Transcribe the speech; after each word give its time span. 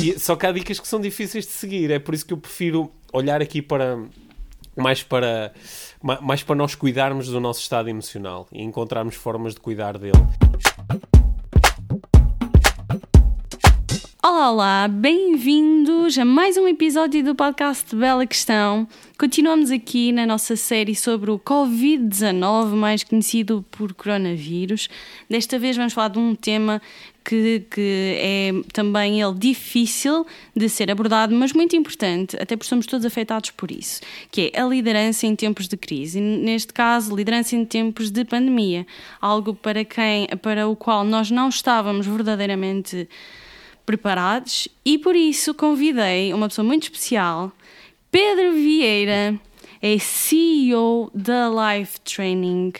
E, 0.00 0.18
só 0.18 0.36
que 0.36 0.46
há 0.46 0.52
dicas 0.52 0.78
que 0.78 0.86
são 0.86 1.00
difíceis 1.00 1.46
de 1.46 1.52
seguir, 1.52 1.90
é 1.90 1.98
por 1.98 2.14
isso 2.14 2.26
que 2.26 2.32
eu 2.32 2.38
prefiro 2.38 2.92
olhar 3.12 3.40
aqui 3.40 3.62
para 3.62 3.98
mais 4.76 5.02
para 5.02 5.52
mais 6.02 6.42
para 6.42 6.54
nós 6.54 6.74
cuidarmos 6.74 7.28
do 7.28 7.40
nosso 7.40 7.60
estado 7.60 7.88
emocional 7.88 8.46
e 8.52 8.62
encontrarmos 8.62 9.14
formas 9.14 9.54
de 9.54 9.60
cuidar 9.60 9.96
dele. 9.96 10.12
Olá, 14.36 14.50
olá, 14.50 14.88
bem-vindos 14.88 16.18
a 16.18 16.24
mais 16.24 16.58
um 16.58 16.68
episódio 16.68 17.24
do 17.24 17.34
podcast 17.34 17.96
Bela 17.96 18.26
Questão. 18.26 18.86
Continuamos 19.18 19.70
aqui 19.70 20.12
na 20.12 20.26
nossa 20.26 20.56
série 20.56 20.94
sobre 20.94 21.30
o 21.30 21.38
Covid-19, 21.38 22.74
mais 22.74 23.02
conhecido 23.02 23.64
por 23.70 23.94
coronavírus. 23.94 24.90
Desta 25.28 25.58
vez 25.58 25.74
vamos 25.74 25.94
falar 25.94 26.08
de 26.08 26.18
um 26.18 26.34
tema 26.34 26.82
que, 27.24 27.64
que, 27.70 28.18
é 28.18 28.50
também 28.74 29.22
ele 29.22 29.32
difícil 29.38 30.26
de 30.54 30.68
ser 30.68 30.90
abordado, 30.90 31.34
mas 31.34 31.54
muito 31.54 31.74
importante, 31.74 32.36
até 32.36 32.56
porque 32.56 32.68
somos 32.68 32.84
todos 32.84 33.06
afetados 33.06 33.52
por 33.52 33.70
isso, 33.70 34.02
que 34.30 34.52
é 34.52 34.60
a 34.60 34.66
liderança 34.66 35.26
em 35.26 35.34
tempos 35.34 35.66
de 35.66 35.78
crise. 35.78 36.20
Neste 36.20 36.74
caso, 36.74 37.16
liderança 37.16 37.56
em 37.56 37.64
tempos 37.64 38.10
de 38.10 38.22
pandemia, 38.22 38.86
algo 39.18 39.54
para 39.54 39.82
quem, 39.82 40.28
para 40.42 40.68
o 40.68 40.76
qual 40.76 41.04
nós 41.04 41.30
não 41.30 41.48
estávamos 41.48 42.06
verdadeiramente 42.06 43.08
preparados 43.86 44.68
e 44.84 44.98
por 44.98 45.14
isso 45.14 45.54
convidei 45.54 46.34
uma 46.34 46.48
pessoa 46.48 46.66
muito 46.66 46.82
especial, 46.82 47.52
Pedro 48.10 48.52
Vieira, 48.52 49.38
é 49.80 49.98
CEO 49.98 51.10
da 51.14 51.48
Life 51.48 52.00
Training, 52.00 52.72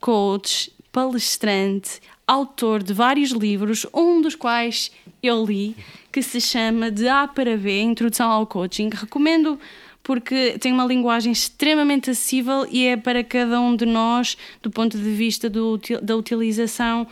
coach, 0.00 0.72
palestrante, 0.90 2.00
autor 2.26 2.82
de 2.82 2.92
vários 2.92 3.30
livros, 3.30 3.86
um 3.94 4.20
dos 4.20 4.34
quais 4.34 4.90
eu 5.22 5.44
li, 5.44 5.76
que 6.12 6.22
se 6.22 6.40
chama 6.40 6.90
De 6.90 7.08
A 7.08 7.28
para 7.28 7.56
B, 7.56 7.80
Introdução 7.80 8.30
ao 8.30 8.46
Coaching. 8.46 8.90
Recomendo 8.92 9.58
porque 10.02 10.58
tem 10.58 10.72
uma 10.72 10.86
linguagem 10.86 11.30
extremamente 11.30 12.10
acessível 12.10 12.66
e 12.70 12.86
é 12.86 12.96
para 12.96 13.22
cada 13.22 13.60
um 13.60 13.76
de 13.76 13.84
nós, 13.84 14.38
do 14.62 14.70
ponto 14.70 14.96
de 14.96 15.10
vista 15.10 15.50
do, 15.50 15.78
da 16.02 16.16
utilização 16.16 17.06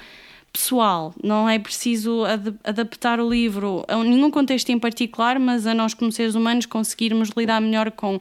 pessoal, 0.57 1.15
não 1.23 1.47
é 1.47 1.59
preciso 1.59 2.25
ad 2.25 2.55
adaptar 2.65 3.21
o 3.21 3.29
livro 3.29 3.85
a 3.87 4.03
nenhum 4.03 4.31
contexto 4.31 4.71
em 4.71 4.79
particular, 4.79 5.39
mas 5.39 5.67
a 5.67 5.75
nós 5.75 5.93
como 5.93 6.11
seres 6.11 6.35
humanos 6.35 6.65
conseguirmos 6.65 7.29
lidar 7.37 7.61
melhor 7.61 7.91
com 7.91 8.19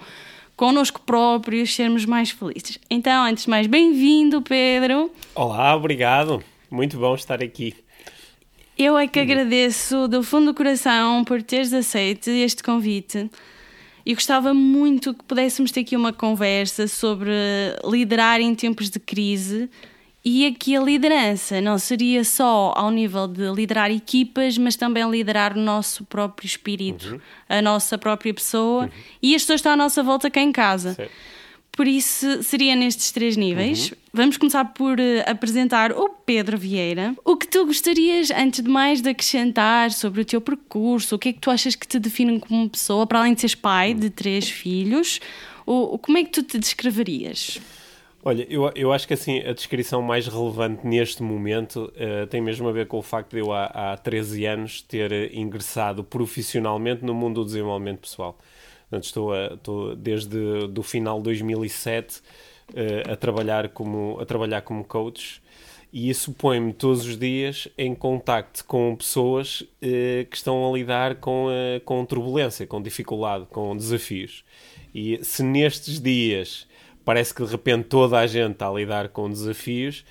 connosco 0.58 1.00
próprios, 1.02 1.74
sermos 1.74 2.06
mais 2.06 2.32
felizes. 2.32 2.78
Então, 2.90 3.24
antes 3.24 3.46
de 3.46 3.50
mais, 3.50 3.68
bem-vindo, 3.68 4.42
Pedro. 4.42 5.10
Olá, 5.34 5.74
obrigado. 5.76 6.44
Muito 6.70 6.98
bom 6.98 7.16
estar 7.16 7.42
aqui. 7.42 7.74
Eu 8.78 8.98
é 8.98 9.08
que 9.08 9.20
agradeço 9.20 10.06
do 10.10 10.22
fundo 10.22 10.48
do 10.48 10.54
coração 10.54 11.24
por 11.24 11.42
teres 11.42 11.72
aceito 11.72 12.30
este 12.30 12.62
convite. 12.62 13.30
E 14.06 14.14
gostava 14.14 14.54
muito 14.54 15.14
que 15.14 15.24
pudéssemos 15.24 15.72
ter 15.72 15.80
aqui 15.80 15.96
uma 15.96 16.12
conversa 16.12 16.86
sobre 16.86 17.32
liderar 17.90 18.42
em 18.42 18.54
tempos 18.54 18.90
de 18.90 19.00
crise, 19.00 19.70
e 20.26 20.48
aqui 20.48 20.76
a 20.76 20.82
liderança 20.82 21.62
não 21.62 21.78
seria 21.78 22.24
só 22.24 22.74
ao 22.76 22.90
nível 22.90 23.28
de 23.28 23.48
liderar 23.52 23.92
equipas, 23.92 24.58
mas 24.58 24.76
também 24.76 25.08
liderar 25.08 25.56
o 25.56 25.62
nosso 25.62 26.04
próprio 26.04 26.48
espírito, 26.48 27.14
uhum. 27.14 27.20
a 27.48 27.62
nossa 27.62 27.96
própria 27.96 28.34
pessoa 28.34 28.86
uhum. 28.86 28.90
e 29.22 29.36
as 29.36 29.44
pessoas 29.44 29.60
estão 29.60 29.74
à 29.74 29.76
nossa 29.78 30.02
volta 30.02 30.32
cá 30.32 30.42
em 30.42 30.52
casa. 30.52 30.96
Certo. 30.96 31.12
Por 31.72 31.88
isso, 31.88 32.42
seria 32.42 32.74
nestes 32.74 33.12
três 33.12 33.36
níveis. 33.36 33.92
Uhum. 33.92 33.98
Vamos 34.14 34.38
começar 34.38 34.64
por 34.66 34.98
uh, 34.98 35.04
apresentar 35.28 35.92
o 35.92 36.08
Pedro 36.08 36.58
Vieira. 36.58 37.14
O 37.24 37.36
que 37.36 37.46
tu 37.46 37.66
gostarias, 37.66 38.32
antes 38.32 38.64
de 38.64 38.70
mais, 38.70 39.02
de 39.02 39.10
acrescentar 39.10 39.92
sobre 39.92 40.22
o 40.22 40.26
teu 40.26 40.40
percurso? 40.40 41.16
O 41.16 41.20
que 41.20 41.30
é 41.30 41.34
que 41.34 41.40
tu 41.40 41.52
achas 41.52 41.76
que 41.76 41.86
te 41.86 42.00
define 42.00 42.40
como 42.40 42.70
pessoa, 42.70 43.06
para 43.06 43.20
além 43.20 43.34
de 43.34 43.42
seres 43.42 43.56
pai 43.56 43.94
de 43.94 44.10
três 44.10 44.50
filhos? 44.50 45.20
O, 45.66 45.98
como 45.98 46.18
é 46.18 46.24
que 46.24 46.32
tu 46.32 46.42
te 46.42 46.58
descreverias? 46.58 47.60
Olha, 48.28 48.48
eu, 48.50 48.72
eu 48.74 48.92
acho 48.92 49.08
que 49.08 49.14
assim 49.14 49.40
a 49.42 49.54
descrição 49.54 50.02
mais 50.02 50.26
relevante 50.26 50.86
neste 50.88 51.22
momento 51.22 51.94
uh, 51.96 52.26
tem 52.26 52.42
mesmo 52.42 52.68
a 52.68 52.72
ver 52.72 52.88
com 52.88 52.98
o 52.98 53.02
facto 53.04 53.34
de 53.34 53.38
eu 53.38 53.54
há, 53.54 53.66
há 53.66 53.98
13 53.98 54.46
anos 54.48 54.82
ter 54.82 55.32
ingressado 55.32 56.04
profissionalmente 56.04 57.06
no 57.06 57.14
mundo 57.14 57.42
do 57.42 57.46
desenvolvimento 57.46 58.00
pessoal. 58.00 58.36
Portanto, 58.90 59.04
estou, 59.04 59.32
a, 59.32 59.54
estou 59.54 59.96
desde 59.96 60.68
do 60.70 60.82
final 60.82 61.18
de 61.18 61.26
2007 61.26 62.18
uh, 62.18 63.12
a, 63.12 63.16
trabalhar 63.16 63.70
como, 63.70 64.20
a 64.20 64.26
trabalhar 64.26 64.62
como 64.62 64.84
coach 64.84 65.40
e 65.94 66.10
isso 66.10 66.34
põe-me 66.34 66.74
todos 66.74 67.06
os 67.06 67.20
dias 67.20 67.68
em 67.78 67.94
contacto 67.94 68.66
com 68.66 68.96
pessoas 68.96 69.64
que 69.80 70.36
estão 70.36 70.68
a 70.68 70.78
lidar 70.78 71.16
com, 71.16 71.48
com 71.86 72.04
turbulência, 72.06 72.68
com 72.68 72.82
dificuldade, 72.82 73.46
com 73.46 73.78
desafios. 73.78 74.44
E 74.94 75.24
se 75.24 75.42
nestes 75.42 76.02
dias 76.02 76.68
parece 77.06 77.34
que 77.34 77.46
de 77.46 77.52
repente 77.52 77.86
toda 77.86 78.20
a 78.20 78.28
gente 78.28 78.54
está 78.54 78.68
a 78.68 78.74
lidar 78.74 79.10
com 79.10 79.30
desafios, 79.30 80.04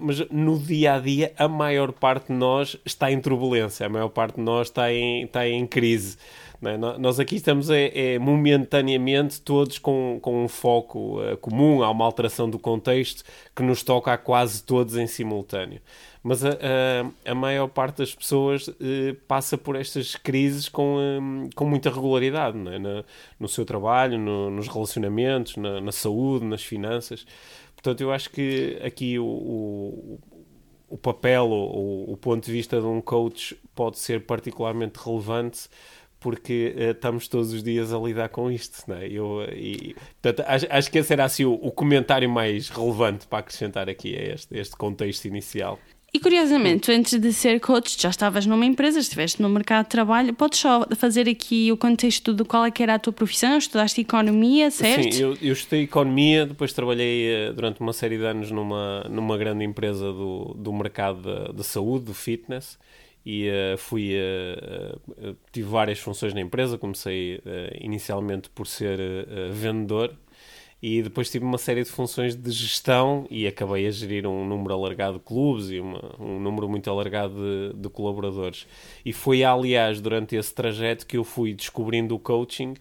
mas 0.00 0.28
no 0.30 0.58
dia 0.58 0.94
a 0.94 0.98
dia 0.98 1.32
a 1.38 1.46
maior 1.46 1.92
parte 1.92 2.28
de 2.28 2.32
nós 2.32 2.76
está 2.84 3.12
em 3.12 3.20
turbulência, 3.20 3.86
a 3.86 3.88
maior 3.88 4.08
parte 4.08 4.36
de 4.36 4.42
nós 4.42 4.68
está 4.68 4.92
em, 4.92 5.24
está 5.24 5.46
em 5.46 5.66
crise. 5.66 6.16
É? 6.62 6.76
Nós 6.76 7.20
aqui 7.20 7.36
estamos 7.36 7.68
é, 7.68 8.14
é, 8.14 8.18
momentaneamente 8.18 9.40
todos 9.40 9.78
com, 9.78 10.18
com 10.22 10.44
um 10.44 10.48
foco 10.48 11.20
uh, 11.20 11.36
comum, 11.36 11.82
há 11.82 11.90
uma 11.90 12.04
alteração 12.04 12.48
do 12.48 12.58
contexto 12.58 13.22
que 13.54 13.62
nos 13.62 13.82
toca 13.82 14.12
a 14.12 14.16
quase 14.16 14.62
todos 14.62 14.96
em 14.96 15.06
simultâneo. 15.06 15.80
Mas 16.26 16.42
a, 16.42 16.52
a, 16.52 17.30
a 17.32 17.34
maior 17.34 17.68
parte 17.68 17.98
das 17.98 18.14
pessoas 18.14 18.66
uh, 18.66 18.74
passa 19.28 19.58
por 19.58 19.76
estas 19.76 20.16
crises 20.16 20.70
com, 20.70 20.96
um, 20.98 21.50
com 21.54 21.66
muita 21.66 21.90
regularidade 21.90 22.56
é? 22.66 22.78
no, 22.78 23.04
no 23.38 23.46
seu 23.46 23.64
trabalho, 23.66 24.18
no, 24.18 24.50
nos 24.50 24.66
relacionamentos, 24.66 25.56
na, 25.56 25.82
na, 25.82 25.92
saúde, 25.92 26.46
nas 26.46 26.64
finanças. 26.64 27.26
Portanto, 27.76 28.00
eu 28.00 28.10
acho 28.10 28.30
que 28.30 28.80
aqui 28.82 29.18
o, 29.18 29.26
o 29.26 30.18
o 30.94 30.98
papel 30.98 31.48
ou 31.48 32.12
o 32.12 32.16
ponto 32.16 32.44
de 32.44 32.52
vista 32.52 32.80
de 32.80 32.86
um 32.86 33.00
coach 33.00 33.58
pode 33.74 33.98
ser 33.98 34.26
particularmente 34.26 35.00
relevante 35.04 35.68
porque 36.20 36.74
uh, 36.76 36.92
estamos 36.92 37.26
todos 37.26 37.52
os 37.52 37.62
dias 37.62 37.92
a 37.92 37.98
lidar 37.98 38.30
com 38.30 38.50
isto, 38.50 38.82
não 38.88 38.96
é? 38.96 39.08
Eu, 39.08 39.42
e, 39.52 39.94
portanto, 40.22 40.48
acho, 40.48 40.66
acho, 40.70 40.90
que 40.90 40.98
esse 40.98 41.12
era 41.12 41.24
assim 41.24 41.44
o, 41.44 41.52
o, 41.52 41.70
comentário 41.70 42.30
mais 42.30 42.70
relevante 42.70 43.26
para 43.26 43.40
acrescentar 43.40 43.90
aqui 43.90 44.16
a 44.16 44.34
este, 44.34 44.56
este 44.56 44.74
contexto 44.74 45.26
inicial. 45.26 45.78
E 46.14 46.20
curiosamente, 46.20 46.92
antes 46.92 47.18
de 47.18 47.32
ser 47.32 47.58
coach, 47.58 48.00
já 48.00 48.08
estavas 48.08 48.46
numa 48.46 48.64
empresa, 48.64 49.00
estiveste 49.00 49.42
no 49.42 49.48
mercado 49.48 49.86
de 49.86 49.90
trabalho. 49.90 50.32
Podes 50.32 50.60
só 50.60 50.86
fazer 50.96 51.28
aqui 51.28 51.72
o 51.72 51.76
contexto 51.76 52.32
do 52.32 52.44
qual 52.44 52.64
é 52.64 52.70
que 52.70 52.84
era 52.84 52.94
a 52.94 52.98
tua 53.00 53.12
profissão? 53.12 53.58
Estudaste 53.58 54.00
economia, 54.00 54.70
certo? 54.70 55.12
Sim, 55.12 55.20
eu, 55.20 55.36
eu 55.42 55.52
estudei 55.52 55.82
economia, 55.82 56.46
depois 56.46 56.72
trabalhei 56.72 57.26
eh, 57.26 57.52
durante 57.52 57.80
uma 57.80 57.92
série 57.92 58.16
de 58.16 58.24
anos 58.24 58.52
numa, 58.52 59.02
numa 59.10 59.36
grande 59.36 59.64
empresa 59.64 60.12
do, 60.12 60.54
do 60.56 60.72
mercado 60.72 61.20
de, 61.20 61.52
de 61.52 61.64
saúde, 61.64 62.04
do 62.04 62.14
fitness 62.14 62.78
e 63.26 63.48
uh, 63.48 63.78
fui 63.78 64.12
uh, 64.14 65.30
uh, 65.30 65.36
tive 65.50 65.66
várias 65.66 65.98
funções 65.98 66.34
na 66.34 66.42
empresa 66.42 66.76
comecei 66.76 67.40
inicialmente 67.80 68.50
por 68.50 68.66
ser 68.66 68.98
vendedor 69.50 70.14
e 70.86 71.00
depois 71.00 71.30
tive 71.30 71.46
uma 71.46 71.56
série 71.56 71.82
de 71.82 71.88
funções 71.88 72.36
de 72.36 72.50
gestão 72.50 73.26
e 73.30 73.46
acabei 73.46 73.86
a 73.86 73.90
gerir 73.90 74.26
um 74.26 74.46
número 74.46 74.74
alargado 74.74 75.14
de 75.14 75.24
clubes 75.24 75.70
e 75.70 75.80
uma, 75.80 76.14
um 76.20 76.38
número 76.38 76.68
muito 76.68 76.90
alargado 76.90 77.34
de, 77.34 77.80
de, 77.80 77.88
colaboradores. 77.88 78.66
E 79.02 79.10
foi 79.10 79.42
aliás 79.42 79.98
durante 79.98 80.36
esse 80.36 80.52
trajeto 80.52 81.06
que 81.06 81.16
eu 81.16 81.24
fui 81.24 81.54
descobrindo 81.54 82.14
o 82.14 82.18
coaching 82.18 82.74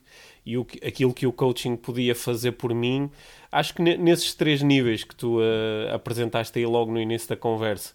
e 0.46 0.58
o, 0.58 0.68
aquilo 0.86 1.14
que 1.14 1.26
o 1.26 1.32
coaching 1.32 1.78
podia 1.78 2.14
fazer 2.14 2.52
por 2.52 2.74
mim. 2.74 3.10
Acho 3.50 3.74
que 3.74 3.82
nesses 3.82 4.34
três 4.34 4.62
níveis 4.62 5.06
que 5.06 5.16
tu 5.16 5.40
apresentaste 5.90 6.60
aí 6.60 6.66
logo 6.66 6.92
no 6.92 7.00
início 7.00 7.30
da 7.30 7.38
conversa 7.38 7.94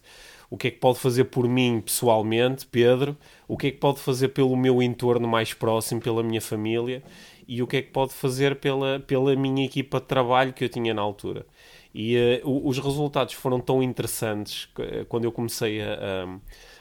o 0.51 0.57
que 0.57 0.69
é 0.69 0.71
que 0.71 0.79
pode 0.79 0.99
fazer 0.99 1.25
por 1.25 1.47
mim 1.47 1.83
pessoalmente, 1.85 2.67
Pedro, 2.67 3.15
o 3.47 3.57
que 3.57 3.67
é 3.67 3.71
que 3.71 3.77
pode 3.77 4.01
fazer 4.01 4.29
pelo 4.29 4.57
meu 4.57 4.83
entorno 4.83 5.29
mais 5.29 5.53
próximo, 5.53 6.01
pela 6.01 6.23
minha 6.23 6.41
família 6.41 7.03
e 7.49 7.63
o 7.63 7.67
que 7.67 7.79
é 7.79 7.83
que 7.83 7.91
pode 7.91 8.13
fazer 8.13 8.57
pela, 8.57 9.01
pela 9.01 9.35
minha 9.35 9.65
equipa 9.65 9.99
de 9.99 10.07
trabalho 10.07 10.53
que 10.53 10.63
eu 10.63 10.69
tinha 10.69 10.93
na 10.93 11.01
altura. 11.01 11.47
E 11.95 12.41
uh, 12.45 12.69
os 12.69 12.79
resultados 12.79 13.33
foram 13.35 13.59
tão 13.59 13.83
interessantes 13.83 14.69
eh, 14.79 15.07
quando 15.09 15.25
eu 15.25 15.33
comecei 15.33 15.81
a, 15.81 15.95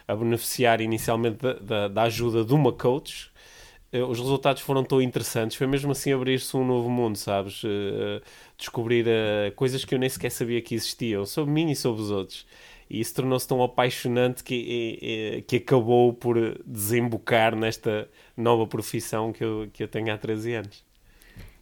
a, 0.08 0.14
a 0.14 0.16
beneficiar 0.16 0.82
inicialmente 0.82 1.38
da, 1.38 1.54
da, 1.54 1.88
da, 1.88 2.04
ajuda 2.04 2.44
de 2.44 2.54
uma 2.54 2.74
coach. 2.74 3.32
Uh, 3.94 4.04
os 4.04 4.20
resultados 4.20 4.62
foram 4.62 4.84
tão 4.84 5.02
interessantes, 5.02 5.56
foi 5.56 5.66
mesmo 5.66 5.92
assim 5.94 6.12
abrir-se 6.12 6.56
um 6.58 6.66
novo 6.66 6.90
mundo, 6.90 7.18
sabes? 7.18 7.64
Uh, 7.64 8.22
descobrir 8.58 9.06
coisas 9.56 9.86
que 9.86 9.96
eu 9.96 10.00
nem 10.00 10.10
sequer 10.10 10.30
sabia 10.30 10.62
que 10.62 10.76
existiam 10.76 11.26
sobre 11.26 11.54
mim 11.54 11.72
e 11.72 11.76
sobre 11.76 12.02
os 12.02 12.12
outros 12.12 12.46
e 12.90 13.00
isso 13.00 13.16
tornou-se 13.16 13.48
tão 13.48 13.62
apaixonante 13.62 14.44
que, 14.44 15.44
que 15.48 15.58
acabou 15.58 16.14
por 16.14 16.60
desembocar 16.66 17.56
nesta 17.56 18.08
nova 18.36 18.66
profissão 18.66 19.32
que 19.32 19.44
eu, 19.44 19.70
que 19.74 19.84
eu 19.84 19.88
tenho 19.88 20.14
há 20.14 20.18
13 20.18 20.54
anos. 20.54 20.84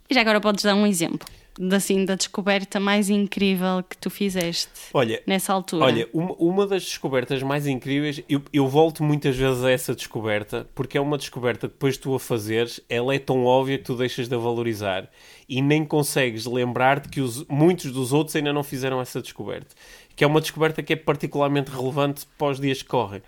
E 0.10 0.14
já 0.14 0.22
agora 0.22 0.40
podes 0.40 0.64
dar 0.64 0.76
um 0.76 0.86
exemplo? 0.86 1.28
assim, 1.74 2.04
da 2.04 2.16
descoberta 2.16 2.80
mais 2.80 3.10
incrível 3.10 3.84
que 3.90 3.98
tu 3.98 4.10
fizeste 4.10 4.70
olha, 4.94 5.22
nessa 5.26 5.54
altura? 5.54 5.86
Olha, 5.86 6.10
uma, 6.14 6.34
uma 6.34 6.68
das 6.68 6.84
descobertas 6.84 7.42
mais 7.42 7.66
incríveis, 7.66 8.22
eu, 8.28 8.42
eu 8.52 8.68
volto 8.68 9.04
muitas 9.04 9.36
vezes 9.36 9.64
a 9.64 9.72
essa 9.72 9.96
descoberta, 9.96 10.68
porque 10.76 10.98
é 10.98 11.02
uma 11.02 11.18
descoberta 11.18 11.68
que 11.68 11.74
depois 11.74 11.98
tu 11.98 12.14
a 12.14 12.20
fazeres, 12.20 12.82
ela 12.90 13.16
é 13.16 13.20
tão 13.20 13.46
óbvia 13.46 13.78
que 13.78 13.86
tu 13.86 13.96
deixas 13.96 14.28
de 14.28 14.36
a 14.36 14.38
valorizar 14.38 15.10
e 15.48 15.62
nem 15.62 15.86
consegues 15.86 16.46
lembrar-te 16.46 17.08
que 17.08 17.22
os, 17.22 17.46
muitos 17.48 17.92
dos 17.92 18.12
outros 18.12 18.36
ainda 18.36 18.52
não 18.52 18.64
fizeram 18.64 19.00
essa 19.00 19.22
descoberta. 19.22 19.74
Que 20.16 20.24
é 20.24 20.28
uma 20.28 20.42
descoberta 20.42 20.82
que 20.82 20.94
é 20.94 20.96
particularmente 20.96 21.72
relevante 21.72 22.26
para 22.38 22.52
os 22.52 22.60
dias 22.60 22.82
que 22.82 22.88
correm. 22.88 23.22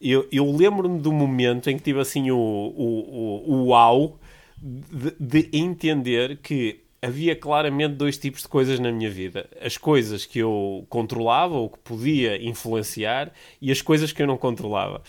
Eu, 0.00 0.26
eu 0.32 0.50
lembro-me 0.50 0.98
do 0.98 1.12
momento 1.12 1.70
em 1.70 1.76
que 1.76 1.82
tive 1.82 2.00
assim 2.00 2.30
o, 2.30 2.36
o, 2.36 3.44
o, 3.46 3.52
o 3.52 3.66
uau 3.68 4.18
de, 4.60 5.14
de 5.18 5.56
entender 5.56 6.38
que 6.38 6.81
havia 7.04 7.34
claramente 7.34 7.96
dois 7.96 8.16
tipos 8.16 8.42
de 8.42 8.48
coisas 8.48 8.78
na 8.78 8.92
minha 8.92 9.10
vida. 9.10 9.50
As 9.60 9.76
coisas 9.76 10.24
que 10.24 10.38
eu 10.38 10.86
controlava 10.88 11.56
ou 11.56 11.68
que 11.68 11.78
podia 11.80 12.40
influenciar 12.40 13.32
e 13.60 13.72
as 13.72 13.82
coisas 13.82 14.12
que 14.12 14.22
eu 14.22 14.26
não 14.26 14.38
controlava. 14.38 15.02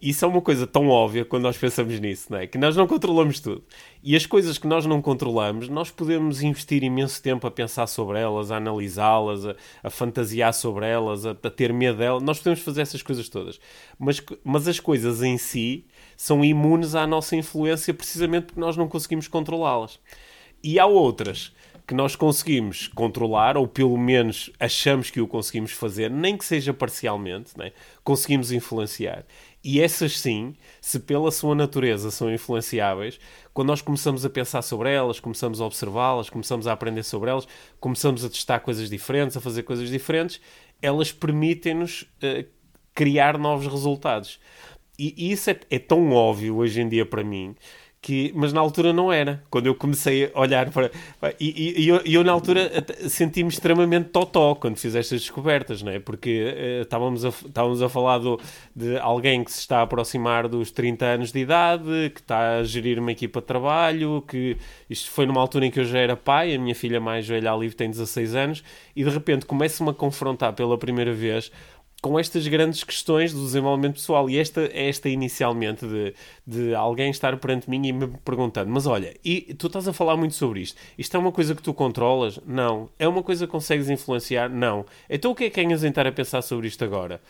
Isso 0.00 0.24
é 0.24 0.28
uma 0.28 0.40
coisa 0.40 0.64
tão 0.64 0.86
óbvia 0.88 1.24
quando 1.24 1.42
nós 1.42 1.58
pensamos 1.58 1.98
nisso, 1.98 2.28
não 2.30 2.38
é? 2.38 2.46
Que 2.46 2.56
nós 2.56 2.76
não 2.76 2.86
controlamos 2.86 3.40
tudo. 3.40 3.64
E 4.00 4.14
as 4.14 4.24
coisas 4.26 4.58
que 4.58 4.66
nós 4.68 4.86
não 4.86 5.02
controlamos, 5.02 5.68
nós 5.68 5.90
podemos 5.90 6.40
investir 6.40 6.84
imenso 6.84 7.20
tempo 7.20 7.44
a 7.44 7.50
pensar 7.50 7.88
sobre 7.88 8.20
elas, 8.20 8.52
a 8.52 8.56
analisá-las, 8.56 9.44
a, 9.44 9.56
a, 9.82 9.90
fantasiar 9.90 10.54
sobre 10.54 10.86
elas, 10.86 11.26
a, 11.26 11.32
a, 11.32 11.50
ter 11.50 11.72
medo 11.72 11.98
delas. 11.98 12.22
Nós 12.22 12.38
podemos 12.38 12.60
fazer 12.60 12.82
essas 12.82 13.02
coisas 13.02 13.28
todas. 13.28 13.58
Mas, 13.98 14.22
mas 14.44 14.68
as 14.68 14.78
coisas 14.78 15.20
em 15.20 15.36
si 15.36 15.84
são 16.16 16.44
imunes 16.44 16.94
à 16.94 17.08
nossa 17.08 17.34
influência 17.34 17.92
precisamente 17.92 18.46
porque 18.46 18.60
nós 18.60 18.76
não 18.76 18.86
conseguimos 18.86 19.26
controlá-las. 19.26 19.98
E 20.62 20.78
há 20.78 20.86
outras 20.86 21.52
que 21.90 21.94
nós 21.94 22.14
conseguimos 22.14 22.86
controlar, 22.86 23.56
ou 23.56 23.66
pelo 23.66 23.98
menos 23.98 24.48
achamos 24.60 25.10
que 25.10 25.20
o 25.20 25.26
conseguimos 25.26 25.72
fazer, 25.72 26.08
nem 26.08 26.36
que 26.36 26.44
seja 26.44 26.72
parcialmente, 26.72 27.50
né? 27.58 27.72
conseguimos 28.04 28.52
influenciar. 28.52 29.24
E 29.64 29.80
essas 29.80 30.20
sim, 30.20 30.54
se 30.80 31.00
pela 31.00 31.32
sua 31.32 31.52
natureza 31.52 32.12
são 32.12 32.32
influenciáveis, 32.32 33.18
quando 33.52 33.68
nós 33.70 33.82
começamos 33.82 34.24
a 34.24 34.30
pensar 34.30 34.62
sobre 34.62 34.92
elas, 34.92 35.18
começamos 35.18 35.60
a 35.60 35.64
observá-las, 35.64 36.30
começamos 36.30 36.68
a 36.68 36.72
aprender 36.72 37.02
sobre 37.02 37.28
elas, 37.28 37.48
começamos 37.80 38.24
a 38.24 38.28
testar 38.28 38.60
coisas 38.60 38.88
diferentes, 38.88 39.36
a 39.36 39.40
fazer 39.40 39.64
coisas 39.64 39.90
diferentes, 39.90 40.40
elas 40.80 41.10
permitem-nos 41.10 42.02
uh, 42.02 42.46
criar 42.94 43.36
novos 43.36 43.66
resultados. 43.66 44.38
E, 44.96 45.12
e 45.16 45.32
isso 45.32 45.50
é, 45.50 45.58
é 45.68 45.78
tão 45.80 46.12
óbvio 46.12 46.54
hoje 46.56 46.80
em 46.80 46.88
dia 46.88 47.04
para 47.04 47.24
mim 47.24 47.56
que, 48.02 48.32
mas 48.34 48.52
na 48.52 48.60
altura 48.60 48.92
não 48.92 49.12
era. 49.12 49.42
Quando 49.50 49.66
eu 49.66 49.74
comecei 49.74 50.30
a 50.32 50.40
olhar 50.40 50.70
para. 50.70 50.90
E, 51.38 51.82
e, 51.82 51.88
eu, 51.88 52.00
eu, 52.04 52.24
na 52.24 52.32
altura, 52.32 52.70
senti-me 53.08 53.50
extremamente 53.50 54.08
totó 54.08 54.54
quando 54.54 54.78
fiz 54.78 54.94
estas 54.94 55.20
descobertas, 55.20 55.82
não 55.82 55.92
é? 55.92 56.00
Porque 56.00 56.42
uh, 56.42 56.82
estávamos, 56.82 57.24
a, 57.24 57.28
estávamos 57.28 57.82
a 57.82 57.88
falar 57.88 58.18
do, 58.18 58.40
de 58.74 58.96
alguém 58.98 59.44
que 59.44 59.52
se 59.52 59.60
está 59.60 59.80
a 59.80 59.82
aproximar 59.82 60.48
dos 60.48 60.70
30 60.70 61.04
anos 61.04 61.32
de 61.32 61.40
idade, 61.40 62.10
que 62.14 62.20
está 62.20 62.58
a 62.58 62.64
gerir 62.64 62.98
uma 62.98 63.12
equipa 63.12 63.40
de 63.40 63.46
trabalho, 63.46 64.24
que 64.26 64.56
isto 64.88 65.10
foi 65.10 65.26
numa 65.26 65.40
altura 65.40 65.66
em 65.66 65.70
que 65.70 65.80
eu 65.80 65.84
já 65.84 65.98
era 65.98 66.16
pai, 66.16 66.54
a 66.54 66.58
minha 66.58 66.74
filha 66.74 67.00
mais 67.00 67.28
velha, 67.28 67.52
a 67.52 67.70
tem 67.76 67.90
16 67.90 68.34
anos, 68.34 68.64
e 68.96 69.04
de 69.04 69.10
repente 69.10 69.44
começo-me 69.44 69.90
a 69.90 69.94
confrontar 69.94 70.54
pela 70.54 70.78
primeira 70.78 71.12
vez 71.12 71.52
com 72.00 72.18
estas 72.18 72.46
grandes 72.48 72.82
questões 72.82 73.32
do 73.32 73.42
desenvolvimento 73.42 73.94
pessoal. 73.94 74.28
E 74.30 74.38
esta, 74.38 74.68
esta 74.72 75.08
inicialmente 75.08 75.86
de, 75.86 76.14
de 76.46 76.74
alguém 76.74 77.10
estar 77.10 77.36
perante 77.36 77.68
mim 77.68 77.86
e 77.86 77.92
me 77.92 78.06
perguntando: 78.24 78.70
Mas 78.70 78.86
olha, 78.86 79.14
e 79.24 79.54
tu 79.54 79.66
estás 79.66 79.86
a 79.86 79.92
falar 79.92 80.16
muito 80.16 80.34
sobre 80.34 80.60
isto? 80.60 80.80
Isto 80.96 81.16
é 81.16 81.20
uma 81.20 81.32
coisa 81.32 81.54
que 81.54 81.62
tu 81.62 81.74
controlas? 81.74 82.40
Não. 82.46 82.88
É 82.98 83.06
uma 83.06 83.22
coisa 83.22 83.46
que 83.46 83.52
consegues 83.52 83.90
influenciar? 83.90 84.48
Não. 84.48 84.84
Então 85.08 85.30
o 85.30 85.34
que 85.34 85.44
é 85.44 85.50
que 85.50 85.62
ganhas 85.62 85.84
em 85.84 85.88
estar 85.88 86.06
a 86.06 86.12
pensar 86.12 86.42
sobre 86.42 86.68
isto 86.68 86.84
agora? 86.84 87.20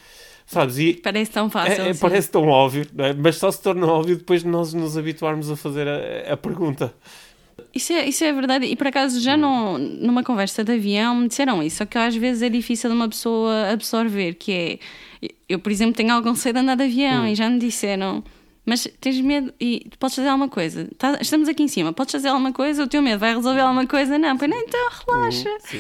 Sabes? 0.46 0.78
E 0.78 0.94
parece 0.94 1.31
tão 1.31 1.49
fácil. 1.49 1.84
É, 1.84 1.90
é, 1.90 1.94
parece 1.94 2.28
tão 2.28 2.49
óbvio, 2.49 2.84
é? 2.99 3.12
mas 3.12 3.37
só 3.37 3.52
se 3.52 3.62
torna 3.62 3.87
óbvio 3.87 4.16
depois 4.16 4.43
de 4.43 4.49
nós 4.49 4.75
nos 4.75 4.99
habituarmos 4.99 5.49
a 5.49 5.56
fazer 5.56 5.87
a, 5.87 6.32
a 6.32 6.37
pergunta. 6.37 6.93
Isso 7.74 7.92
é, 7.92 8.08
isso 8.08 8.24
é 8.24 8.32
verdade. 8.32 8.66
E 8.66 8.76
por 8.76 8.86
acaso, 8.86 9.20
já 9.20 9.36
não, 9.36 9.78
numa 9.78 10.22
conversa 10.22 10.64
de 10.64 10.72
avião, 10.72 11.16
me 11.16 11.28
disseram 11.28 11.62
isso. 11.62 11.78
Só 11.78 11.86
que 11.86 11.98
às 11.98 12.14
vezes 12.16 12.42
é 12.42 12.48
difícil 12.48 12.90
de 12.90 12.96
uma 12.96 13.08
pessoa 13.08 13.70
absorver. 13.70 14.34
Que 14.34 14.52
é. 15.22 15.28
Eu, 15.48 15.58
por 15.58 15.70
exemplo, 15.70 15.94
tenho 15.94 16.12
algum 16.12 16.30
receio 16.30 16.54
de 16.54 16.60
andar 16.60 16.76
de 16.76 16.84
avião 16.84 17.22
hum. 17.24 17.26
e 17.26 17.34
já 17.34 17.48
me 17.48 17.58
disseram. 17.58 18.24
Mas 18.64 18.86
tens 19.00 19.20
medo 19.20 19.52
e 19.58 19.86
podes 19.98 20.16
fazer 20.16 20.28
alguma 20.28 20.48
coisa. 20.48 20.88
Tá, 20.96 21.18
estamos 21.20 21.48
aqui 21.48 21.62
em 21.62 21.68
cima, 21.68 21.92
podes 21.92 22.12
fazer 22.12 22.28
alguma 22.28 22.52
coisa, 22.52 22.84
o 22.84 22.86
teu 22.86 23.02
medo 23.02 23.18
vai 23.18 23.34
resolver 23.34 23.60
alguma 23.60 23.86
coisa? 23.86 24.18
Não, 24.18 24.36
pois 24.36 24.50
não, 24.50 24.58
então 24.58 24.80
relaxa. 25.06 25.48
Hum, 25.74 25.78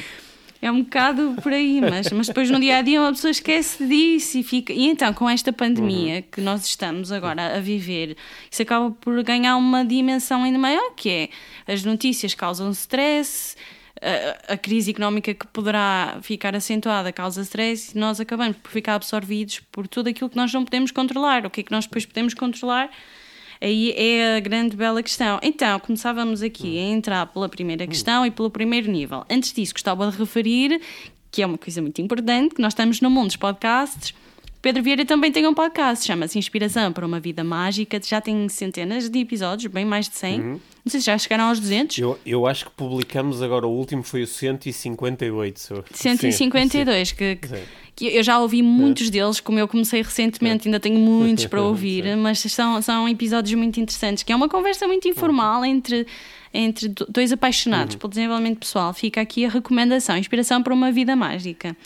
é 0.62 0.70
um 0.70 0.82
bocado 0.82 1.34
por 1.42 1.52
aí, 1.52 1.80
mas, 1.80 2.10
mas 2.12 2.26
depois 2.26 2.50
no 2.50 2.60
dia 2.60 2.76
a 2.76 2.82
dia 2.82 3.00
uma 3.00 3.10
pessoa 3.10 3.30
esquece 3.30 3.86
disso 3.86 4.38
e 4.38 4.42
fica. 4.42 4.72
E 4.72 4.86
então, 4.86 5.12
com 5.14 5.28
esta 5.28 5.52
pandemia 5.52 6.16
uhum. 6.16 6.22
que 6.30 6.40
nós 6.40 6.66
estamos 6.66 7.10
agora 7.10 7.56
a 7.56 7.60
viver, 7.60 8.16
isso 8.50 8.60
acaba 8.60 8.90
por 8.90 9.22
ganhar 9.22 9.56
uma 9.56 9.84
dimensão 9.84 10.44
ainda 10.44 10.58
maior, 10.58 10.92
que 10.94 11.08
é 11.08 11.72
as 11.72 11.82
notícias 11.82 12.34
causam 12.34 12.70
stress, 12.72 13.56
a, 14.02 14.52
a 14.54 14.56
crise 14.56 14.90
económica 14.90 15.32
que 15.32 15.46
poderá 15.46 16.18
ficar 16.22 16.54
acentuada 16.54 17.10
causa 17.12 17.42
stress 17.42 17.92
e 17.94 17.98
nós 17.98 18.20
acabamos 18.20 18.56
por 18.58 18.70
ficar 18.70 18.94
absorvidos 18.94 19.60
por 19.72 19.88
tudo 19.88 20.08
aquilo 20.08 20.28
que 20.28 20.36
nós 20.36 20.52
não 20.52 20.64
podemos 20.64 20.90
controlar. 20.90 21.46
O 21.46 21.50
que 21.50 21.60
é 21.60 21.64
que 21.64 21.72
nós 21.72 21.86
depois 21.86 22.04
podemos 22.04 22.34
controlar? 22.34 22.90
Aí 23.60 23.92
é 23.92 24.36
a 24.36 24.40
grande 24.40 24.74
bela 24.76 25.02
questão. 25.02 25.38
Então, 25.42 25.78
começávamos 25.80 26.42
aqui 26.42 26.78
a 26.78 26.82
entrar 26.82 27.26
pela 27.26 27.48
primeira 27.48 27.86
questão 27.86 28.24
e 28.24 28.30
pelo 28.30 28.50
primeiro 28.50 28.90
nível. 28.90 29.24
Antes 29.28 29.52
disso, 29.52 29.74
gostava 29.74 30.10
de 30.10 30.16
referir 30.16 30.80
que 31.30 31.42
é 31.42 31.46
uma 31.46 31.58
coisa 31.58 31.80
muito 31.80 32.00
importante, 32.00 32.54
que 32.54 32.60
nós 32.62 32.72
estamos 32.72 33.00
no 33.00 33.08
mundo 33.08 33.28
dos 33.28 33.36
podcasts. 33.36 34.14
Pedro 34.62 34.82
Vieira 34.82 35.06
também 35.06 35.32
tem 35.32 35.46
um 35.46 35.54
podcast, 35.54 36.04
chama-se 36.06 36.38
Inspiração 36.38 36.92
para 36.92 37.06
uma 37.06 37.18
Vida 37.18 37.42
Mágica, 37.42 37.98
já 38.04 38.20
tem 38.20 38.46
centenas 38.50 39.08
de 39.08 39.18
episódios, 39.18 39.72
bem 39.72 39.86
mais 39.86 40.06
de 40.06 40.16
100. 40.16 40.40
Uhum. 40.40 40.60
Não 40.84 40.90
sei 40.90 41.00
se 41.00 41.06
já 41.06 41.16
chegaram 41.16 41.44
aos 41.44 41.58
200. 41.58 41.96
Eu, 41.96 42.18
eu 42.26 42.46
acho 42.46 42.66
que 42.66 42.70
publicamos 42.72 43.42
agora, 43.42 43.66
o 43.66 43.70
último 43.70 44.02
foi 44.02 44.22
o 44.22 44.26
158. 44.26 45.84
152, 45.92 47.08
sim, 47.08 47.14
que, 47.14 47.38
sim. 47.42 47.62
que 47.96 48.06
eu 48.08 48.22
já 48.22 48.38
ouvi 48.38 48.62
muitos 48.62 49.08
é. 49.08 49.10
deles, 49.10 49.40
como 49.40 49.58
eu 49.58 49.66
comecei 49.66 50.02
recentemente, 50.02 50.68
ainda 50.68 50.78
tenho 50.78 50.98
muitos 50.98 51.46
para 51.46 51.60
ouvir, 51.64 52.14
mas 52.18 52.40
são, 52.40 52.82
são 52.82 53.08
episódios 53.08 53.58
muito 53.58 53.80
interessantes, 53.80 54.22
que 54.22 54.32
é 54.32 54.36
uma 54.36 54.48
conversa 54.48 54.86
muito 54.86 55.08
informal 55.08 55.64
entre 55.64 56.06
entre 56.52 56.92
dois 57.08 57.30
apaixonados 57.30 57.94
uhum. 57.94 58.00
pelo 58.00 58.10
desenvolvimento 58.10 58.58
pessoal. 58.58 58.92
Fica 58.92 59.20
aqui 59.20 59.44
a 59.44 59.48
recomendação, 59.48 60.16
inspiração 60.16 60.62
para 60.62 60.74
uma 60.74 60.90
vida 60.90 61.14
mágica. 61.14 61.76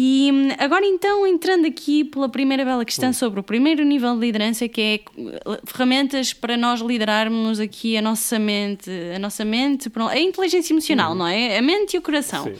E 0.00 0.30
hum, 0.32 0.50
agora 0.58 0.86
então, 0.86 1.26
entrando 1.26 1.66
aqui 1.66 2.04
pela 2.04 2.28
primeira 2.28 2.64
bela 2.64 2.84
questão 2.84 3.12
sobre 3.12 3.40
o 3.40 3.42
primeiro 3.42 3.82
nível 3.82 4.14
de 4.14 4.20
liderança, 4.20 4.68
que 4.68 4.80
é 4.80 5.00
uh, 5.20 5.58
ferramentas 5.66 6.32
para 6.32 6.56
nós 6.56 6.80
liderarmos 6.80 7.58
aqui 7.58 7.96
a 7.96 8.02
nossa 8.02 8.38
mente, 8.38 8.88
a 9.12 9.18
nossa 9.18 9.44
mente, 9.44 9.90
a 9.96 10.20
inteligência 10.20 10.72
emocional, 10.72 11.10
uhum. 11.10 11.18
não 11.18 11.26
é? 11.26 11.58
A 11.58 11.62
mente 11.62 11.94
e 11.94 11.98
o 11.98 12.02
coração. 12.02 12.44
Sim. 12.44 12.54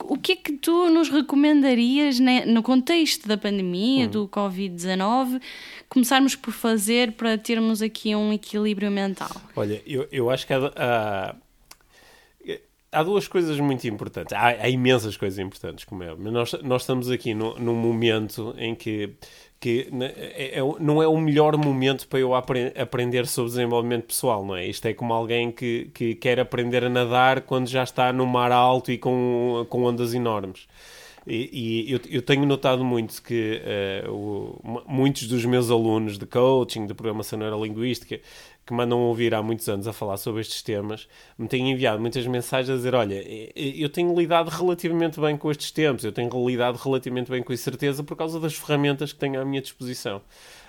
O 0.00 0.16
que 0.16 0.32
é 0.32 0.36
que 0.36 0.52
tu 0.52 0.88
nos 0.88 1.10
recomendarias 1.10 2.18
né, 2.18 2.46
no 2.46 2.62
contexto 2.62 3.28
da 3.28 3.36
pandemia, 3.36 4.06
uhum. 4.06 4.10
do 4.10 4.28
Covid-19, 4.28 5.42
começarmos 5.90 6.34
por 6.34 6.54
fazer 6.54 7.12
para 7.12 7.36
termos 7.36 7.82
aqui 7.82 8.16
um 8.16 8.32
equilíbrio 8.32 8.90
mental? 8.90 9.30
Olha, 9.54 9.82
eu, 9.86 10.08
eu 10.10 10.30
acho 10.30 10.46
que 10.46 10.54
há, 10.54 10.72
há 10.74 11.34
há 12.92 13.02
duas 13.02 13.28
coisas 13.28 13.58
muito 13.60 13.86
importantes. 13.86 14.32
Há, 14.32 14.48
há, 14.48 14.68
imensas 14.68 15.16
coisas 15.16 15.38
importantes, 15.38 15.84
como 15.84 16.02
é. 16.02 16.14
Mas 16.14 16.32
nós, 16.32 16.52
nós 16.62 16.82
estamos 16.82 17.10
aqui 17.10 17.34
no, 17.34 17.58
num 17.58 17.74
momento 17.74 18.54
em 18.58 18.74
que, 18.74 19.14
que 19.60 19.88
é, 20.00 20.58
é, 20.58 20.60
não 20.80 21.02
é 21.02 21.06
o 21.06 21.16
melhor 21.18 21.56
momento 21.56 22.06
para 22.08 22.18
eu 22.18 22.34
apre 22.34 22.72
aprender 22.76 23.26
sobre 23.26 23.50
desenvolvimento 23.50 24.06
pessoal, 24.06 24.44
não 24.44 24.56
é? 24.56 24.66
Isto 24.66 24.86
é 24.86 24.94
como 24.94 25.12
alguém 25.12 25.50
que, 25.50 25.90
que 25.94 26.14
quer 26.14 26.40
aprender 26.40 26.84
a 26.84 26.88
nadar 26.88 27.42
quando 27.42 27.68
já 27.68 27.82
está 27.82 28.12
no 28.12 28.26
mar 28.26 28.52
alto 28.52 28.90
e 28.90 28.98
com, 28.98 29.66
com 29.68 29.84
ondas 29.84 30.14
enormes. 30.14 30.66
E, 31.28 31.50
e 31.88 31.92
eu, 31.92 32.00
eu, 32.08 32.22
tenho 32.22 32.46
notado 32.46 32.82
muito 32.82 33.22
que 33.22 33.60
uh, 34.06 34.10
o, 34.10 34.82
muitos 34.86 35.28
dos 35.28 35.44
meus 35.44 35.70
alunos 35.70 36.16
de 36.16 36.24
coaching, 36.24 36.86
de 36.86 36.94
programação 36.94 37.38
neurolinguística, 37.38 38.18
que 38.68 38.74
mandam 38.74 39.00
ouvir 39.00 39.34
há 39.34 39.42
muitos 39.42 39.66
anos 39.66 39.88
a 39.88 39.94
falar 39.94 40.18
sobre 40.18 40.42
estes 40.42 40.60
temas, 40.60 41.08
me 41.38 41.48
têm 41.48 41.70
enviado 41.70 41.98
muitas 41.98 42.26
mensagens 42.26 42.68
a 42.68 42.76
dizer: 42.76 42.94
Olha, 42.94 43.24
eu 43.56 43.88
tenho 43.88 44.14
lidado 44.14 44.50
relativamente 44.50 45.18
bem 45.18 45.38
com 45.38 45.50
estes 45.50 45.70
tempos, 45.70 46.04
eu 46.04 46.12
tenho 46.12 46.30
lidado 46.46 46.76
relativamente 46.76 47.30
bem 47.30 47.42
com 47.42 47.50
a 47.50 47.56
certeza 47.56 48.04
por 48.04 48.14
causa 48.14 48.38
das 48.38 48.54
ferramentas 48.54 49.10
que 49.10 49.18
tenho 49.18 49.40
à 49.40 49.44
minha 49.44 49.62
disposição. 49.62 50.20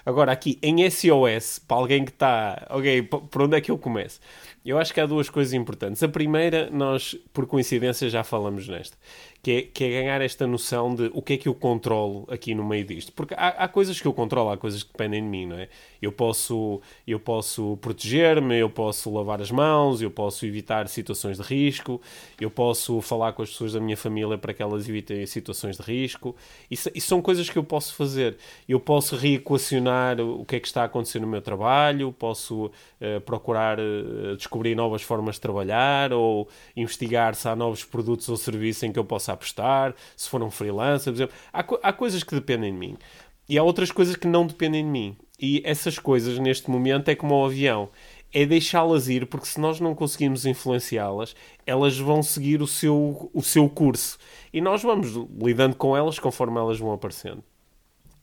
Agora, 0.06 0.32
aqui 0.32 0.58
em 0.64 0.90
SOS, 0.90 1.60
para 1.60 1.76
alguém 1.76 2.06
que 2.06 2.12
está, 2.12 2.68
ok, 2.70 3.02
por 3.04 3.42
onde 3.42 3.58
é 3.58 3.62
que 3.62 3.70
eu 3.70 3.78
começo? 3.78 4.22
Eu 4.66 4.78
acho 4.78 4.94
que 4.94 5.02
há 5.02 5.06
duas 5.06 5.30
coisas 5.30 5.54
importantes. 5.54 6.02
A 6.02 6.08
primeira, 6.08 6.70
nós, 6.72 7.16
por 7.34 7.46
coincidência, 7.46 8.10
já 8.10 8.24
falamos 8.24 8.66
nesta, 8.68 8.98
que 9.42 9.52
é, 9.52 9.62
que 9.62 9.84
é 9.86 9.90
ganhar 10.02 10.22
esta 10.22 10.46
noção 10.46 10.94
de 10.94 11.10
o 11.14 11.22
que 11.22 11.34
é 11.34 11.38
que 11.38 11.48
eu 11.48 11.56
controlo 11.56 12.28
aqui 12.30 12.54
no 12.54 12.66
meio 12.66 12.84
disto. 12.84 13.14
Porque 13.14 13.34
há, 13.36 13.48
há, 13.50 13.68
coisas 13.70 14.00
que 14.00 14.06
eu 14.06 14.14
controlo, 14.14 14.50
há 14.52 14.58
coisas 14.58 14.84
que 14.84 14.92
dependem 14.92 15.24
de 15.24 15.30
mim, 15.30 15.46
não 15.46 15.58
é? 15.58 15.70
Eu 16.02 16.12
posso, 16.12 16.82
eu 17.08 17.20
posso 17.20 17.78
proteger-me, 17.78 18.58
eu 18.58 18.70
posso 18.70 19.14
lavar 19.14 19.42
as 19.42 19.50
mãos, 19.50 20.02
eu 20.02 20.12
posso 20.12 20.46
evitar 20.46 20.88
situações 20.90 21.38
de 21.38 21.44
risco, 21.44 22.02
eu 22.40 22.52
posso 22.52 23.00
falar 23.02 23.32
com 23.32 23.42
as 23.42 23.50
pessoas 23.50 23.74
da 23.74 23.80
minha 23.80 23.96
família 23.96 24.38
para 24.38 24.54
que 24.54 24.62
elas 24.62 24.90
evitem 24.90 25.26
situações 25.26 25.78
de 25.78 25.84
risco. 25.84 26.36
Isso, 26.70 26.90
isso 26.94 27.08
são 27.08 27.22
coisas 27.22 27.50
que 27.50 27.58
eu 27.58 27.64
posso 27.64 27.96
fazer. 27.96 28.38
Eu 28.68 28.80
posso 28.80 29.16
reequacionar 29.16 30.20
o 30.20 30.44
que 30.44 30.58
é 30.58 30.60
que 30.60 30.68
está 30.68 30.82
a 30.82 30.86
acontecer 30.86 31.20
no 31.20 31.28
meu 31.28 31.42
trabalho, 31.42 32.12
posso 32.12 32.66
uh, 32.66 33.22
procurar 33.26 33.80
uh, 33.80 34.36
descobrir 34.36 34.76
novas 34.76 35.02
formas 35.02 35.36
de 35.36 35.42
trabalhar 35.42 36.12
ou 36.12 36.50
investigar 36.76 37.36
se 37.36 37.48
há 37.48 37.56
novos 37.56 37.86
produtos 37.86 38.28
ou 38.28 38.36
serviços 38.36 38.84
em 38.84 38.92
que 38.92 39.00
eu 39.00 39.06
possa 39.06 39.29
apostar, 39.34 39.96
se 40.16 40.30
for 40.30 40.42
um 40.42 40.52
freelancer, 40.52 41.12
por 41.14 41.18
exemplo. 41.18 41.36
Há, 41.54 41.60
há 41.90 41.94
coisas 41.94 42.24
que 42.24 42.36
dependem 42.36 42.72
de 42.72 42.78
mim. 42.78 42.98
E 43.48 43.58
há 43.58 43.64
outras 43.64 43.92
coisas 43.92 44.16
que 44.16 44.28
não 44.28 44.46
dependem 44.46 44.84
de 44.84 44.90
mim. 44.90 45.18
E 45.40 45.62
essas 45.66 45.98
coisas, 45.98 46.38
neste 46.38 46.70
momento, 46.70 47.10
é 47.10 47.16
como 47.16 47.36
o 47.36 47.46
avião. 47.46 47.90
É 48.32 48.46
deixá-las 48.46 49.08
ir, 49.08 49.26
porque 49.26 49.48
se 49.48 49.60
nós 49.60 49.80
não 49.80 49.96
conseguimos 49.96 50.46
influenciá-las, 50.46 51.36
elas 51.66 51.98
vão 51.98 52.22
seguir 52.22 52.62
o 52.62 52.68
seu, 52.68 53.32
o 53.34 53.42
seu 53.42 53.68
curso. 53.68 54.20
E 54.54 54.62
nós 54.62 54.84
vamos 54.84 55.14
lidando 55.42 55.76
com 55.76 55.98
elas 55.98 56.20
conforme 56.20 56.60
elas 56.60 56.78
vão 56.78 56.92
aparecendo. 56.92 57.44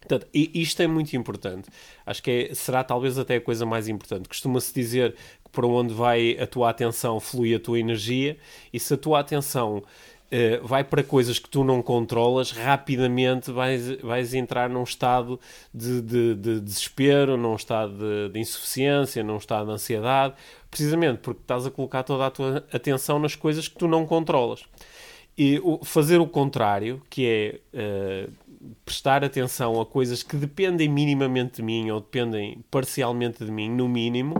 Portanto, 0.06 0.28
isto 0.32 0.80
é 0.80 0.86
muito 0.86 1.16
importante. 1.16 1.68
Acho 2.04 2.22
que 2.22 2.48
é, 2.50 2.54
será 2.54 2.84
talvez 2.84 3.18
até 3.18 3.36
a 3.36 3.40
coisa 3.40 3.66
mais 3.66 3.88
importante. 3.88 4.28
Costuma-se 4.28 4.72
dizer 4.72 5.16
que 5.44 5.50
para 5.50 5.66
onde 5.66 5.92
vai 5.92 6.38
a 6.38 6.46
tua 6.46 6.70
atenção 6.70 7.18
flui 7.18 7.52
a 7.52 7.58
tua 7.58 7.80
energia, 7.80 8.38
e 8.72 8.78
se 8.78 8.94
a 8.94 8.96
tua 8.96 9.18
atenção 9.18 9.82
Uh, 10.26 10.66
vai 10.66 10.82
para 10.82 11.04
coisas 11.04 11.38
que 11.38 11.48
tu 11.48 11.62
não 11.62 11.80
controlas, 11.80 12.50
rapidamente 12.50 13.52
vais, 13.52 14.00
vais 14.02 14.34
entrar 14.34 14.68
num 14.68 14.82
estado 14.82 15.38
de, 15.72 16.02
de, 16.02 16.34
de 16.34 16.60
desespero, 16.60 17.36
num 17.36 17.54
estado 17.54 17.92
de, 17.96 18.32
de, 18.32 18.40
insuficiência, 18.40 19.22
num 19.22 19.36
estado 19.36 19.66
de 19.66 19.72
ansiedade, 19.74 20.34
precisamente 20.68 21.18
porque 21.18 21.42
estás 21.42 21.64
a 21.64 21.70
colocar 21.70 22.02
toda 22.02 22.26
a 22.26 22.30
tua 22.30 22.64
atenção 22.72 23.20
nas 23.20 23.36
coisas 23.36 23.68
que 23.68 23.76
tu 23.76 23.86
não 23.86 24.04
controlas. 24.04 24.64
E 25.38 25.60
o, 25.62 25.84
fazer 25.84 26.18
o 26.18 26.26
contrário, 26.26 27.00
que 27.10 27.60
é 27.72 28.26
uh, 28.26 28.32
prestar 28.84 29.24
atenção 29.24 29.80
a 29.80 29.86
coisas 29.86 30.22
que 30.22 30.36
dependem 30.36 30.88
minimamente 30.88 31.56
de 31.56 31.62
mim 31.62 31.90
ou 31.90 32.00
dependem 32.00 32.64
parcialmente 32.70 33.44
de 33.44 33.50
mim, 33.50 33.70
no 33.70 33.88
mínimo, 33.88 34.34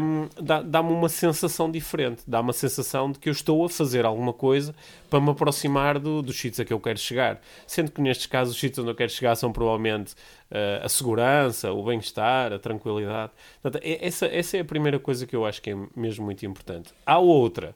um, 0.00 0.28
dá-me 0.64 0.90
uma 0.90 1.08
sensação 1.08 1.70
diferente. 1.70 2.22
Dá 2.26 2.40
uma 2.40 2.52
sensação 2.52 3.10
de 3.10 3.18
que 3.18 3.28
eu 3.28 3.32
estou 3.32 3.64
a 3.64 3.68
fazer 3.68 4.04
alguma 4.04 4.32
coisa 4.32 4.74
para 5.08 5.20
me 5.20 5.30
aproximar 5.30 5.98
do, 5.98 6.22
dos 6.22 6.38
sítios 6.38 6.60
a 6.60 6.64
que 6.64 6.72
eu 6.72 6.80
quero 6.80 6.98
chegar. 6.98 7.40
Sendo 7.66 7.90
que 7.90 8.00
nestes 8.00 8.26
casos 8.26 8.54
os 8.54 8.60
sítios 8.60 8.80
onde 8.80 8.90
eu 8.90 8.94
quero 8.94 9.10
chegar 9.10 9.34
são 9.36 9.52
provavelmente 9.52 10.12
uh, 10.50 10.84
a 10.84 10.88
segurança, 10.88 11.72
o 11.72 11.82
bem-estar, 11.84 12.52
a 12.52 12.58
tranquilidade. 12.58 13.32
Portanto, 13.62 13.82
é, 13.84 14.06
essa, 14.06 14.26
essa 14.26 14.56
é 14.56 14.60
a 14.60 14.64
primeira 14.64 14.98
coisa 14.98 15.26
que 15.26 15.34
eu 15.34 15.46
acho 15.46 15.62
que 15.62 15.70
é 15.70 15.76
mesmo 15.96 16.24
muito 16.24 16.44
importante. 16.44 16.92
Há 17.06 17.18
outra 17.18 17.74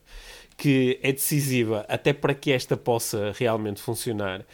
que 0.56 0.98
é 1.02 1.12
decisiva 1.12 1.84
até 1.88 2.12
para 2.12 2.34
que 2.34 2.50
esta 2.50 2.76
possa 2.76 3.32
realmente 3.38 3.80
funcionar, 3.80 4.44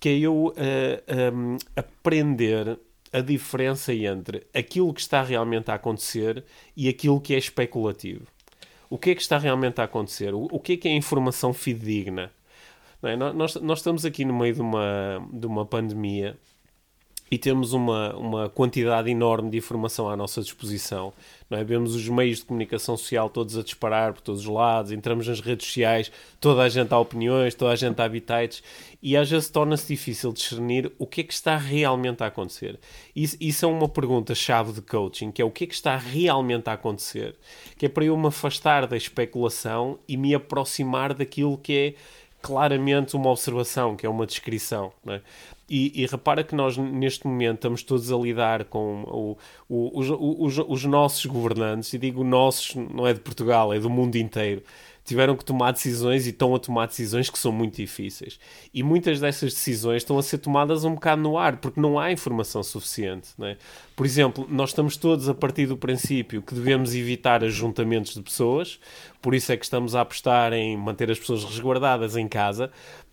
que 0.00 0.08
é 0.08 0.18
eu 0.18 0.46
uh, 0.46 0.54
eh, 0.56 1.30
um, 1.32 1.56
aprender 1.74 2.78
a 3.12 3.20
diferença 3.20 3.94
entre 3.94 4.46
aquilo 4.54 4.92
que 4.92 5.00
está 5.00 5.22
realmente 5.22 5.70
a 5.70 5.74
acontecer 5.74 6.44
e 6.76 6.88
aquilo 6.88 7.20
que 7.20 7.34
é 7.34 7.38
especulativo. 7.38 8.26
O 8.90 8.98
que 8.98 9.10
é 9.10 9.14
que 9.14 9.22
está 9.22 9.38
realmente 9.38 9.80
a 9.80 9.84
acontecer? 9.84 10.34
O, 10.34 10.48
o 10.50 10.60
que 10.60 10.74
é 10.74 10.76
que 10.76 10.88
é 10.88 10.92
informação 10.92 11.52
fidedigna? 11.52 12.30
É? 13.02 13.16
Nós, 13.16 13.54
nós 13.56 13.78
estamos 13.78 14.04
aqui 14.04 14.24
no 14.24 14.34
meio 14.34 14.54
de 14.54 14.60
uma, 14.60 15.26
de 15.32 15.46
uma 15.46 15.64
pandemia 15.64 16.36
e 17.30 17.36
temos 17.36 17.72
uma, 17.72 18.14
uma 18.16 18.48
quantidade 18.48 19.10
enorme 19.10 19.50
de 19.50 19.58
informação 19.58 20.08
à 20.08 20.16
nossa 20.16 20.40
disposição. 20.40 21.12
Não 21.50 21.58
é? 21.58 21.64
Vemos 21.64 21.94
os 21.94 22.08
meios 22.08 22.38
de 22.38 22.44
comunicação 22.44 22.96
social 22.96 23.28
todos 23.28 23.56
a 23.56 23.62
disparar 23.62 24.12
por 24.12 24.20
todos 24.20 24.42
os 24.42 24.46
lados, 24.46 24.92
entramos 24.92 25.26
nas 25.26 25.40
redes 25.40 25.66
sociais, 25.66 26.10
toda 26.40 26.62
a 26.62 26.68
gente 26.68 26.92
há 26.92 26.98
opiniões, 26.98 27.54
toda 27.54 27.72
a 27.72 27.76
gente 27.76 28.00
há 28.00 28.04
habitats, 28.04 28.62
e 29.02 29.16
às 29.16 29.30
vezes 29.30 29.48
torna-se 29.48 29.86
difícil 29.88 30.32
discernir 30.32 30.92
o 30.98 31.06
que 31.06 31.20
é 31.20 31.24
que 31.24 31.32
está 31.32 31.56
realmente 31.56 32.22
a 32.22 32.26
acontecer. 32.26 32.78
Isso, 33.14 33.36
isso 33.40 33.64
é 33.64 33.68
uma 33.68 33.88
pergunta-chave 33.88 34.72
de 34.72 34.82
coaching, 34.82 35.30
que 35.30 35.42
é 35.42 35.44
o 35.44 35.50
que 35.50 35.64
é 35.64 35.66
que 35.66 35.74
está 35.74 35.96
realmente 35.96 36.68
a 36.68 36.74
acontecer, 36.74 37.36
que 37.76 37.86
é 37.86 37.88
para 37.88 38.04
eu 38.04 38.16
me 38.16 38.28
afastar 38.28 38.86
da 38.86 38.96
especulação 38.96 39.98
e 40.08 40.16
me 40.16 40.34
aproximar 40.34 41.14
daquilo 41.14 41.58
que 41.58 41.72
é 41.72 41.94
claramente 42.46 43.16
uma 43.16 43.30
observação, 43.30 43.96
que 43.96 44.06
é 44.06 44.08
uma 44.08 44.24
descrição. 44.24 44.92
É? 45.08 45.20
E, 45.68 46.02
e, 46.02 46.06
repara 46.06 46.44
que 46.44 46.54
nós, 46.54 46.76
neste 46.76 47.26
momento, 47.26 47.56
estamos 47.56 47.82
todos 47.82 48.12
a 48.12 48.16
lidar 48.16 48.64
com 48.66 49.02
o, 49.02 49.36
o, 49.68 49.98
os, 49.98 50.08
os, 50.10 50.64
os, 50.68 50.84
nossos 50.84 51.26
governantes, 51.26 51.92
e 51.92 51.98
digo 51.98 52.22
nossos, 52.22 52.76
não 52.76 53.04
é 53.04 53.12
de 53.12 53.18
Portugal, 53.18 53.74
é 53.74 53.80
do 53.80 53.90
mundo 53.90 54.14
inteiro, 54.14 54.62
tiveram 55.06 55.36
que 55.36 55.44
tomar 55.44 55.72
decisões 55.72 56.26
e 56.26 56.30
estão 56.30 56.54
a 56.54 56.58
tomar 56.58 56.86
decisões 56.86 57.30
que 57.30 57.38
são 57.38 57.52
muito 57.52 57.76
difíceis. 57.76 58.38
E 58.74 58.82
muitas 58.82 59.20
dessas 59.20 59.54
decisões 59.54 59.98
estão 59.98 60.18
a 60.18 60.22
ser 60.22 60.38
tomadas 60.38 60.84
um 60.84 60.94
bocado 60.94 61.22
no 61.22 61.38
ar, 61.38 61.58
porque 61.58 61.80
não 61.80 61.98
há 61.98 62.10
informação 62.10 62.62
suficiente. 62.62 63.30
É? 63.40 63.56
Por 63.94 64.04
exemplo, 64.04 64.46
nós 64.50 64.70
estamos 64.70 64.96
todos 64.96 65.28
a 65.28 65.34
partir 65.34 65.66
do 65.66 65.76
princípio 65.76 66.42
que 66.42 66.54
devemos 66.54 66.94
evitar 66.94 67.44
ajuntamentos 67.44 68.14
de 68.14 68.22
pessoas, 68.22 68.80
por 69.22 69.32
isso 69.32 69.52
é 69.52 69.56
que 69.56 69.64
estamos 69.64 69.94
a 69.94 70.00
apostar 70.00 70.52
em 70.52 70.76
manter 70.76 71.10
as 71.10 71.18
pessoas 71.18 71.44
resguardadas 71.44 72.16
em 72.16 72.26
casa, 72.26 72.70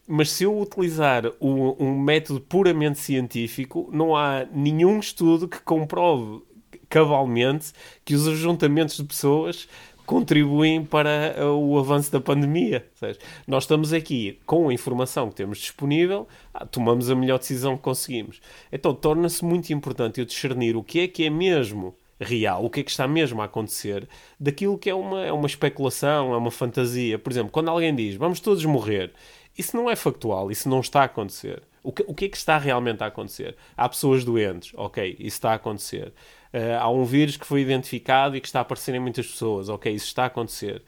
mas 0.08 0.32
se 0.32 0.44
eu 0.44 0.60
utilizar 0.60 1.24
um, 1.40 1.76
um, 1.80 2.00
método 2.00 2.42
puramente 2.42 3.00
científico, 3.00 3.90
não 3.92 4.16
há 4.16 4.46
nenhum 4.52 5.00
estudo 5.00 5.48
que 5.48 5.60
comprove 5.62 6.44
cabalmente 6.90 7.72
que 8.04 8.14
os 8.14 8.28
ajuntamentos 8.28 8.98
de 8.98 9.04
pessoas 9.04 9.68
contribuem 10.06 10.84
para 10.84 11.36
o 11.56 11.80
avanço 11.80 12.12
da 12.12 12.20
pandemia. 12.20 12.86
Seja, 12.94 13.18
nós 13.48 13.64
estamos 13.64 13.94
aqui 13.94 14.40
com 14.46 14.70
a 14.70 14.74
informação 14.74 15.30
que 15.30 15.36
temos 15.36 15.58
disponível, 15.60 16.28
ah, 16.54 16.66
tomamos 16.66 17.10
a 17.10 17.16
melhor 17.16 17.40
decisão 17.40 17.78
que 17.78 17.84
conseguimos. 17.84 18.42
Então 18.72 18.94
torna-se 18.94 19.44
muito 19.44 19.72
importante 19.72 20.20
eu 20.20 20.26
discernir 20.26 20.76
o 20.76 20.84
que 20.84 21.00
é 21.00 21.08
que 21.08 21.24
é 21.24 21.30
mesmo 21.30 21.96
real, 22.20 22.64
o 22.64 22.70
que 22.70 22.82
é 22.82 22.84
que 22.84 22.92
está 22.92 23.08
mesmo 23.08 23.42
a 23.42 23.46
acontecer, 23.46 24.08
daquilo 24.40 24.78
que 24.78 24.90
é 24.90 24.96
uma, 24.96 25.26
é 25.26 25.32
uma 25.32 25.48
especulação, 25.48 26.34
é 26.34 26.38
uma 26.38 26.52
fantasia. 26.52 27.18
Por 27.18 27.32
exemplo, 27.32 27.52
quando 27.52 27.70
alguém 27.70 27.96
diz 27.96 28.16
vamos 28.16 28.40
todos 28.40 28.64
morrer 28.66 29.12
isso 29.58 29.76
não 29.76 29.90
é 29.90 29.96
factual, 29.96 30.52
isso 30.52 30.68
não 30.68 30.80
está 30.80 31.02
a 31.02 31.06
acontecer. 31.06 31.64
O 31.84 31.92
que, 31.92 32.04
o 32.08 32.14
que 32.14 32.26
é 32.26 32.30
que 32.30 32.38
está 32.38 32.58
realmente 32.58 33.04
a 33.04 33.08
acontecer? 33.08 33.56
Há 33.76 33.90
pessoas 33.90 34.24
doentes, 34.24 34.72
ok, 34.76 35.16
isso 35.20 35.36
está 35.36 35.52
a 35.52 35.56
acontecer. 35.56 36.14
Uh, 36.54 36.80
há 36.80 36.90
um 36.90 37.04
vírus 37.04 37.36
que 37.36 37.46
foi 37.46 37.62
identificado 37.62 38.38
e 38.38 38.42
que 38.42 38.48
está 38.48 38.60
a 38.60 38.62
aparecer 38.62 38.96
em 38.96 39.00
muitas 39.00 39.28
pessoas, 39.28 39.68
ok, 39.68 39.94
isso 39.94 40.06
está 40.06 40.24
a 40.24 40.28
acontecer. 40.28 40.82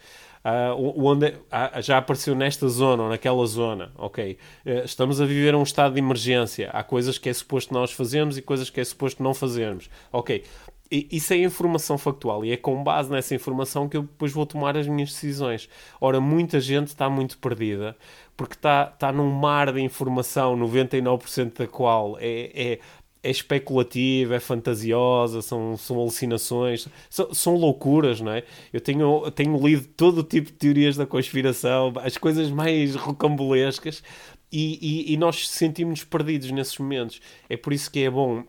Uh, 0.45 0.93
onde 1.03 1.33
já 1.81 1.97
apareceu 1.97 2.35
nesta 2.35 2.67
zona 2.67 3.01
ou 3.01 3.09
naquela 3.09 3.43
zona, 3.47 3.91
ok. 3.95 4.37
Uh, 4.63 4.85
estamos 4.85 5.19
a 5.19 5.25
viver 5.25 5.55
um 5.55 5.63
estado 5.63 5.95
de 5.95 5.99
emergência. 5.99 6.69
Há 6.69 6.83
coisas 6.83 7.17
que 7.17 7.27
é 7.27 7.33
suposto 7.33 7.73
nós 7.73 7.91
fazermos 7.91 8.37
e 8.37 8.43
coisas 8.43 8.69
que 8.69 8.79
é 8.79 8.83
suposto 8.83 9.23
não 9.23 9.33
fazermos, 9.33 9.89
ok. 10.13 10.43
Isso 10.91 11.33
é 11.33 11.37
informação 11.37 11.97
factual 11.97 12.45
e 12.45 12.51
é 12.51 12.57
com 12.57 12.83
base 12.83 13.09
nessa 13.09 13.33
informação 13.33 13.89
que 13.89 13.97
eu 13.97 14.03
depois 14.03 14.31
vou 14.31 14.45
tomar 14.45 14.77
as 14.77 14.87
minhas 14.87 15.09
decisões. 15.09 15.67
Ora, 15.99 16.21
muita 16.21 16.59
gente 16.59 16.87
está 16.87 17.09
muito 17.09 17.37
perdida 17.39 17.97
porque 18.37 18.53
está, 18.53 18.91
está 18.93 19.11
num 19.11 19.31
mar 19.31 19.71
de 19.73 19.81
informação, 19.81 20.57
99% 20.57 21.57
da 21.57 21.67
qual 21.67 22.17
é, 22.19 22.51
é, 22.53 22.79
é 23.23 23.29
especulativa, 23.31 24.35
é 24.35 24.39
fantasiosa, 24.39 25.41
são, 25.41 25.75
são 25.77 25.97
alucinações, 25.97 26.87
são, 27.09 27.33
são 27.33 27.55
loucuras, 27.55 28.21
não 28.21 28.31
é? 28.31 28.43
Eu 28.71 28.79
tenho, 28.81 29.31
tenho 29.31 29.57
lido 29.65 29.87
todo 29.95 30.19
o 30.19 30.23
tipo 30.23 30.51
de 30.51 30.57
teorias 30.57 30.95
da 30.95 31.05
conspiração, 31.07 31.93
as 32.03 32.17
coisas 32.17 32.51
mais 32.51 32.93
rocambolescas, 32.95 34.03
e, 34.51 34.77
e, 35.09 35.13
e 35.13 35.17
nós 35.17 35.49
sentimos-nos 35.49 36.03
perdidos 36.03 36.51
nesses 36.51 36.77
momentos. 36.77 37.19
É 37.49 37.57
por 37.57 37.73
isso 37.73 37.89
que 37.89 38.03
é 38.03 38.09
bom 38.09 38.43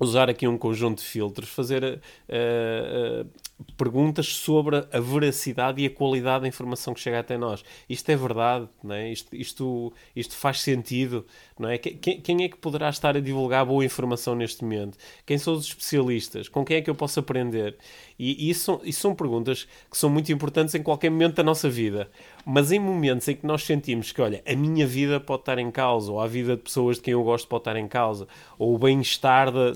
usar 0.00 0.30
aqui 0.30 0.48
um 0.48 0.56
conjunto 0.56 0.98
de 0.98 1.04
filtros, 1.04 1.50
fazer 1.50 1.84
uh, 1.84 3.22
uh, 3.22 3.72
perguntas 3.76 4.28
sobre 4.28 4.76
a 4.90 4.98
veracidade 4.98 5.82
e 5.82 5.86
a 5.86 5.90
qualidade 5.90 6.42
da 6.42 6.48
informação 6.48 6.94
que 6.94 7.00
chega 7.00 7.20
até 7.20 7.36
nós. 7.36 7.62
Isto 7.86 8.08
é 8.10 8.16
verdade, 8.16 8.66
não 8.82 8.94
é? 8.94 9.12
isto, 9.12 9.36
isto, 9.36 9.92
isto 10.16 10.34
faz 10.34 10.62
sentido, 10.62 11.26
não 11.58 11.68
é? 11.68 11.76
Quem, 11.76 12.20
quem, 12.20 12.44
é 12.44 12.48
que 12.48 12.56
poderá 12.56 12.88
estar 12.88 13.14
a 13.14 13.20
divulgar 13.20 13.66
boa 13.66 13.84
informação 13.84 14.34
neste 14.34 14.64
momento? 14.64 14.96
Quem 15.26 15.36
são 15.36 15.52
os 15.52 15.66
especialistas? 15.66 16.48
Com 16.48 16.64
quem 16.64 16.78
é 16.78 16.80
que 16.80 16.88
eu 16.88 16.94
posso 16.94 17.20
aprender? 17.20 17.76
E, 18.18 18.46
e 18.46 18.50
isso, 18.50 18.80
isso 18.82 19.00
são 19.00 19.14
perguntas 19.14 19.68
que 19.90 19.98
são 19.98 20.08
muito 20.08 20.32
importantes 20.32 20.74
em 20.74 20.82
qualquer 20.82 21.10
momento 21.10 21.34
da 21.34 21.42
nossa 21.42 21.68
vida. 21.68 22.10
Mas 22.52 22.72
em 22.72 22.80
momentos 22.80 23.28
em 23.28 23.36
que 23.36 23.46
nós 23.46 23.62
sentimos 23.62 24.10
que, 24.10 24.20
olha, 24.20 24.42
a 24.44 24.56
minha 24.56 24.84
vida 24.84 25.20
pode 25.20 25.42
estar 25.42 25.56
em 25.60 25.70
causa, 25.70 26.10
ou 26.10 26.20
a 26.20 26.26
vida 26.26 26.56
de 26.56 26.62
pessoas 26.62 26.96
de 26.96 27.02
quem 27.02 27.12
eu 27.12 27.22
gosto 27.22 27.46
pode 27.46 27.60
estar 27.60 27.76
em 27.76 27.86
causa, 27.86 28.26
ou 28.58 28.74
o 28.74 28.78
bem-estar 28.78 29.52
da, 29.52 29.70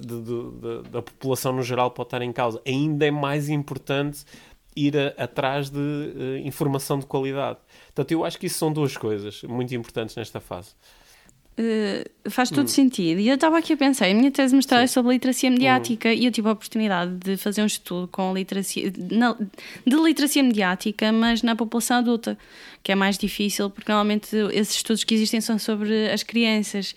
da, 0.90 1.00
população 1.00 1.52
no 1.52 1.62
geral 1.62 1.92
pode 1.92 2.08
estar 2.08 2.20
em 2.20 2.32
causa, 2.32 2.60
ainda 2.66 3.06
é 3.06 3.12
mais 3.12 3.48
importante 3.48 4.24
ir 4.74 4.96
a, 4.98 5.22
atrás 5.22 5.70
de 5.70 5.78
uh, 5.78 6.36
informação 6.44 6.98
de 6.98 7.06
qualidade. 7.06 7.60
Portanto, 7.94 8.10
eu 8.10 8.24
acho 8.24 8.36
que 8.40 8.46
isso 8.46 8.58
são 8.58 8.72
duas 8.72 8.96
coisas 8.96 9.44
muito 9.44 9.72
importantes 9.72 10.16
nesta 10.16 10.40
fase. 10.40 10.74
Uh, 11.56 12.30
faz 12.30 12.50
todo 12.50 12.64
hum. 12.64 12.68
sentido. 12.68 13.20
E 13.20 13.28
eu 13.28 13.36
estava 13.36 13.58
aqui 13.58 13.72
a 13.72 13.76
pensar, 13.76 14.06
a 14.06 14.14
minha 14.14 14.30
tese 14.30 14.50
de 14.50 14.56
mestrado 14.56 14.82
é 14.82 14.86
sobre 14.88 15.12
literacia 15.12 15.48
mediática 15.48 16.08
hum. 16.08 16.12
e 16.12 16.24
eu 16.24 16.32
tive 16.32 16.48
a 16.48 16.52
oportunidade 16.52 17.12
de 17.14 17.36
fazer 17.36 17.62
um 17.62 17.66
estudo 17.66 18.08
com 18.08 18.34
literacia, 18.34 18.90
de 18.90 19.96
literacia 19.96 20.42
mediática, 20.42 21.12
mas 21.12 21.42
na 21.42 21.54
população 21.54 21.98
adulta, 21.98 22.36
que 22.84 22.92
é 22.92 22.94
mais 22.94 23.16
difícil, 23.16 23.70
porque 23.70 23.90
normalmente 23.90 24.36
esses 24.52 24.76
estudos 24.76 25.02
que 25.04 25.14
existem 25.14 25.40
são 25.40 25.58
sobre 25.58 26.10
as 26.10 26.22
crianças. 26.22 26.94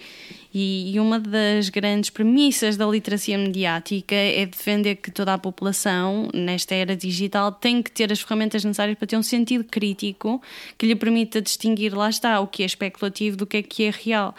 E, 0.54 0.92
e 0.94 1.00
uma 1.00 1.18
das 1.18 1.70
grandes 1.70 2.10
premissas 2.10 2.76
da 2.76 2.86
literacia 2.86 3.38
mediática 3.38 4.14
é 4.14 4.46
defender 4.46 4.96
que 4.96 5.10
toda 5.10 5.34
a 5.34 5.38
população, 5.38 6.30
nesta 6.34 6.76
era 6.76 6.96
digital, 6.96 7.54
tem 7.54 7.82
que 7.82 7.90
ter 7.90 8.12
as 8.12 8.20
ferramentas 8.20 8.66
necessárias 8.66 8.98
para 8.98 9.08
ter 9.08 9.16
um 9.16 9.24
sentido 9.24 9.64
crítico 9.64 10.42
que 10.78 10.86
lhe 10.86 10.96
permita 10.96 11.42
distinguir, 11.42 11.96
lá 11.96 12.10
está, 12.10 12.42
o 12.42 12.48
que 12.48 12.64
é 12.64 12.66
especulativo 12.66 13.38
do 13.38 13.46
que 13.46 13.58
é 13.58 13.62
que 13.64 13.84
é 13.84 13.92
real. 13.92 14.36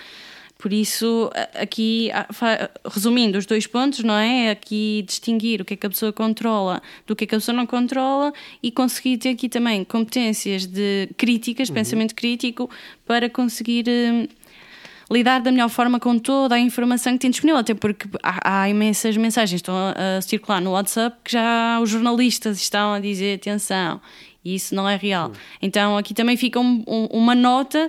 Por 0.58 0.72
isso, 0.72 1.30
aqui, 1.54 2.10
resumindo 2.84 3.38
os 3.38 3.46
dois 3.46 3.64
pontos, 3.64 4.02
não 4.02 4.14
é? 4.14 4.50
Aqui 4.50 5.04
distinguir 5.06 5.60
o 5.60 5.64
que 5.64 5.74
é 5.74 5.76
que 5.76 5.86
a 5.86 5.90
pessoa 5.90 6.12
controla 6.12 6.82
do 7.06 7.14
que 7.14 7.22
é 7.22 7.26
que 7.28 7.34
a 7.36 7.38
pessoa 7.38 7.56
não 7.56 7.64
controla 7.64 8.32
e 8.60 8.72
conseguir 8.72 9.18
ter 9.18 9.28
aqui 9.28 9.48
também 9.48 9.84
competências 9.84 10.66
de 10.66 11.10
críticas, 11.16 11.68
uhum. 11.68 11.76
pensamento 11.76 12.12
crítico, 12.12 12.68
para 13.06 13.30
conseguir 13.30 13.84
hum, 13.88 14.26
lidar 15.08 15.40
da 15.40 15.52
melhor 15.52 15.68
forma 15.68 16.00
com 16.00 16.18
toda 16.18 16.56
a 16.56 16.58
informação 16.58 17.12
que 17.12 17.20
tem 17.20 17.30
disponível, 17.30 17.60
até 17.60 17.72
porque 17.72 18.08
há, 18.20 18.62
há 18.62 18.68
imensas 18.68 19.16
mensagens 19.16 19.62
que 19.62 19.70
estão 19.70 19.76
a, 19.76 20.18
a, 20.18 20.22
circular 20.22 20.60
no 20.60 20.72
WhatsApp 20.72 21.18
que 21.22 21.32
já 21.32 21.78
os 21.80 21.88
jornalistas 21.88 22.60
estão 22.60 22.94
a 22.94 22.98
dizer 22.98 23.36
atenção, 23.36 24.00
e 24.44 24.56
isso 24.56 24.74
não 24.74 24.88
é 24.88 24.96
real. 24.96 25.30
Então 25.62 25.96
aqui 25.96 26.12
também 26.12 26.36
fica 26.36 26.58
um, 26.58 26.82
um, 26.84 27.06
uma 27.12 27.36
nota 27.36 27.88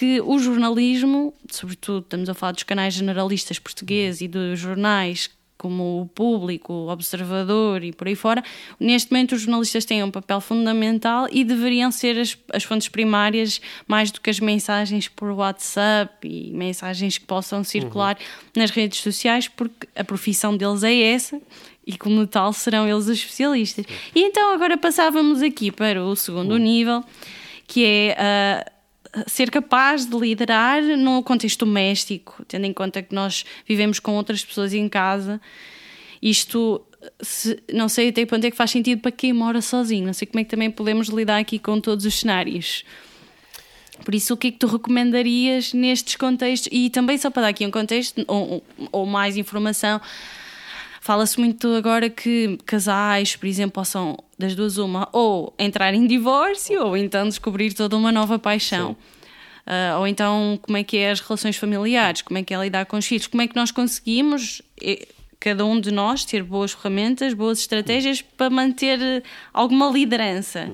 que 0.00 0.18
o 0.18 0.38
jornalismo, 0.38 1.34
sobretudo 1.50 1.98
estamos 1.98 2.26
a 2.30 2.32
falar 2.32 2.52
dos 2.52 2.62
canais 2.62 2.94
generalistas 2.94 3.58
portugueses 3.58 4.22
e 4.22 4.28
dos 4.28 4.58
jornais 4.58 5.28
como 5.58 6.00
o 6.00 6.06
público, 6.06 6.72
o 6.72 6.88
observador 6.88 7.84
e 7.84 7.92
por 7.92 8.08
aí 8.08 8.14
fora, 8.14 8.42
neste 8.80 9.12
momento 9.12 9.34
os 9.34 9.42
jornalistas 9.42 9.84
têm 9.84 10.02
um 10.02 10.10
papel 10.10 10.40
fundamental 10.40 11.28
e 11.30 11.44
deveriam 11.44 11.90
ser 11.90 12.18
as, 12.18 12.34
as 12.50 12.64
fontes 12.64 12.88
primárias 12.88 13.60
mais 13.86 14.10
do 14.10 14.22
que 14.22 14.30
as 14.30 14.40
mensagens 14.40 15.06
por 15.06 15.32
WhatsApp 15.32 16.26
e 16.26 16.50
mensagens 16.50 17.18
que 17.18 17.26
possam 17.26 17.62
circular 17.62 18.16
uhum. 18.18 18.62
nas 18.62 18.70
redes 18.70 19.00
sociais, 19.00 19.48
porque 19.48 19.86
a 19.94 20.02
profissão 20.02 20.56
deles 20.56 20.82
é 20.82 20.98
essa 20.98 21.38
e 21.86 21.98
como 21.98 22.26
tal 22.26 22.54
serão 22.54 22.88
eles 22.88 23.04
os 23.04 23.18
especialistas. 23.18 23.84
E 24.14 24.22
então 24.22 24.54
agora 24.54 24.78
passávamos 24.78 25.42
aqui 25.42 25.70
para 25.70 26.02
o 26.02 26.16
segundo 26.16 26.52
uhum. 26.52 26.58
nível, 26.58 27.04
que 27.66 27.84
é 27.84 28.16
uh, 28.66 28.79
ser 29.26 29.50
capaz 29.50 30.06
de 30.06 30.16
liderar 30.16 30.82
no 30.82 31.22
contexto 31.22 31.64
doméstico, 31.64 32.44
tendo 32.46 32.66
em 32.66 32.72
conta 32.72 33.02
que 33.02 33.14
nós 33.14 33.44
vivemos 33.66 33.98
com 33.98 34.12
outras 34.12 34.44
pessoas 34.44 34.72
em 34.72 34.88
casa. 34.88 35.40
Isto, 36.22 36.82
se, 37.20 37.62
não 37.72 37.88
sei 37.88 38.10
até 38.10 38.26
quando 38.26 38.44
é 38.44 38.50
que 38.50 38.56
faz 38.56 38.70
sentido 38.70 39.00
para 39.00 39.10
quem 39.10 39.32
mora 39.32 39.60
sozinho, 39.60 40.06
não 40.06 40.12
sei 40.12 40.26
como 40.26 40.40
é 40.40 40.44
que 40.44 40.50
também 40.50 40.70
podemos 40.70 41.08
lidar 41.08 41.38
aqui 41.38 41.58
com 41.58 41.80
todos 41.80 42.04
os 42.04 42.14
cenários. 42.14 42.84
Por 44.04 44.14
isso, 44.14 44.34
o 44.34 44.36
que 44.36 44.48
é 44.48 44.50
que 44.50 44.58
tu 44.58 44.66
recomendarias 44.66 45.72
nestes 45.72 46.16
contextos? 46.16 46.68
E 46.72 46.88
também, 46.90 47.18
só 47.18 47.30
para 47.30 47.42
dar 47.42 47.48
aqui 47.48 47.66
um 47.66 47.70
contexto 47.70 48.24
ou, 48.26 48.62
ou 48.90 49.06
mais 49.06 49.36
informação, 49.36 50.00
Fala-se 51.00 51.40
muito 51.40 51.66
agora 51.74 52.10
que 52.10 52.58
casais, 52.66 53.34
por 53.34 53.46
exemplo, 53.46 53.72
possam, 53.72 54.18
das 54.38 54.54
duas, 54.54 54.76
uma, 54.76 55.08
ou 55.12 55.54
entrar 55.58 55.94
em 55.94 56.06
divórcio, 56.06 56.84
ou 56.84 56.96
então 56.96 57.26
descobrir 57.26 57.72
toda 57.72 57.96
uma 57.96 58.12
nova 58.12 58.38
paixão. 58.38 58.92
Uh, 59.66 59.98
ou 59.98 60.06
então, 60.06 60.58
como 60.60 60.76
é 60.76 60.84
que 60.84 60.98
é 60.98 61.10
as 61.10 61.20
relações 61.20 61.56
familiares, 61.56 62.20
como 62.20 62.38
é 62.38 62.42
que 62.42 62.52
é 62.52 62.58
lidar 62.58 62.84
com 62.84 62.98
os 62.98 63.06
filhos, 63.06 63.26
como 63.26 63.40
é 63.42 63.48
que 63.48 63.56
nós 63.56 63.70
conseguimos, 63.70 64.60
eh, 64.82 65.08
cada 65.38 65.64
um 65.64 65.80
de 65.80 65.90
nós, 65.90 66.24
ter 66.24 66.42
boas 66.42 66.72
ferramentas, 66.72 67.32
boas 67.32 67.60
estratégias 67.60 68.20
para 68.20 68.50
manter 68.50 69.22
alguma 69.54 69.90
liderança 69.90 70.70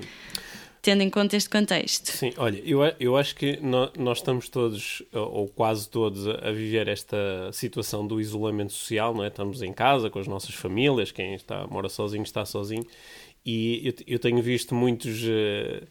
tendo 0.86 1.02
em 1.02 1.10
conta 1.10 1.36
este 1.36 1.50
contexto. 1.50 2.12
Sim, 2.12 2.32
olha, 2.36 2.62
eu, 2.64 2.78
eu 3.00 3.16
acho 3.16 3.34
que 3.34 3.58
nós, 3.60 3.90
nós 3.98 4.18
estamos 4.18 4.48
todos, 4.48 5.02
ou 5.12 5.48
quase 5.48 5.90
todos, 5.90 6.28
a, 6.28 6.52
viver 6.52 6.86
esta 6.86 7.50
situação 7.52 8.06
do 8.06 8.20
isolamento 8.20 8.72
social, 8.72 9.12
não 9.12 9.24
é? 9.24 9.26
Estamos 9.26 9.62
em 9.62 9.72
casa 9.72 10.08
com 10.08 10.20
as 10.20 10.28
nossas 10.28 10.54
famílias, 10.54 11.10
quem 11.10 11.34
está, 11.34 11.66
mora 11.66 11.88
sozinho 11.88 12.22
está 12.22 12.44
sozinho, 12.44 12.86
e 13.44 13.88
eu, 13.88 13.94
eu 14.14 14.18
tenho 14.20 14.40
visto 14.40 14.76
muitos 14.76 15.24
uh, 15.24 15.84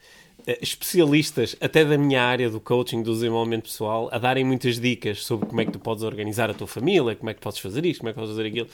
especialistas, 0.62 1.58
até 1.60 1.84
da 1.84 1.98
minha 1.98 2.24
área 2.24 2.50
do 2.50 2.62
coaching, 2.62 3.04
do 3.04 3.12
desenvolvimento 3.12 3.63
pessoal, 3.63 4.08
a 4.13 4.17
darem 4.17 4.46
muitas 4.46 4.80
dicas 4.80 5.26
sobre 5.26 5.46
como 5.46 5.60
é 5.60 5.65
que 5.65 5.74
tu 5.74 5.80
podes 5.80 6.06
organizar 6.06 6.50
a 6.50 6.54
tua 6.54 6.67
família, 6.67 7.17
como 7.17 7.30
é 7.30 7.34
que 7.34 7.41
podes 7.41 7.60
fazer 7.60 7.86
isto, 7.86 8.00
como 8.00 8.12
é 8.12 8.13
que 8.13 8.20
podes 8.20 8.34
fazer 8.34 8.48
aquilo 8.48 8.70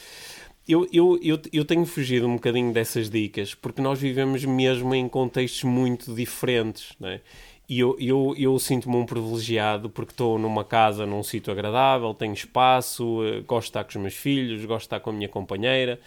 eu, 0.67 0.87
eu, 0.93 1.19
eu, 1.21 1.39
eu 1.51 1.65
tenho 1.65 1.85
fugido 1.85 2.27
um 2.27 2.35
bocadinho 2.35 2.71
dessas 2.71 3.09
dicas 3.09 3.55
porque 3.55 3.81
nós 3.81 3.99
vivemos 3.99 4.45
mesmo 4.45 4.93
em 4.93 5.07
contextos 5.09 5.63
muito 5.63 6.13
diferentes, 6.13 6.93
não 6.99 7.09
é? 7.09 7.21
E 7.67 7.79
eu, 7.79 7.95
eu, 7.99 8.35
eu 8.37 8.59
sinto-me 8.59 8.97
um 8.97 9.05
privilegiado 9.05 9.89
porque 9.89 10.11
estou 10.11 10.37
numa 10.37 10.63
casa, 10.65 11.05
num 11.05 11.23
sítio 11.23 11.53
agradável, 11.53 12.13
tenho 12.13 12.33
espaço, 12.33 13.23
eh, 13.23 13.39
gosto 13.47 13.67
de 13.67 13.69
estar 13.69 13.83
com 13.85 13.89
os 13.91 13.95
meus 13.95 14.13
filhos, 14.13 14.65
gosto 14.65 14.81
de 14.81 14.85
estar 14.87 14.99
com 14.99 15.09
a 15.09 15.13
minha 15.13 15.29
companheira, 15.29 15.97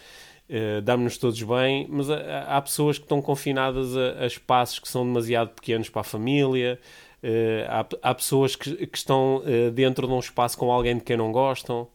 uh, 0.47 0.79
damos-nos 0.83 1.17
todos 1.17 1.41
bem, 1.41 1.87
mas 1.89 2.07
há, 2.11 2.61
pessoas 2.61 2.99
que 2.99 3.05
estão 3.05 3.19
confinadas 3.19 3.97
a, 3.97 4.25
a, 4.25 4.27
espaços 4.27 4.77
que 4.77 4.87
são 4.87 5.03
demasiado 5.03 5.55
pequenos 5.55 5.89
para 5.89 6.01
a 6.01 6.03
família, 6.03 6.79
uh, 7.23 7.27
há, 7.67 8.09
há 8.11 8.13
pessoas 8.13 8.55
que, 8.55 8.85
que 8.85 8.97
estão 8.97 9.41
dentro 9.73 10.05
de 10.05 10.13
um 10.13 10.19
espaço 10.19 10.55
com 10.59 10.71
alguém 10.71 10.95
de 10.97 11.03
quem 11.03 11.17
não 11.17 11.31
gostam 11.31 11.87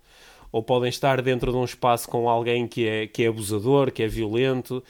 ou 0.52 0.62
podem 0.62 0.88
estar 0.88 1.20
dentro 1.22 1.50
de 1.52 1.56
um 1.56 1.64
espaço 1.64 2.08
com 2.08 2.28
alguém 2.28 2.66
que 2.66 2.86
é, 2.86 3.06
que 3.06 3.24
é 3.24 3.28
abusador, 3.28 3.90
que 3.92 4.02
é 4.02 4.08
violento, 4.08 4.82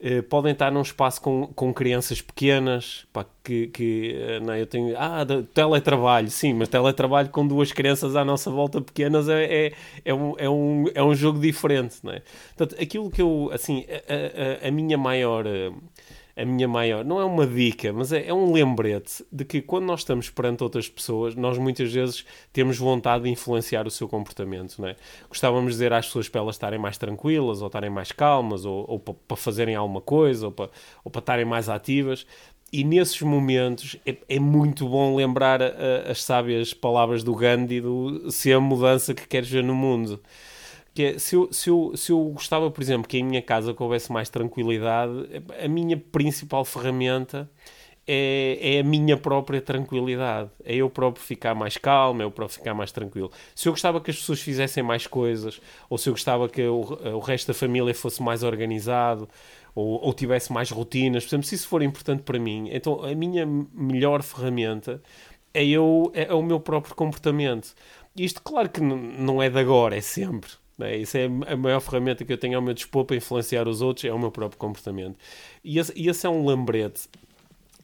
uh, 0.00 0.22
podem 0.24 0.52
estar 0.52 0.70
num 0.70 0.82
espaço 0.82 1.20
com, 1.20 1.46
com 1.54 1.72
crianças 1.72 2.20
pequenas, 2.20 3.06
pá, 3.12 3.24
que, 3.44 3.68
que 3.68 4.16
uh, 4.16 4.44
não, 4.44 4.56
eu 4.56 4.66
tenho, 4.66 4.96
ah, 4.96 5.24
teletrabalho, 5.54 6.30
sim, 6.30 6.54
mas 6.54 6.68
teletrabalho 6.68 7.28
com 7.28 7.46
duas 7.46 7.72
crianças 7.72 8.16
à 8.16 8.24
nossa 8.24 8.50
volta 8.50 8.80
pequenas 8.80 9.28
é, 9.28 9.44
é, 9.44 9.72
é, 10.04 10.14
um, 10.14 10.34
é, 10.38 10.50
um, 10.50 10.84
é 10.94 11.02
um 11.02 11.14
jogo 11.14 11.38
diferente, 11.38 11.96
não 12.02 12.12
é? 12.12 12.22
Portanto, 12.56 12.80
aquilo 12.82 13.10
que 13.10 13.22
eu, 13.22 13.50
assim, 13.52 13.84
a, 13.88 14.64
a, 14.64 14.68
a 14.68 14.70
minha 14.70 14.98
maior... 14.98 15.46
Uh, 15.46 15.74
a 16.36 16.44
minha 16.44 16.68
maior, 16.68 17.02
não 17.02 17.18
é 17.18 17.24
uma 17.24 17.46
dica, 17.46 17.90
mas 17.94 18.12
é, 18.12 18.26
é, 18.26 18.34
um 18.34 18.52
lembrete 18.52 19.24
de 19.32 19.42
que 19.42 19.62
quando 19.62 19.86
nós 19.86 20.00
estamos 20.00 20.28
perante 20.28 20.62
outras 20.62 20.86
pessoas, 20.86 21.34
nós 21.34 21.56
muitas 21.56 21.90
vezes 21.90 22.26
temos 22.52 22.76
vontade 22.76 23.24
de 23.24 23.30
influenciar 23.30 23.86
o 23.86 23.90
seu 23.90 24.06
comportamento, 24.06 24.78
não 24.78 24.88
é? 24.88 24.96
Gostávamos 25.30 25.72
de 25.72 25.78
dizer 25.78 25.94
às 25.94 26.04
pessoas 26.06 26.28
para 26.28 26.42
elas 26.42 26.56
estarem 26.56 26.78
mais 26.78 26.98
tranquilas, 26.98 27.62
ou 27.62 27.68
estarem 27.68 27.88
mais 27.88 28.12
calmas, 28.12 28.66
ou, 28.66 28.84
ou 28.86 29.00
para, 29.00 29.14
para 29.26 29.36
fazerem 29.36 29.74
alguma 29.74 30.02
coisa, 30.02 30.46
ou 30.46 30.52
para, 30.52 30.68
ou 31.02 31.10
para 31.10 31.20
estarem 31.20 31.46
mais 31.46 31.70
ativas. 31.70 32.26
E 32.70 32.84
nesses 32.84 33.22
momentos 33.22 33.96
é, 34.04 34.16
é 34.28 34.38
muito 34.38 34.86
bom 34.86 35.16
lembrar 35.16 35.62
a, 35.62 35.68
a, 35.68 36.10
as 36.10 36.22
sábias 36.22 36.74
palavras 36.74 37.22
do 37.22 37.34
Gandhi 37.34 37.80
do 37.80 38.30
se 38.30 38.52
a 38.52 38.60
mudança 38.60 39.14
que 39.14 39.26
queres 39.26 39.48
ver 39.48 39.64
no 39.64 39.74
mundo. 39.74 40.20
Que 40.96 41.04
é, 41.04 41.18
se, 41.18 41.36
eu, 41.36 41.52
se, 41.52 41.68
eu, 41.68 41.92
se 41.94 42.10
eu 42.10 42.18
gostava, 42.30 42.70
por 42.70 42.82
exemplo, 42.82 43.06
que 43.06 43.18
em 43.18 43.22
minha 43.22 43.42
casa 43.42 43.76
houvesse 43.78 44.10
mais 44.10 44.30
tranquilidade, 44.30 45.12
a 45.62 45.68
minha 45.68 45.94
principal 45.98 46.64
ferramenta 46.64 47.50
é, 48.06 48.76
é, 48.76 48.80
a 48.80 48.82
minha 48.82 49.14
própria 49.16 49.60
tranquilidade. 49.60 50.50
É 50.64 50.76
eu 50.76 50.88
próprio 50.88 51.22
ficar 51.22 51.54
mais 51.54 51.76
calmo, 51.76 52.22
é 52.22 52.24
eu 52.24 52.30
próprio 52.30 52.58
ficar 52.58 52.72
mais 52.72 52.92
tranquilo. 52.92 53.30
Se 53.54 53.68
eu 53.68 53.72
gostava 53.74 54.00
que 54.00 54.10
as 54.10 54.16
pessoas 54.16 54.40
fizessem 54.40 54.82
mais 54.82 55.06
coisas, 55.06 55.60
ou 55.90 55.98
se 55.98 56.08
eu 56.08 56.14
gostava 56.14 56.48
que 56.48 56.62
o, 56.62 56.80
o 56.80 57.18
resto 57.18 57.48
da 57.48 57.54
família 57.54 57.94
fosse 57.94 58.22
mais 58.22 58.42
organizado, 58.42 59.28
ou, 59.74 60.02
ou, 60.02 60.14
tivesse 60.14 60.50
mais 60.50 60.70
rotinas, 60.70 61.24
por 61.24 61.28
exemplo, 61.28 61.46
se 61.46 61.56
isso 61.56 61.68
for 61.68 61.82
importante 61.82 62.22
para 62.22 62.38
mim, 62.38 62.70
então 62.72 63.04
a 63.04 63.14
minha 63.14 63.44
melhor 63.74 64.22
ferramenta 64.22 65.02
é, 65.52 65.62
eu, 65.66 66.10
é, 66.14 66.24
é 66.24 66.34
o 66.34 66.42
meu 66.42 66.58
próprio 66.60 66.94
comportamento. 66.94 67.74
Isto, 68.16 68.40
claro 68.42 68.70
que 68.70 68.80
não 68.80 69.42
é 69.42 69.50
de 69.50 69.58
agora, 69.58 69.94
é 69.96 70.00
sempre. 70.00 70.50
Isso 70.78 71.16
é 71.16 71.24
a 71.24 71.56
maior 71.56 71.80
ferramenta 71.80 72.24
que 72.24 72.32
eu 72.32 72.38
tenho 72.38 72.56
ao 72.56 72.62
meu 72.62 72.74
dispor 72.74 73.04
para 73.04 73.16
influenciar 73.16 73.66
os 73.66 73.80
outros, 73.80 74.04
é 74.04 74.12
o 74.12 74.18
meu 74.18 74.30
próprio 74.30 74.58
comportamento. 74.58 75.16
E 75.64 75.78
esse, 75.78 75.92
esse 75.96 76.26
é 76.26 76.30
um 76.30 76.46
lembrete 76.46 77.08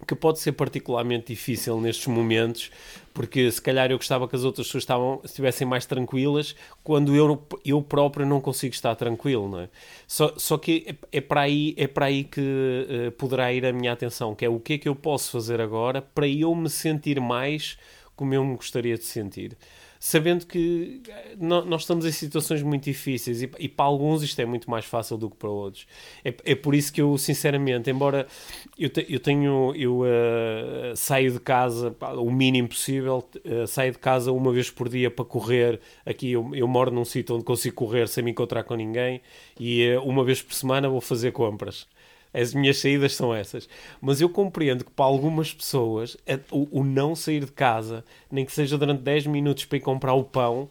que 0.07 0.15
pode 0.15 0.41
ser 0.41 0.53
particularmente 0.53 1.27
difícil 1.29 1.81
nestes 1.81 2.07
momentos, 2.07 2.71
porque 3.15 3.51
se 3.51 3.61
calhar 3.63 3.91
eu 3.91 3.97
gostava 3.97 4.27
que 4.27 4.35
as 4.35 4.45
outras 4.45 4.67
pessoas 4.67 4.83
estavam, 4.83 5.21
estivessem 5.25 5.67
mais 5.67 5.87
tranquilas, 5.87 6.57
quando 6.83 7.15
eu, 7.15 7.47
eu 7.65 7.81
próprio 7.81 8.27
não 8.27 8.41
consigo 8.41 8.75
estar 8.75 8.95
tranquilo, 8.97 9.49
não 9.49 9.61
é? 9.61 9.69
Só, 10.07 10.35
só 10.37 10.59
que 10.59 10.85
é, 10.87 11.19
é 11.19 11.21
para 11.21 11.43
aí, 11.43 11.75
é 11.77 11.87
para 11.87 12.07
aí 12.07 12.25
que 12.25 12.41
uh, 12.41 13.13
poderá 13.13 13.53
ir 13.53 13.65
a 13.65 13.73
minha 13.73 13.93
atenção, 13.93 14.35
que 14.35 14.45
é 14.45 14.49
o 14.49 14.59
que 14.59 14.75
é 14.75 14.79
que 14.79 14.89
eu 14.89 14.95
posso 14.95 15.31
fazer 15.31 15.61
agora 15.61 16.03
para 16.03 16.27
eu 16.27 16.55
me 16.55 16.69
sentir 16.69 17.21
mais 17.21 17.79
como 18.17 18.35
eu 18.35 18.45
me 18.45 18.57
gostaria 18.57 18.97
de 18.97 19.05
sentir. 19.05 19.57
Sabendo 20.05 20.47
que 20.47 21.01
eh, 21.09 21.37
nós 21.38 21.83
estamos 21.83 22.05
em 22.05 22.11
situações 22.11 22.61
muito 22.61 22.83
difíceis 22.83 23.41
e, 23.41 23.49
e, 23.61 23.69
para 23.69 23.85
alguns 23.85 24.25
isto 24.25 24.41
é 24.41 24.45
muito 24.45 24.69
mais 24.69 24.85
fácil 24.85 25.17
do 25.17 25.31
que 25.31 25.37
para 25.37 25.49
outros. 25.49 25.87
É, 26.25 26.35
é 26.45 26.55
por 26.57 26.75
isso 26.75 26.93
que 26.93 27.01
eu, 27.01 27.17
sinceramente, 27.17 27.88
embora 27.88 28.27
eu, 28.77 28.91
te, 28.91 29.07
eu 29.09 29.21
tenho, 29.21 29.73
eu 29.77 30.01
uh, 30.01 30.97
saio 30.97 31.31
de 31.31 31.38
casa 31.38 31.95
o 32.17 32.33
mínimo 32.33 32.67
possível, 32.67 33.25
uh, 33.47 33.65
saio 33.69 33.93
de 33.93 33.99
casa 33.99 34.33
uma 34.33 34.53
vez 34.53 34.69
por 34.73 34.88
dia 34.88 35.09
para 35.09 35.25
correr. 35.25 35.79
Aqui 36.05 36.33
eu, 36.33 36.53
eu 36.53 36.67
moro 36.67 36.91
num 36.91 37.05
sítio 37.05 37.37
onde 37.37 37.45
consigo 37.45 37.77
correr 37.77 38.09
sem 38.09 38.25
me 38.25 38.33
encontrar 38.33 38.65
com 38.65 38.75
ninguém 38.75 39.21
e 39.59 39.88
uh, 39.95 40.03
uma 40.03 40.25
vez 40.25 40.43
por 40.43 40.53
semana 40.53 40.88
vou 40.88 41.01
fazer 41.01 41.31
compras. 41.31 41.87
As 42.35 42.55
minhas 42.55 42.79
saídas 42.79 43.14
são 43.14 43.35
essas. 43.35 43.68
Mas 44.01 44.21
eu 44.21 44.29
compreendo 44.29 44.85
que 44.85 44.90
para 44.90 45.05
algumas 45.05 45.53
pessoas 45.53 46.16
o, 46.51 46.81
o 46.81 46.85
não 46.85 47.14
sair 47.14 47.45
de 47.45 47.53
casa, 47.53 48.05
nem 48.31 48.45
que 48.45 48.53
seja 48.53 48.79
durante 48.79 49.03
10 49.03 49.27
minutos 49.27 49.64
para 49.64 49.79
ir 49.79 49.83
comprar 49.83 50.14
o 50.14 50.25
pão, 50.25 50.71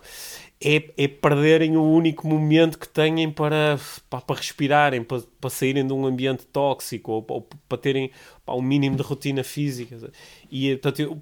é, 0.63 0.83
é, 0.95 1.07
perderem 1.07 1.75
o 1.75 1.83
único 1.83 2.27
momento 2.27 2.77
que 2.77 2.87
têm 2.87 3.31
para, 3.31 3.79
para, 4.07 4.21
para 4.21 4.35
respirarem, 4.35 5.03
para, 5.03 5.23
para, 5.39 5.49
saírem 5.49 5.85
de 5.85 5.91
um 5.91 6.05
ambiente 6.05 6.45
tóxico 6.45 7.11
ou, 7.11 7.25
ou 7.27 7.47
para 7.67 7.77
terem 7.79 8.11
para 8.45 8.55
um 8.55 8.61
mínimo 8.61 8.95
de 8.95 9.01
rotina 9.01 9.43
física. 9.43 10.11
E 10.51 10.71
portanto, 10.75 10.99
eu, 10.99 11.21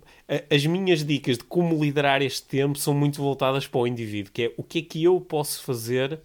as 0.54 0.66
minhas 0.66 1.06
dicas 1.06 1.38
de 1.38 1.46
como 1.46 1.82
liderar 1.82 2.22
este 2.22 2.44
tempo 2.44 2.78
são 2.78 2.94
muito 2.94 3.22
voltadas 3.22 3.66
para 3.66 3.80
o 3.80 3.88
indivíduo, 3.88 4.32
que 4.34 4.44
é 4.44 4.54
o 4.58 4.64
que 4.64 4.80
é 4.80 4.82
que 4.82 5.04
eu 5.04 5.22
posso 5.22 5.64
fazer 5.64 6.20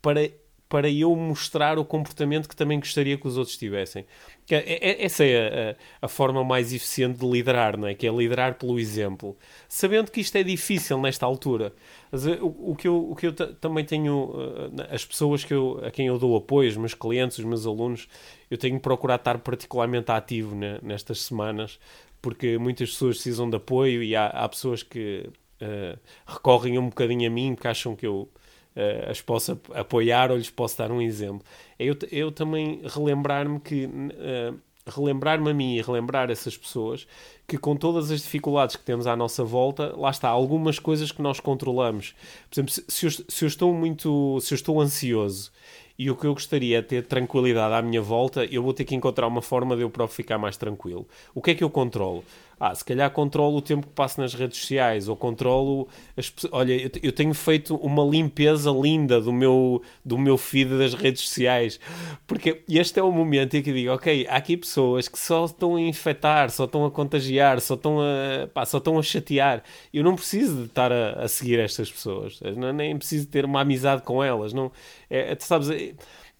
para 0.00 0.30
para 0.70 0.88
eu 0.88 1.14
mostrar 1.16 1.80
o 1.80 1.84
comportamento 1.84 2.48
que 2.48 2.54
também 2.54 2.78
gostaria 2.78 3.18
que 3.18 3.26
os 3.26 3.36
outros 3.36 3.56
tivessem. 3.56 4.06
É, 4.48 4.56
é, 4.56 5.04
essa 5.04 5.24
é 5.24 5.76
a, 6.00 6.06
a, 6.06 6.08
forma 6.08 6.44
mais 6.44 6.72
eficiente 6.72 7.18
de 7.18 7.26
liderar, 7.26 7.76
não 7.76 7.88
é? 7.88 7.94
Que 7.94 8.06
é 8.06 8.10
liderar 8.10 8.54
pelo 8.54 8.78
exemplo. 8.78 9.36
Sabendo 9.68 10.12
que 10.12 10.20
isto 10.20 10.36
é 10.36 10.44
difícil 10.44 10.96
nesta 11.00 11.26
altura. 11.26 11.72
Mas, 12.10 12.24
eh, 12.24 12.38
o, 12.40 12.70
o, 12.70 12.76
que 12.76 12.86
eu, 12.86 13.10
o 13.10 13.16
que 13.16 13.26
eu 13.26 13.32
também 13.32 13.84
tenho, 13.84 14.32
eh, 14.78 14.94
as 14.94 15.04
pessoas 15.04 15.42
que 15.42 15.52
eu, 15.52 15.80
a 15.84 15.90
quem 15.90 16.06
eu 16.06 16.16
dou 16.20 16.36
apoio, 16.36 16.70
os 16.70 16.76
meus 16.76 16.94
clientes, 16.94 17.38
os 17.38 17.44
meus 17.44 17.66
alunos, 17.66 18.06
eu 18.48 18.56
tenho 18.56 18.78
procurado 18.78 19.22
estar 19.22 19.38
particularmente 19.38 20.12
ativo 20.12 20.54
né, 20.54 20.78
nestas 20.84 21.22
semanas, 21.22 21.80
porque 22.22 22.58
muitas 22.58 22.90
pessoas 22.90 23.16
precisam 23.16 23.50
de 23.50 23.56
apoio 23.56 24.04
e 24.04 24.14
há, 24.14 24.26
há 24.28 24.48
pessoas 24.48 24.84
que 24.84 25.28
uh, 25.62 25.98
recorrem 26.24 26.78
um 26.78 26.88
bocadinho 26.88 27.28
a 27.28 27.32
mim 27.32 27.56
porque 27.56 27.66
acham 27.66 27.96
que 27.96 28.06
eu 28.06 28.28
uh, 28.76 29.10
as 29.10 29.20
posso 29.20 29.58
apoiar 29.74 30.30
ou 30.30 30.36
lhes 30.36 30.50
posso 30.50 30.78
dar 30.78 30.90
um 30.90 31.00
exemplo. 31.00 31.44
É 31.78 31.84
eu, 31.84 31.96
eu 32.10 32.32
também 32.32 32.80
relembrar-me 32.84 33.60
que. 33.60 33.86
Uh, 33.86 34.58
relembrar-me 34.86 35.50
a 35.50 35.54
mim 35.54 35.76
e 35.76 35.82
relembrar 35.82 36.30
essas 36.30 36.56
pessoas 36.56 37.06
que 37.46 37.58
com 37.58 37.76
todas 37.76 38.10
as 38.10 38.22
dificuldades 38.22 38.76
que 38.76 38.82
temos 38.82 39.06
à 39.06 39.14
nossa 39.14 39.44
volta, 39.44 39.94
lá 39.96 40.10
está, 40.10 40.28
algumas 40.28 40.78
coisas 40.78 41.12
que 41.12 41.22
nós 41.22 41.38
controlamos. 41.38 42.14
Por 42.48 42.54
exemplo, 42.54 42.72
se, 42.72 43.06
eu, 43.06 43.10
se 43.10 43.44
eu 43.44 43.46
estou 43.46 43.74
muito, 43.74 44.40
se 44.40 44.54
eu 44.54 44.56
estou 44.56 44.80
ansioso 44.80 45.52
e 46.00 46.10
o 46.10 46.16
que 46.16 46.26
eu 46.26 46.32
gostaria 46.32 46.78
é 46.78 46.82
ter 46.82 47.04
tranquilidade 47.04 47.74
à 47.74 47.82
minha 47.82 48.00
volta, 48.00 48.46
eu 48.46 48.62
vou 48.62 48.72
ter 48.72 48.86
que 48.86 48.94
encontrar 48.94 49.26
uma 49.26 49.42
forma 49.42 49.76
de 49.76 49.82
eu 49.82 49.90
próprio 49.90 50.16
ficar 50.16 50.38
mais 50.38 50.56
tranquilo. 50.56 51.06
O 51.34 51.42
que 51.42 51.50
é 51.50 51.54
que 51.54 51.62
eu 51.62 51.68
controlo? 51.68 52.24
Ah, 52.58 52.74
se 52.74 52.84
calhar 52.84 53.10
controlo 53.10 53.56
o 53.56 53.62
tempo 53.62 53.86
que 53.86 53.92
passo 53.94 54.20
nas 54.20 54.34
redes 54.34 54.58
sociais, 54.58 55.08
ou 55.08 55.16
controlo 55.16 55.88
as 56.14 56.30
Olha, 56.52 56.90
eu, 57.02 57.10
tenho 57.10 57.32
feito 57.32 57.74
uma 57.76 58.04
limpeza 58.04 58.70
linda 58.70 59.18
do 59.18 59.32
meu, 59.32 59.82
do 60.04 60.18
meu 60.18 60.36
feed 60.36 60.78
das 60.78 60.92
redes 60.92 61.22
sociais, 61.22 61.80
porque 62.26 62.62
este 62.68 63.00
é 63.00 63.02
o 63.02 63.10
momento 63.10 63.56
em 63.56 63.62
que 63.62 63.70
eu 63.70 63.74
digo, 63.74 63.92
ok, 63.92 64.26
há 64.28 64.36
aqui 64.36 64.58
pessoas 64.58 65.08
que 65.08 65.18
só 65.18 65.46
estão 65.46 65.76
a 65.76 65.80
infectar, 65.80 66.50
só 66.50 66.64
estão 66.64 66.84
a 66.84 66.90
contagiar, 66.90 67.60
só 67.62 67.74
estão 67.74 67.98
a, 68.00 68.46
pá, 68.48 68.66
só 68.66 68.76
estão 68.76 68.98
a 68.98 69.02
chatear. 69.02 69.62
Eu 69.92 70.04
não 70.04 70.14
preciso 70.14 70.56
de 70.56 70.64
estar 70.66 70.92
a, 70.92 71.24
a 71.24 71.28
seguir 71.28 71.58
estas 71.58 71.90
pessoas, 71.90 72.38
nem 72.74 72.96
preciso 72.96 73.26
ter 73.26 73.46
uma 73.46 73.62
amizade 73.62 74.02
com 74.02 74.22
elas, 74.22 74.52
não. 74.52 74.70
É, 75.10 75.36
sabes, 75.40 75.68
é, 75.70 75.94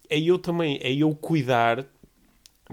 é 0.09 0.19
eu 0.19 0.39
também, 0.39 0.79
é 0.81 0.91
eu 0.93 1.13
cuidar 1.13 1.85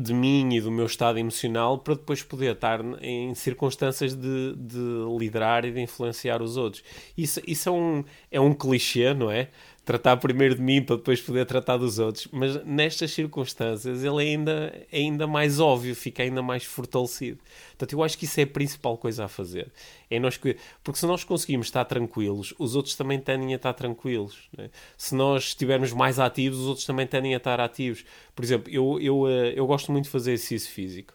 de 0.01 0.15
mim 0.15 0.55
e 0.55 0.61
do 0.61 0.71
meu 0.71 0.87
estado 0.87 1.19
emocional 1.19 1.79
para 1.79 1.95
depois 1.95 2.23
poder 2.23 2.55
estar 2.55 2.81
em 3.03 3.35
circunstâncias 3.35 4.15
de, 4.15 4.55
de 4.57 4.79
liderar 5.19 5.65
e 5.65 5.73
de 5.73 5.81
influenciar 5.81 6.41
os 6.41 6.57
outros. 6.57 6.85
Isso, 7.17 7.41
isso 7.47 7.69
é, 7.69 7.73
um, 7.73 8.05
é 8.31 8.41
um 8.41 8.55
clichê, 8.55 9.13
não 9.13 9.31
é? 9.31 9.49
Tratar 9.89 10.19
primeiro 10.19 10.55
de 10.55 10.61
mim 10.61 10.83
para 10.83 10.97
depois 10.97 11.19
poder 11.19 11.47
tratar 11.47 11.79
dos 11.79 11.99
outros. 11.99 12.29
Mas 12.31 12.63
nestas 12.63 13.11
circunstâncias 13.11 14.05
ele 14.05 14.21
ainda, 14.21 14.87
é 14.93 14.99
ainda 14.99 15.27
mais 15.27 15.59
óbvio, 15.59 15.97
fica 15.97 16.23
ainda 16.23 16.43
mais 16.43 16.63
fortalecido. 16.63 17.39
Portanto, 17.71 17.95
eu 17.95 18.03
acho 18.03 18.19
que 18.19 18.27
isso 18.27 18.39
é 18.39 18.43
a 18.43 18.47
principal 18.47 18.99
coisa 18.99 19.25
a 19.25 19.29
fazer. 19.29 19.73
É 20.11 20.19
nós, 20.19 20.37
porque 20.37 21.01
se 21.01 21.07
nós 21.07 21.25
conseguimos 21.25 21.69
estar 21.69 21.87
tranquilos, 21.87 22.53
os 22.59 22.77
outros 22.77 22.97
também 22.97 23.19
tendem 23.19 23.55
a 23.55 23.57
estar 23.57 23.73
tranquilos. 23.73 24.37
Né? 24.55 24.69
Se 24.95 25.15
nós 25.15 25.45
estivermos 25.45 25.91
mais 25.95 26.19
ativos, 26.19 26.59
os 26.59 26.67
outros 26.67 26.85
também 26.85 27.07
tendem 27.07 27.33
a 27.33 27.39
estar 27.39 27.59
ativos. 27.59 28.05
Por 28.35 28.45
exemplo, 28.45 28.71
eu, 28.71 29.01
eu, 29.01 29.27
eh, 29.27 29.55
eu 29.57 29.67
gosto 29.67 29.91
muito 29.91 30.05
de 30.05 30.11
fazer 30.11 30.33
exercício 30.33 30.71
físico. 30.71 31.15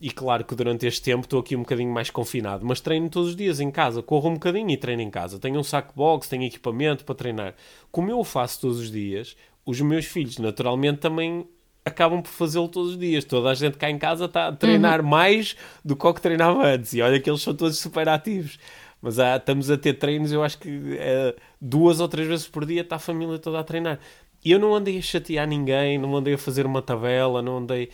E 0.00 0.10
claro 0.10 0.44
que 0.44 0.54
durante 0.54 0.86
este 0.86 1.02
tempo 1.02 1.22
estou 1.22 1.40
aqui 1.40 1.56
um 1.56 1.60
bocadinho 1.60 1.92
mais 1.92 2.10
confinado, 2.10 2.66
mas 2.66 2.80
treino 2.80 3.08
todos 3.08 3.30
os 3.30 3.36
dias 3.36 3.60
em 3.60 3.70
casa, 3.70 4.02
corro 4.02 4.28
um 4.28 4.34
bocadinho 4.34 4.70
e 4.70 4.76
treino 4.76 5.02
em 5.02 5.10
casa. 5.10 5.38
Tenho 5.38 5.58
um 5.58 5.62
saco 5.62 5.94
box, 5.94 6.28
tenho 6.28 6.42
equipamento 6.44 7.04
para 7.04 7.14
treinar. 7.14 7.54
Como 7.90 8.10
eu 8.10 8.18
o 8.18 8.24
faço 8.24 8.60
todos 8.60 8.80
os 8.80 8.90
dias, 8.90 9.36
os 9.64 9.80
meus 9.80 10.04
filhos 10.04 10.38
naturalmente 10.38 10.98
também 10.98 11.46
acabam 11.84 12.22
por 12.22 12.30
fazê-lo 12.30 12.68
todos 12.68 12.92
os 12.92 12.98
dias. 12.98 13.24
Toda 13.24 13.50
a 13.50 13.54
gente 13.54 13.76
cá 13.76 13.88
em 13.90 13.98
casa 13.98 14.24
está 14.24 14.48
a 14.48 14.52
treinar 14.52 15.00
uhum. 15.00 15.06
mais 15.06 15.56
do 15.84 15.94
que 15.94 16.06
o 16.06 16.14
que 16.14 16.20
treinava 16.20 16.66
antes. 16.66 16.92
E 16.94 17.02
olha 17.02 17.20
que 17.20 17.30
eles 17.30 17.42
são 17.42 17.54
todos 17.54 17.78
super 17.78 18.08
ativos. 18.08 18.58
Mas 19.00 19.18
há, 19.18 19.36
estamos 19.36 19.70
a 19.70 19.76
ter 19.76 19.94
treinos, 19.94 20.32
eu 20.32 20.42
acho 20.42 20.56
que 20.58 20.96
é, 20.98 21.36
duas 21.60 22.00
ou 22.00 22.08
três 22.08 22.26
vezes 22.26 22.48
por 22.48 22.64
dia 22.64 22.80
está 22.80 22.96
a 22.96 22.98
família 22.98 23.38
toda 23.38 23.60
a 23.60 23.64
treinar. 23.64 24.00
E 24.44 24.50
eu 24.50 24.58
não 24.58 24.74
andei 24.74 24.98
a 24.98 25.02
chatear 25.02 25.48
ninguém, 25.48 25.96
não 25.98 26.14
andei 26.16 26.34
a 26.34 26.38
fazer 26.38 26.66
uma 26.66 26.82
tabela, 26.82 27.40
não 27.40 27.58
andei. 27.58 27.88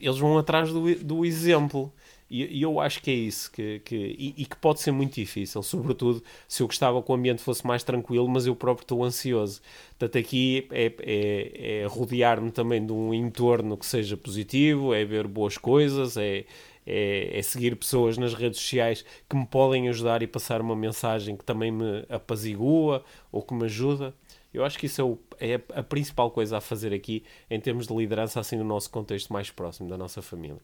Eles 0.00 0.18
vão 0.18 0.38
atrás 0.38 0.72
do, 0.72 0.94
do 0.96 1.24
exemplo. 1.24 1.92
E, 2.32 2.60
e 2.60 2.62
eu 2.62 2.80
acho 2.80 3.02
que 3.02 3.10
é 3.10 3.14
isso, 3.14 3.52
que, 3.52 3.80
que, 3.80 3.94
e, 3.94 4.34
e, 4.38 4.46
que 4.46 4.56
pode 4.56 4.80
ser 4.80 4.90
muito 4.90 5.14
difícil, 5.14 5.62
sobretudo 5.62 6.24
se 6.48 6.62
eu 6.62 6.66
gostava 6.66 7.02
que 7.02 7.12
o 7.12 7.14
ambiente 7.14 7.42
fosse 7.42 7.66
mais 7.66 7.84
tranquilo, 7.84 8.26
mas 8.26 8.46
eu 8.46 8.56
próprio 8.56 8.84
estou 8.84 9.04
ansioso. 9.04 9.60
Portanto, 9.98 10.16
aqui 10.16 10.66
é, 10.70 10.90
é, 11.00 11.82
é 11.82 11.86
rodear-me 11.86 12.50
também 12.50 12.84
de 12.86 12.90
um 12.90 13.12
entorno 13.12 13.76
que 13.76 13.84
seja 13.84 14.16
positivo, 14.16 14.94
é 14.94 15.04
ver 15.04 15.26
boas 15.26 15.58
coisas, 15.58 16.16
é, 16.16 16.46
é, 16.86 17.38
é, 17.38 17.42
seguir 17.42 17.76
pessoas 17.76 18.16
nas 18.16 18.32
redes 18.32 18.60
sociais 18.60 19.04
que 19.28 19.36
me 19.36 19.44
podem 19.44 19.90
ajudar 19.90 20.22
e 20.22 20.26
passar 20.26 20.62
uma 20.62 20.74
mensagem 20.74 21.36
que 21.36 21.44
também 21.44 21.70
me 21.70 22.04
apazigua 22.08 23.04
ou 23.30 23.42
que 23.42 23.52
me 23.52 23.66
ajuda. 23.66 24.14
Eu 24.52 24.64
acho 24.64 24.78
que 24.78 24.86
isso 24.86 25.18
é, 25.40 25.52
é 25.52 25.60
a 25.74 25.82
principal 25.82 26.30
coisa 26.30 26.58
a 26.58 26.60
fazer 26.60 26.92
aqui 26.92 27.22
em 27.50 27.58
termos 27.58 27.86
de 27.86 27.94
liderança, 27.94 28.38
assim, 28.38 28.56
no 28.56 28.64
nosso 28.64 28.90
contexto 28.90 29.32
mais 29.32 29.50
próximo, 29.50 29.88
da 29.88 29.96
nossa 29.96 30.20
família. 30.20 30.60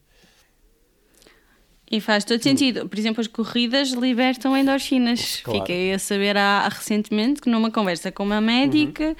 E 1.90 2.00
faz 2.00 2.24
todo 2.24 2.42
sentido. 2.42 2.86
Por 2.86 2.98
exemplo, 2.98 3.20
as 3.20 3.26
corridas 3.26 3.90
libertam 3.92 4.54
endorfinas. 4.56 5.40
Claro. 5.42 5.60
Fiquei 5.60 5.94
a 5.94 5.98
saber 5.98 6.36
há, 6.36 6.68
recentemente 6.68 7.40
que 7.40 7.48
numa 7.48 7.70
conversa 7.70 8.12
com 8.12 8.24
uma 8.24 8.42
médica 8.42 9.08
uhum. 9.08 9.14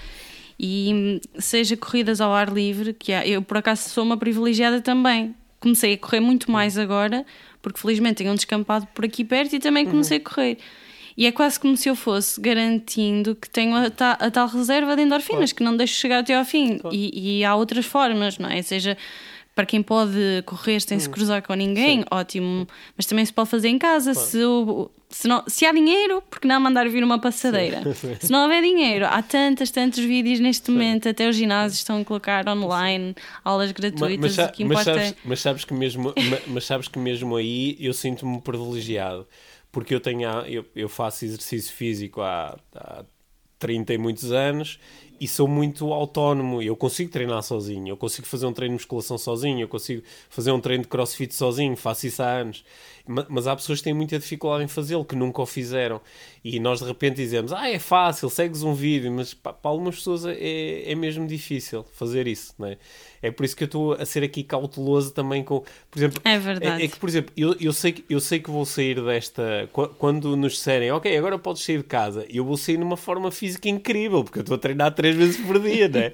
e 0.58 1.20
seja 1.38 1.76
corridas 1.76 2.20
ao 2.20 2.32
ar 2.32 2.52
livre, 2.52 2.92
que 2.92 3.10
eu 3.12 3.40
por 3.40 3.56
acaso 3.56 3.88
sou 3.88 4.04
uma 4.04 4.18
privilegiada 4.18 4.82
também. 4.82 5.34
Comecei 5.58 5.94
a 5.94 5.98
correr 5.98 6.20
muito 6.20 6.50
mais 6.50 6.76
agora, 6.76 7.24
porque 7.62 7.80
felizmente 7.80 8.16
tenho 8.16 8.32
um 8.32 8.34
descampado 8.34 8.86
por 8.88 9.04
aqui 9.04 9.24
perto 9.24 9.56
e 9.56 9.58
também 9.58 9.86
comecei 9.86 10.18
uhum. 10.18 10.24
a 10.26 10.30
correr. 10.30 10.58
E 11.18 11.26
é 11.26 11.32
quase 11.32 11.58
como 11.58 11.76
se 11.76 11.88
eu 11.88 11.96
fosse 11.96 12.40
garantindo 12.40 13.34
que 13.34 13.50
tenho 13.50 13.74
a, 13.74 13.90
ta, 13.90 14.12
a 14.12 14.30
tal 14.30 14.46
reserva 14.46 14.94
de 14.94 15.02
endorfinas, 15.02 15.50
claro. 15.50 15.56
que 15.56 15.64
não 15.64 15.76
deixo 15.76 15.94
chegar 15.94 16.20
até 16.20 16.36
ao 16.36 16.44
fim. 16.44 16.78
Claro. 16.78 16.94
E, 16.94 17.40
e, 17.40 17.44
há 17.44 17.56
outras 17.56 17.84
formas, 17.86 18.38
não 18.38 18.48
é? 18.48 18.62
Seja 18.62 18.96
para 19.52 19.66
quem 19.66 19.82
pode 19.82 20.44
correr 20.46 20.80
sem 20.80 20.96
hum. 20.96 21.00
se 21.00 21.08
cruzar 21.08 21.42
com 21.42 21.52
ninguém, 21.54 22.02
Sim. 22.02 22.04
ótimo. 22.08 22.68
Mas 22.96 23.04
também 23.04 23.24
se 23.24 23.32
pode 23.32 23.50
fazer 23.50 23.66
em 23.66 23.78
casa. 23.78 24.12
Claro. 24.12 24.28
Se, 24.28 24.44
o, 24.44 24.90
se, 25.08 25.26
não, 25.26 25.42
se 25.48 25.66
há 25.66 25.72
dinheiro, 25.72 26.22
porque 26.30 26.46
não 26.46 26.60
mandar 26.60 26.88
vir 26.88 27.02
uma 27.02 27.18
passadeira? 27.18 27.82
se 28.22 28.30
não 28.30 28.44
houver 28.44 28.62
dinheiro, 28.62 29.04
há 29.04 29.20
tantos, 29.20 29.72
tantos 29.72 29.98
vídeos 29.98 30.38
neste 30.38 30.70
momento, 30.70 31.08
até 31.08 31.28
os 31.28 31.34
ginásios 31.34 31.80
estão 31.80 32.00
a 32.00 32.04
colocar 32.04 32.48
online 32.48 33.16
aulas 33.44 33.72
gratuitas. 33.72 34.36
Mas, 34.36 34.50
mas, 34.56 34.68
mas, 34.68 34.84
sabes, 34.84 35.02
é... 35.02 35.14
mas, 35.24 35.40
sabes, 35.40 35.64
que 35.64 35.74
mesmo, 35.74 36.14
mas 36.46 36.64
sabes 36.64 36.86
que 36.86 36.98
mesmo 37.00 37.34
aí 37.34 37.76
eu 37.80 37.92
sinto-me 37.92 38.40
privilegiado 38.40 39.26
porque 39.70 39.94
eu 39.94 40.00
tenho 40.00 40.28
eu, 40.46 40.64
eu 40.74 40.88
faço 40.88 41.24
exercício 41.24 41.74
físico 41.74 42.20
há, 42.20 42.58
há 42.74 43.04
30 43.58 43.94
e 43.94 43.98
muitos 43.98 44.32
anos 44.32 44.78
e, 45.20 45.28
sou 45.28 45.48
muito 45.48 45.92
autónomo. 45.92 46.62
Eu 46.62 46.76
consigo 46.76 47.10
treinar 47.10 47.42
sozinho, 47.42 47.88
eu 47.88 47.96
consigo 47.96 48.26
fazer 48.26 48.46
um 48.46 48.52
treino 48.52 48.74
de 48.74 48.80
musculação 48.82 49.18
sozinho, 49.18 49.60
eu 49.60 49.68
consigo 49.68 50.02
fazer 50.28 50.52
um 50.52 50.60
treino 50.60 50.82
de 50.82 50.88
crossfit 50.88 51.34
sozinho, 51.34 51.76
faço 51.76 52.06
isso 52.06 52.22
há 52.22 52.26
anos. 52.26 52.64
Mas 53.06 53.46
há 53.46 53.56
pessoas 53.56 53.78
que 53.78 53.84
têm 53.84 53.94
muita 53.94 54.18
dificuldade 54.18 54.64
em 54.64 54.68
fazê-lo, 54.68 55.02
que 55.02 55.16
nunca 55.16 55.40
o 55.40 55.46
fizeram. 55.46 55.98
E 56.44 56.60
nós 56.60 56.80
de 56.80 56.84
repente 56.84 57.16
dizemos, 57.16 57.54
ah, 57.54 57.68
é 57.68 57.78
fácil, 57.78 58.28
segues 58.28 58.62
um 58.62 58.74
vídeo, 58.74 59.10
mas 59.10 59.32
para 59.32 59.54
algumas 59.62 59.96
pessoas 59.96 60.26
é, 60.26 60.90
é 60.90 60.94
mesmo 60.94 61.26
difícil 61.26 61.86
fazer 61.94 62.26
isso, 62.26 62.54
não 62.58 62.68
é? 62.68 62.76
É 63.22 63.30
por 63.30 63.44
isso 63.44 63.56
que 63.56 63.64
eu 63.64 63.66
estou 63.66 63.92
a 63.94 64.04
ser 64.04 64.22
aqui 64.22 64.44
cauteloso 64.44 65.12
também 65.12 65.42
com, 65.42 65.64
por 65.90 65.98
exemplo, 65.98 66.20
é 66.24 66.38
verdade. 66.38 66.82
É, 66.82 66.84
é 66.84 66.88
que, 66.88 66.98
por 66.98 67.08
exemplo, 67.08 67.32
eu, 67.36 67.56
eu, 67.58 67.72
sei 67.72 67.92
que, 67.92 68.04
eu 68.08 68.20
sei 68.20 68.38
que 68.40 68.50
vou 68.50 68.64
sair 68.64 69.02
desta, 69.02 69.68
quando 69.98 70.36
nos 70.36 70.52
disserem, 70.52 70.92
ok, 70.92 71.16
agora 71.16 71.38
podes 71.38 71.64
sair 71.64 71.78
de 71.78 71.84
casa, 71.84 72.26
eu 72.28 72.44
vou 72.44 72.56
sair 72.56 72.76
numa 72.76 72.96
forma 72.96 73.30
física 73.30 73.68
incrível, 73.68 74.22
porque 74.22 74.38
eu 74.38 74.42
estou 74.42 74.54
a 74.54 74.58
treinar 74.58 74.94
três 74.94 75.07
vezes 75.14 75.36
por 75.38 75.58
dia, 75.60 75.88
né? 75.88 76.10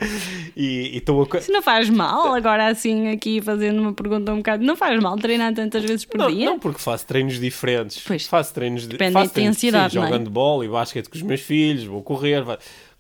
E 0.57 0.97
estou 0.97 1.27
a... 1.33 1.39
Isso 1.39 1.53
não 1.53 1.63
faz 1.63 1.91
mal, 1.91 2.35
agora 2.35 2.69
assim, 2.69 3.09
aqui 3.09 3.41
fazendo 3.41 3.81
uma 3.81 3.93
pergunta 3.93 4.33
um 4.33 4.37
bocado, 4.37 4.65
não 4.65 4.77
faz 4.77 5.01
mal 5.03 5.17
treinar 5.17 5.53
tantas 5.55 5.83
vezes 5.83 6.05
por 6.05 6.19
não, 6.19 6.31
dia? 6.31 6.47
Não, 6.47 6.59
porque 6.59 6.81
faço 6.81 7.07
treinos 7.07 7.41
diferentes. 7.41 8.03
Pois. 8.07 8.27
Faço 8.27 8.55
treinos 8.55 8.83
de. 8.83 8.89
Depende 8.89 9.13
faço 9.13 9.35
da 9.35 9.41
intensidade, 9.41 9.95
sim, 9.95 10.01
jogando 10.01 10.31
bola 10.31 10.65
e 10.65 10.69
basquete 10.69 11.09
com 11.09 11.17
os 11.17 11.23
meus 11.23 11.41
filhos, 11.41 11.85
vou 11.85 12.03
correr, 12.03 12.45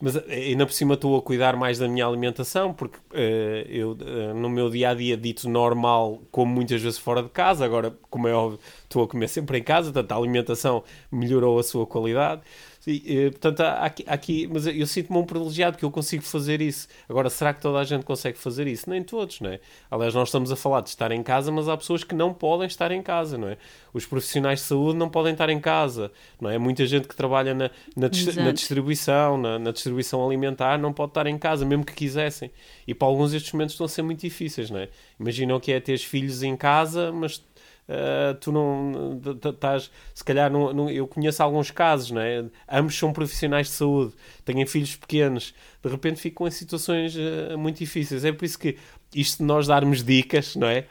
mas 0.00 0.16
eh, 0.16 0.22
ainda 0.28 0.66
por 0.66 0.72
cima 0.72 0.94
estou 0.94 1.16
a 1.16 1.22
cuidar 1.22 1.57
mais 1.57 1.78
da 1.78 1.88
minha 1.88 2.07
alimentação, 2.07 2.74
porque 2.74 2.98
uh, 2.98 3.68
eu 3.68 3.92
uh, 3.92 4.35
no 4.35 4.50
meu 4.50 4.68
dia 4.68 4.90
a 4.90 4.94
dia 4.94 5.16
dito 5.16 5.48
normal 5.48 6.22
como 6.30 6.52
muitas 6.52 6.83
vezes 6.83 6.98
fora 6.98 7.22
de 7.22 7.30
casa, 7.30 7.64
agora, 7.64 7.96
como 8.11 8.28
é 8.28 8.35
óbvio, 8.35 8.59
estou 8.83 9.02
a 9.02 9.09
comer 9.09 9.28
sempre 9.28 9.59
em 9.59 9.62
casa, 9.62 9.92
portanto 9.92 10.12
a 10.12 10.16
alimentação 10.16 10.83
melhorou 11.11 11.59
a 11.59 11.62
sua 11.62 11.87
qualidade. 11.87 12.42
E, 12.87 13.31
portanto, 13.31 13.61
há 13.61 13.85
aqui, 13.85 14.05
aqui, 14.07 14.47
mas 14.53 14.66
eu 14.66 14.87
sinto-me 14.87 15.18
um 15.18 15.25
privilegiado 15.25 15.79
que 15.79 15.85
eu 15.85 15.90
consigo 15.90 16.23
fazer 16.23 16.61
isso. 16.61 16.87
Agora, 17.09 17.31
será 17.31 17.55
que 17.55 17.61
toda 17.61 17.79
a 17.79 17.85
gente 17.85 18.05
consegue 18.05 18.37
fazer 18.37 18.66
isso? 18.66 18.90
Nem 18.90 19.03
todos, 19.03 19.40
não 19.40 19.51
é? 19.51 19.61
Aliás, 19.90 20.14
nós 20.14 20.29
estamos 20.29 20.53
a 20.53 20.57
falar 20.57 20.83
de 20.83 20.90
estar 20.90 21.11
em 21.11 21.23
casa, 21.23 21.51
mas 21.51 21.68
há 21.68 21.77
pessoas 21.77 22.05
que 22.05 22.14
não 22.14 22.35
podem 22.35 22.66
estar 22.66 22.90
em 22.92 23.03
casa, 23.03 23.38
não 23.38 23.49
é? 23.49 23.57
Os 23.92 24.05
profissionais 24.05 24.61
de 24.61 24.66
saúde 24.66 24.99
não 24.99 25.09
podem 25.09 25.33
estar 25.33 25.49
em 25.49 25.61
casa, 25.61 26.12
não 26.40 26.51
é? 26.51 26.59
Muita 26.59 26.85
gente 26.85 27.09
que 27.09 27.16
trabalha 27.16 27.55
na, 27.55 27.70
na, 27.97 28.09
na 28.42 28.53
distribuição, 28.53 29.38
na, 29.38 29.59
na, 29.59 29.70
distribuição 29.70 30.25
alimentar, 30.25 30.79
não 30.79 30.92
pode 30.92 31.11
estar 31.11 31.27
em 31.27 31.38
casa, 31.38 31.64
mesmo 31.64 31.85
que 31.85 31.94
quisessem. 31.94 32.51
E 32.87 32.94
para 32.94 33.09
alguns 33.09 33.33
estes 33.33 33.53
momentos 33.53 33.75
estão 33.75 33.87
a 33.87 33.88
ser 33.88 34.03
muito 34.03 34.20
difíceis, 34.20 34.70
não 34.70 34.81
é? 34.81 34.88
Imagina 35.18 35.57
o 35.57 35.61
que 35.61 35.73
é 35.73 35.81
ter 35.81 35.99
filhos 35.99 36.42
em 36.42 36.57
casa, 36.57 37.11
mas 37.12 37.42
uh, 37.88 38.35
tu 38.40 38.53
não 38.53 39.20
estás, 39.35 39.90
se 40.14 40.25
calhar, 40.25 40.51
não, 40.51 40.73
não, 40.73 40.90
eu 40.90 41.07
conheço 41.07 41.42
alguns 41.42 41.70
casos, 41.70 42.11
não 42.11 42.20
é? 42.20 42.44
Ambos 42.70 42.97
são 42.97 43.12
profissionais 43.12 43.68
de 43.68 43.73
saúde, 43.73 44.12
têm 44.44 44.64
filhos 44.66 44.97
pequenos, 44.97 45.55
de 45.83 45.88
repente 45.90 46.20
ficam 46.20 46.47
em 46.47 46.51
situações 46.51 47.14
uh, 47.16 47.59
muito 47.59 47.79
difíceis. 47.79 48.25
É 48.25 48.33
por 48.33 48.44
isso 48.44 48.59
que 48.59 48.77
isto 49.14 49.38
de 49.38 49.44
nós 49.44 49.66
darmos 49.66 50.03
dicas, 50.03 50.57
não 50.57 50.68
é? 50.68 50.87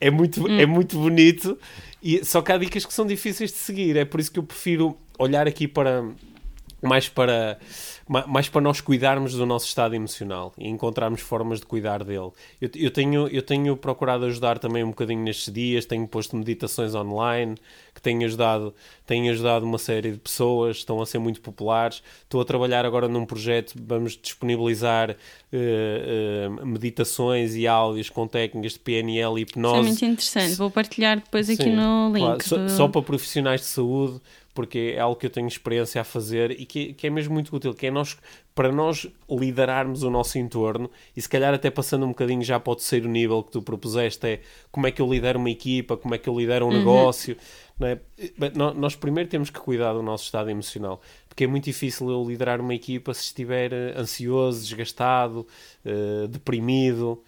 É 0.00 0.10
muito, 0.10 0.46
hum. 0.46 0.58
é 0.58 0.64
muito 0.64 0.98
bonito, 0.98 1.58
e, 2.02 2.24
só 2.24 2.40
que 2.40 2.52
há 2.52 2.58
dicas 2.58 2.86
que 2.86 2.92
são 2.92 3.06
difíceis 3.06 3.50
de 3.50 3.58
seguir. 3.58 3.96
É 3.96 4.04
por 4.04 4.20
isso 4.20 4.30
que 4.30 4.38
eu 4.38 4.44
prefiro 4.44 4.96
olhar 5.18 5.48
aqui 5.48 5.66
para 5.66 6.04
mais 6.82 7.08
para 7.08 7.58
mais 8.08 8.48
para 8.48 8.62
nós 8.62 8.80
cuidarmos 8.80 9.34
do 9.34 9.44
nosso 9.44 9.66
estado 9.66 9.94
emocional 9.94 10.54
e 10.56 10.66
encontrarmos 10.66 11.20
formas 11.20 11.60
de 11.60 11.66
cuidar 11.66 12.02
dele. 12.02 12.30
Eu, 12.60 12.70
eu, 12.74 12.90
tenho, 12.90 13.28
eu 13.28 13.42
tenho 13.42 13.76
procurado 13.76 14.24
ajudar 14.24 14.58
também 14.58 14.82
um 14.82 14.88
bocadinho 14.88 15.22
nestes 15.22 15.52
dias, 15.52 15.84
tenho 15.84 16.08
posto 16.08 16.34
meditações 16.34 16.94
online 16.94 17.56
que 17.94 18.00
têm 18.00 18.24
ajudado, 18.24 18.74
têm 19.04 19.28
ajudado 19.28 19.66
uma 19.66 19.76
série 19.76 20.12
de 20.12 20.18
pessoas, 20.18 20.78
estão 20.78 21.02
a 21.02 21.06
ser 21.06 21.18
muito 21.18 21.40
populares. 21.40 22.02
Estou 22.22 22.40
a 22.40 22.44
trabalhar 22.44 22.86
agora 22.86 23.08
num 23.08 23.26
projeto, 23.26 23.74
vamos 23.76 24.16
disponibilizar 24.16 25.10
uh, 25.10 26.62
uh, 26.62 26.66
meditações 26.66 27.54
e 27.56 27.66
áudios 27.66 28.08
com 28.08 28.26
técnicas 28.26 28.72
de 28.72 28.78
PNL 28.78 29.38
e 29.38 29.42
hipnose. 29.42 29.90
Isso 29.90 30.04
é 30.04 30.06
muito 30.06 30.12
interessante, 30.14 30.54
vou 30.54 30.70
partilhar 30.70 31.16
depois 31.16 31.50
aqui 31.50 31.64
Sim, 31.64 31.76
no 31.76 32.10
link. 32.14 32.24
Claro, 32.24 32.42
só, 32.42 32.68
só 32.68 32.88
para 32.88 33.02
profissionais 33.02 33.60
de 33.60 33.66
saúde 33.66 34.20
porque 34.58 34.94
é 34.96 34.98
algo 34.98 35.14
que 35.14 35.24
eu 35.24 35.30
tenho 35.30 35.46
experiência 35.46 36.00
a 36.00 36.04
fazer 36.04 36.50
e 36.50 36.66
que, 36.66 36.92
que 36.92 37.06
é 37.06 37.10
mesmo 37.10 37.32
muito 37.32 37.54
útil, 37.54 37.72
que 37.72 37.86
é 37.86 37.92
nós, 37.92 38.18
para 38.56 38.72
nós 38.72 39.06
liderarmos 39.30 40.02
o 40.02 40.10
nosso 40.10 40.36
entorno 40.36 40.90
e 41.16 41.22
se 41.22 41.28
calhar 41.28 41.54
até 41.54 41.70
passando 41.70 42.04
um 42.04 42.08
bocadinho 42.08 42.42
já 42.42 42.58
para 42.58 42.72
o 42.72 42.74
terceiro 42.74 43.08
nível 43.08 43.40
que 43.44 43.52
tu 43.52 43.62
propuseste 43.62 44.26
é 44.26 44.40
como 44.72 44.88
é 44.88 44.90
que 44.90 45.00
eu 45.00 45.08
lidero 45.08 45.38
uma 45.38 45.48
equipa, 45.48 45.96
como 45.96 46.12
é 46.12 46.18
que 46.18 46.28
eu 46.28 46.36
lidero 46.36 46.66
um 46.66 46.70
uhum. 46.70 46.78
negócio, 46.78 47.36
é? 47.80 48.00
nós 48.74 48.96
primeiro 48.96 49.30
temos 49.30 49.48
que 49.48 49.60
cuidar 49.60 49.92
do 49.92 50.02
nosso 50.02 50.24
estado 50.24 50.50
emocional, 50.50 51.00
porque 51.28 51.44
é 51.44 51.46
muito 51.46 51.66
difícil 51.66 52.10
eu 52.10 52.24
liderar 52.24 52.60
uma 52.60 52.74
equipa 52.74 53.14
se 53.14 53.26
estiver 53.26 53.72
eh, 53.72 53.94
ansioso, 53.96 54.60
desgastado, 54.60 55.46
uh, 55.86 56.26
deprimido, 56.26 57.22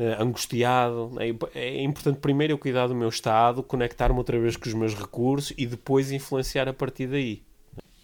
uh, 0.00 0.22
angustiado. 0.22 1.12
É, 1.20 1.60
é 1.60 1.82
importante 1.82 2.18
primeiro 2.18 2.54
eu 2.54 2.58
cuidar 2.58 2.86
do 2.86 2.94
meu 2.94 3.08
estado, 3.08 3.62
conectar-me 3.62 4.16
outra 4.16 4.38
vez 4.40 4.56
com 4.56 4.68
os 4.68 4.74
meus 4.74 4.94
recursos 4.94 5.52
e 5.56 5.66
depois 5.66 6.10
influenciar 6.10 6.68
a 6.68 6.72
partir 6.72 7.06
daí. 7.06 7.42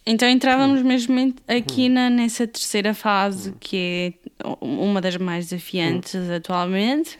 Então 0.05 0.29
entrávamos 0.29 0.81
mesmo 0.83 1.33
aqui 1.45 1.89
na, 1.89 2.09
nessa 2.09 2.47
terceira 2.47 2.93
fase, 2.93 3.53
que 3.59 4.13
é 4.39 4.47
uma 4.61 5.01
das 5.01 5.17
mais 5.17 5.49
desafiantes 5.49 6.29
atualmente, 6.29 7.19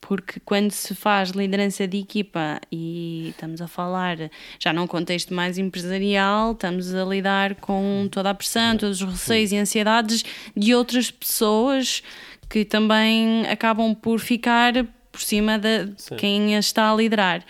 porque 0.00 0.40
quando 0.40 0.72
se 0.72 0.96
faz 0.96 1.30
liderança 1.30 1.86
de 1.86 1.98
equipa 1.98 2.60
e 2.72 3.28
estamos 3.28 3.60
a 3.60 3.68
falar 3.68 4.16
já 4.58 4.72
num 4.72 4.88
contexto 4.88 5.32
mais 5.32 5.58
empresarial, 5.58 6.52
estamos 6.52 6.92
a 6.92 7.04
lidar 7.04 7.54
com 7.54 8.08
toda 8.10 8.30
a 8.30 8.34
pressão, 8.34 8.76
todos 8.76 9.00
os 9.00 9.08
receios 9.08 9.52
e 9.52 9.56
ansiedades 9.56 10.24
de 10.56 10.74
outras 10.74 11.12
pessoas 11.12 12.02
que 12.48 12.64
também 12.64 13.46
acabam 13.46 13.94
por 13.94 14.20
ficar 14.20 14.72
por 15.10 15.20
cima 15.20 15.58
de 15.58 15.92
Sim. 15.96 16.16
quem 16.16 16.56
a 16.56 16.58
está 16.58 16.90
a 16.90 16.94
liderar. 16.94 17.44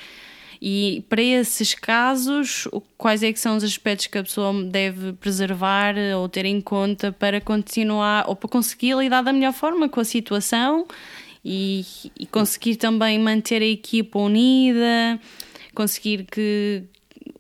E 0.61 1.05
para 1.09 1.23
esses 1.23 1.73
casos, 1.75 2.67
quais 2.97 3.23
é 3.23 3.33
que 3.33 3.39
são 3.39 3.57
os 3.57 3.63
aspectos 3.63 4.09
que 4.09 4.19
a 4.19 4.25
pessoa 4.25 4.53
deve 4.65 5.13
preservar 5.13 5.95
ou 6.17 6.29
ter 6.29 6.45
em 6.47 6.61
conta 6.61 7.13
para 7.13 7.41
continuar 7.41 8.25
ou 8.27 8.35
para 8.35 8.49
conseguir 8.49 8.97
lidar 8.97 9.23
da 9.23 9.33
melhor 9.33 9.53
forma 9.53 9.89
com 9.89 10.01
a 10.01 10.05
situação 10.05 10.87
e, 11.45 11.85
e 12.19 12.27
conseguir 12.27 12.75
também 12.75 13.21
manter 13.21 13.63
a 13.63 13.67
equipa 13.67 14.19
unida, 14.19 15.21
conseguir 15.75 16.25
que 16.25 16.83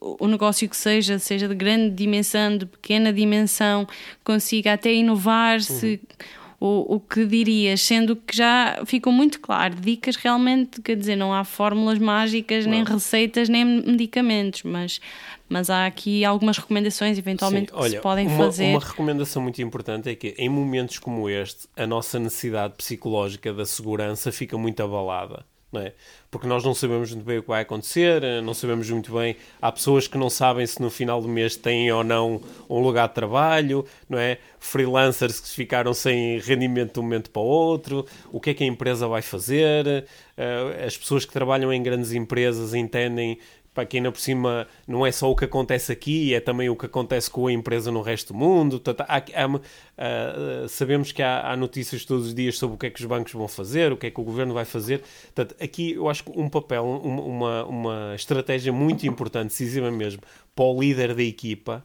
o 0.00 0.28
negócio 0.28 0.68
que 0.68 0.76
seja, 0.76 1.18
seja 1.18 1.48
de 1.48 1.56
grande 1.56 1.90
dimensão, 1.96 2.56
de 2.56 2.66
pequena 2.66 3.12
dimensão, 3.12 3.88
consiga 4.22 4.74
até 4.74 4.92
inovar-se. 4.92 6.00
Uhum 6.00 6.38
o, 6.60 6.96
o 6.96 7.00
que 7.00 7.24
dirias, 7.24 7.82
sendo 7.82 8.16
que 8.16 8.36
já 8.36 8.82
ficou 8.84 9.12
muito 9.12 9.40
claro, 9.40 9.76
dicas 9.76 10.16
realmente, 10.16 10.80
quer 10.82 10.96
dizer, 10.96 11.14
não 11.14 11.32
há 11.32 11.44
fórmulas 11.44 11.98
mágicas, 11.98 12.66
nem 12.66 12.82
receitas, 12.82 13.48
nem 13.48 13.64
medicamentos, 13.64 14.64
mas, 14.64 15.00
mas 15.48 15.70
há 15.70 15.86
aqui 15.86 16.24
algumas 16.24 16.58
recomendações, 16.58 17.16
eventualmente, 17.16 17.70
Sim, 17.70 17.76
que 17.76 17.82
olha, 17.82 17.90
se 17.90 18.00
podem 18.00 18.26
uma, 18.26 18.36
fazer. 18.36 18.70
Uma 18.70 18.80
recomendação 18.80 19.40
muito 19.40 19.62
importante 19.62 20.08
é 20.08 20.16
que, 20.16 20.34
em 20.36 20.48
momentos 20.48 20.98
como 20.98 21.28
este, 21.30 21.68
a 21.76 21.86
nossa 21.86 22.18
necessidade 22.18 22.74
psicológica 22.76 23.52
da 23.52 23.64
segurança 23.64 24.32
fica 24.32 24.58
muito 24.58 24.82
abalada 24.82 25.44
não 25.72 25.80
é? 25.80 25.92
Porque 26.30 26.46
nós 26.46 26.64
não 26.64 26.74
sabemos 26.74 27.12
muito 27.12 27.24
bem 27.24 27.38
o 27.38 27.42
que 27.42 27.48
vai 27.48 27.62
acontecer, 27.62 28.22
eh, 28.22 28.40
não 28.40 28.54
sabemos 28.54 28.88
muito 28.90 29.12
bem. 29.12 29.36
Há 29.60 29.70
pessoas 29.70 30.06
que 30.08 30.16
não 30.18 30.30
sabem 30.30 30.66
se 30.66 30.80
no 30.80 30.90
final 30.90 31.20
do 31.20 31.28
mês 31.28 31.56
têm 31.56 31.90
ou 31.92 32.02
não 32.02 32.40
um 32.68 32.80
lugar 32.80 33.08
de 33.08 33.14
trabalho, 33.14 33.84
não 34.08 34.18
é? 34.18 34.38
Freelancers 34.58 35.40
que 35.40 35.48
ficaram 35.48 35.92
sem 35.94 36.38
rendimento 36.40 36.94
de 36.94 37.00
um 37.00 37.02
momento 37.02 37.30
para 37.30 37.42
o 37.42 37.44
outro, 37.44 38.06
o 38.32 38.40
que 38.40 38.50
é 38.50 38.54
que 38.54 38.64
a 38.64 38.66
empresa 38.66 39.06
vai 39.06 39.22
fazer. 39.22 40.06
Eh, 40.36 40.84
as 40.86 40.96
pessoas 40.96 41.24
que 41.24 41.32
trabalham 41.32 41.72
em 41.72 41.82
grandes 41.82 42.12
empresas 42.12 42.74
entendem 42.74 43.38
para 43.78 43.86
quem 43.86 44.00
ainda 44.00 44.10
por 44.10 44.20
cima 44.20 44.66
não 44.88 45.06
é 45.06 45.12
só 45.12 45.30
o 45.30 45.36
que 45.36 45.44
acontece 45.44 45.92
aqui, 45.92 46.34
é 46.34 46.40
também 46.40 46.68
o 46.68 46.74
que 46.74 46.86
acontece 46.86 47.30
com 47.30 47.46
a 47.46 47.52
empresa 47.52 47.92
no 47.92 48.02
resto 48.02 48.32
do 48.32 48.36
mundo. 48.36 48.82
há, 49.06 49.18
há, 49.18 49.46
uh, 49.46 50.68
sabemos 50.68 51.12
que 51.12 51.22
há, 51.22 51.56
notícias 51.56 52.04
todos 52.04 52.26
os 52.26 52.34
dias 52.34 52.58
sobre 52.58 52.74
o 52.74 52.76
que 52.76 52.86
é 52.86 52.90
que 52.90 52.98
os 52.98 53.06
bancos 53.06 53.32
vão 53.32 53.46
fazer, 53.46 53.92
o 53.92 53.96
que 53.96 54.08
é 54.08 54.10
que 54.10 54.20
o 54.20 54.24
governo 54.24 54.52
vai 54.52 54.64
fazer. 54.64 55.00
Portanto, 55.32 55.54
aqui 55.62 55.92
eu 55.92 56.08
acho 56.08 56.24
que 56.24 56.32
um 56.34 56.48
papel, 56.48 56.84
uma, 56.84 57.64
uma 57.66 58.14
estratégia 58.16 58.72
muito 58.72 59.06
importante, 59.06 59.50
decisiva 59.50 59.92
mesmo, 59.92 60.22
para 60.56 60.64
o 60.64 60.80
líder 60.80 61.14
da 61.14 61.22
equipa 61.22 61.84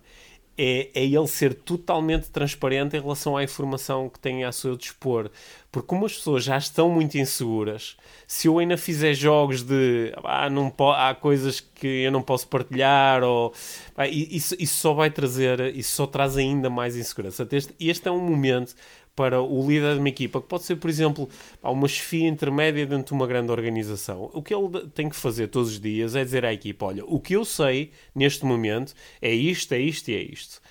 é, 0.58 0.90
é 0.94 1.04
ele 1.04 1.28
ser 1.28 1.54
totalmente 1.54 2.30
transparente 2.30 2.96
em 2.96 3.02
relação 3.02 3.36
à 3.36 3.44
informação 3.44 4.10
que 4.10 4.20
tem 4.20 4.44
a 4.44 4.52
seu 4.52 4.76
dispor. 4.76 5.30
Porque 5.72 5.88
como 5.88 6.06
as 6.06 6.14
pessoas 6.14 6.44
já 6.44 6.58
estão 6.58 6.90
muito 6.90 7.18
inseguras, 7.18 7.98
se 8.28 8.48
eu 8.48 8.60
ainda 8.60 8.78
fizer 8.78 9.14
jogos 9.16 9.64
de 9.64 10.14
ah, 10.24 10.48
não 10.50 10.72
há 10.92 11.16
coisas 11.16 11.60
que 11.60 11.88
eu 11.88 12.12
não 12.12 12.22
posso 12.22 12.48
partilhar, 12.48 13.24
ou 13.24 13.52
ah, 13.98 14.08
isso, 14.08 14.56
isso 14.60 14.76
só 14.76 14.94
vai 14.94 15.10
trazer, 15.10 15.76
isso 15.76 15.96
só 15.96 16.06
traz 16.06 16.38
ainda 16.38 16.70
mais 16.70 16.96
insegurança. 16.96 17.48
Este, 17.52 17.74
este 17.80 18.08
é 18.08 18.12
um 18.12 18.22
momento 18.22 18.76
para 19.16 19.42
o 19.42 19.68
líder 19.68 19.94
de 19.94 20.00
uma 20.00 20.10
equipa, 20.10 20.42
que 20.42 20.48
pode 20.48 20.64
ser, 20.64 20.76
por 20.78 20.90
exemplo, 20.90 21.30
uma 21.62 21.88
chefia 21.88 22.28
intermédia 22.28 22.86
dentro 22.86 23.08
de 23.08 23.14
uma 23.14 23.28
grande 23.28 23.52
organização. 23.52 24.30
O 24.34 24.42
que 24.42 24.54
ele 24.54 24.88
tem 24.94 25.08
que 25.10 25.16
fazer 25.16 25.48
todos 25.48 25.72
os 25.72 25.80
dias 25.80 26.16
é 26.16 26.24
dizer 26.24 26.46
à 26.46 26.54
equipa: 26.54 26.86
olha, 26.86 27.06
o 27.06 27.20
que 27.20 27.34
eu 27.34 27.46
sei 27.46 27.92
neste 28.16 28.46
momento 28.46 28.94
é 29.22 29.34
isto, 29.34 29.72
é 29.74 29.80
isto 29.80 30.10
e 30.10 30.16
é 30.16 30.22
isto. 30.22 30.62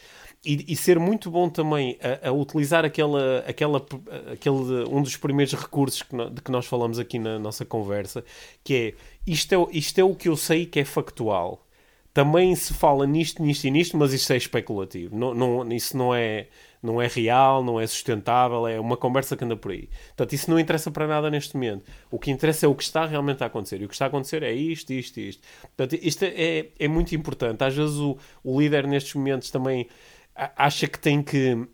e, 0.45 0.73
e, 0.73 0.77
ser 0.77 0.99
muito 0.99 1.31
bom 1.31 1.49
também 1.49 1.99
a, 2.03 2.29
a, 2.29 2.33
utilizar 2.33 2.85
aquela, 2.85 3.45
aquela, 3.47 3.85
aquele, 4.33 4.85
um 4.91 5.03
dos 5.03 5.17
primeiros 5.17 5.55
recursos 5.55 6.03
que 6.03 6.15
no, 6.17 6.29
de 6.31 6.43
que 6.43 6.51
nós 6.51 6.67
falamos 6.67 6.99
aqui 6.99 7.19
na 7.19 7.39
nossa 7.39 7.65
conversa, 7.65 8.25
que 8.65 8.75
é 8.75 8.95
isto, 9.27 9.53
é 9.55 9.77
isto 9.77 9.99
é 10.01 10.05
o 10.05 10.15
que 10.15 10.29
eu 10.29 10.37
sei 10.37 10.67
que 10.67 10.81
é 10.81 10.85
factual. 10.85 11.65
Também 12.13 12.55
se 12.55 12.75
fala 12.75 13.07
nisto, 13.07 13.43
nisto 13.43 13.65
e 13.67 13.71
nisto, 13.71 13.97
mas 13.97 14.13
isto 14.13 14.33
é 14.33 14.37
especulativo. 14.37 15.17
Não, 15.17 15.33
não, 15.33 15.73
isso 15.73 15.97
não 15.97 16.15
é, 16.15 16.49
não 16.83 17.01
é 17.01 17.07
real, 17.07 17.63
não 17.63 17.81
é 17.81 17.87
sustentável, 17.87 18.67
é 18.67 18.81
uma 18.81 18.97
conversa 18.97 19.37
que 19.37 19.45
anda 19.45 19.57
por 19.57 19.71
aí. 19.71 19.89
Portanto, 20.09 20.33
isso 20.33 20.51
não 20.51 20.59
interessa 20.59 20.91
para 20.91 21.07
nada 21.07 21.31
neste 21.31 21.55
momento. 21.55 21.85
O 22.11 22.19
que 22.19 22.31
interessa 22.31 22.67
é 22.67 22.69
o 22.69 22.75
que 22.75 22.83
está 22.83 23.07
realmente 23.07 23.43
a 23.45 23.47
acontecer. 23.47 23.81
E 23.81 23.85
o 23.85 23.89
que 23.89 23.95
está 23.95 24.07
a 24.07 24.09
acontecer 24.09 24.43
é 24.43 24.53
isto, 24.53 24.93
isto 24.93 25.21
isto. 25.21 25.47
Portanto, 25.77 26.01
isto 26.03 26.25
é, 26.25 26.67
é 26.79 26.89
muito 26.89 27.15
importante. 27.15 27.63
Às 27.63 27.77
vezes 27.77 27.97
o, 27.97 28.19
o 28.43 28.61
líder 28.61 28.87
nestes 28.87 29.15
momentos 29.15 29.51
também 29.51 29.87
acha 30.35 30.89
que 30.89 30.99
tem 30.99 31.23
que 31.23 31.67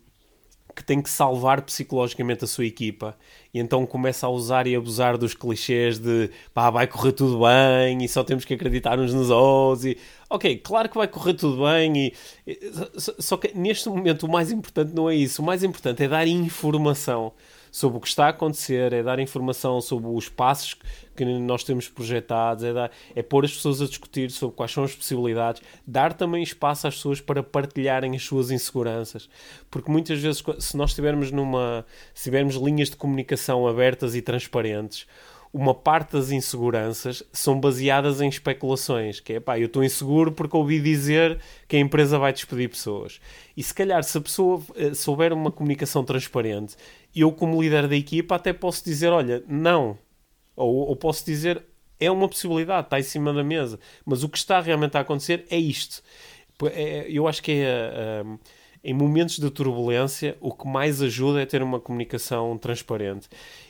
que 0.75 0.83
tem 0.83 1.01
que 1.01 1.09
salvar 1.09 1.61
psicologicamente 1.61 2.43
a 2.43 2.47
sua 2.47 2.65
equipa. 2.65 3.17
E 3.53 3.59
então 3.59 3.85
começa 3.85 4.27
a 4.27 4.29
usar 4.29 4.67
e 4.67 4.75
abusar 4.75 5.17
dos 5.17 5.33
clichês 5.33 5.99
de 5.99 6.29
pá, 6.53 6.69
vai 6.69 6.87
correr 6.87 7.11
tudo 7.11 7.39
bem 7.39 8.03
e 8.03 8.07
só 8.07 8.23
temos 8.23 8.45
que 8.45 8.53
acreditar 8.53 8.99
uns 8.99 9.13
nos 9.13 9.29
outros 9.29 9.85
e 9.85 9.97
ok, 10.29 10.57
claro 10.57 10.89
que 10.89 10.97
vai 10.97 11.07
correr 11.07 11.33
tudo 11.33 11.63
bem 11.63 12.07
e, 12.07 12.13
só 12.97 13.37
que 13.37 13.57
neste 13.57 13.89
momento 13.89 14.25
o 14.25 14.29
mais 14.29 14.51
importante 14.51 14.93
não 14.93 15.09
é 15.09 15.15
isso, 15.15 15.41
o 15.41 15.45
mais 15.45 15.63
importante 15.63 16.03
é 16.03 16.07
dar 16.07 16.27
informação 16.27 17.33
sobre 17.71 17.97
o 17.97 18.01
que 18.01 18.07
está 18.07 18.25
a 18.25 18.29
acontecer, 18.29 18.93
é 18.93 19.03
dar 19.03 19.19
informação 19.19 19.79
sobre 19.81 20.09
os 20.09 20.29
passos 20.29 20.75
que 21.15 21.25
nós 21.25 21.63
temos 21.63 21.87
projetados, 21.87 22.63
é, 22.63 22.73
dar, 22.73 22.91
é 23.15 23.21
pôr 23.21 23.43
as 23.43 23.53
pessoas 23.53 23.81
a 23.81 23.85
discutir 23.85 24.31
sobre 24.31 24.55
quais 24.55 24.71
são 24.71 24.83
as 24.83 24.95
possibilidades, 24.95 25.61
dar 25.85 26.13
também 26.13 26.41
espaço 26.41 26.87
às 26.87 26.95
pessoas 26.95 27.19
para 27.19 27.43
partilharem 27.43 28.15
as 28.15 28.23
suas 28.23 28.51
inseguranças, 28.51 29.29
porque 29.69 29.91
muitas 29.91 30.19
vezes 30.19 30.43
se 30.59 30.77
nós 30.77 30.91
estivermos 30.91 31.31
numa, 31.31 31.85
se 32.13 32.23
tivermos 32.23 32.55
linhas 32.55 32.89
de 32.89 32.95
comunicação 32.95 33.67
abertas 33.67 34.15
e 34.15 34.21
transparentes, 34.21 35.05
uma 35.51 35.73
parte 35.73 36.13
das 36.13 36.31
inseguranças 36.31 37.23
são 37.33 37.59
baseadas 37.59 38.21
em 38.21 38.29
especulações, 38.29 39.19
que 39.19 39.33
é 39.33 39.39
pá, 39.39 39.57
eu 39.59 39.65
estou 39.65 39.83
inseguro 39.83 40.31
porque 40.31 40.55
ouvi 40.55 40.79
dizer 40.79 41.39
que 41.67 41.75
a 41.75 41.79
empresa 41.79 42.19
vai 42.19 42.31
despedir 42.31 42.69
pessoas. 42.69 43.19
E 43.57 43.63
se 43.63 43.73
calhar, 43.73 44.03
se 44.03 44.17
a 44.17 44.21
pessoa 44.21 44.61
eh, 44.75 44.93
souber 44.93 45.33
uma 45.33 45.51
comunicação 45.51 46.03
transparente, 46.03 46.75
eu, 47.15 47.31
como 47.31 47.61
líder 47.61 47.87
da 47.87 47.95
equipa, 47.95 48.35
até 48.35 48.53
posso 48.53 48.83
dizer: 48.83 49.09
olha, 49.09 49.43
não. 49.47 49.97
Ou, 50.55 50.89
ou 50.89 50.95
posso 50.95 51.25
dizer: 51.25 51.63
é 51.99 52.09
uma 52.09 52.27
possibilidade, 52.27 52.87
está 52.87 52.99
em 52.99 53.03
cima 53.03 53.33
da 53.33 53.43
mesa. 53.43 53.79
Mas 54.05 54.23
o 54.23 54.29
que 54.29 54.37
está 54.37 54.59
realmente 54.61 54.97
a 54.97 55.01
acontecer 55.01 55.45
é 55.49 55.57
isto. 55.57 56.01
É, 56.71 57.07
eu 57.09 57.27
acho 57.27 57.41
que 57.41 57.51
é. 57.51 58.23
Uh, 58.23 58.39
em 58.81 58.93
momentos 58.93 59.37
de 59.37 59.49
turbulência, 59.49 60.37
o 60.39 60.53
que 60.53 60.65
mais 60.67 61.01
ajuda 61.01 61.41
é 61.41 61.45
ter 61.45 61.61
uma 61.61 61.79
comunicação 61.79 62.57
transparente 62.57 63.27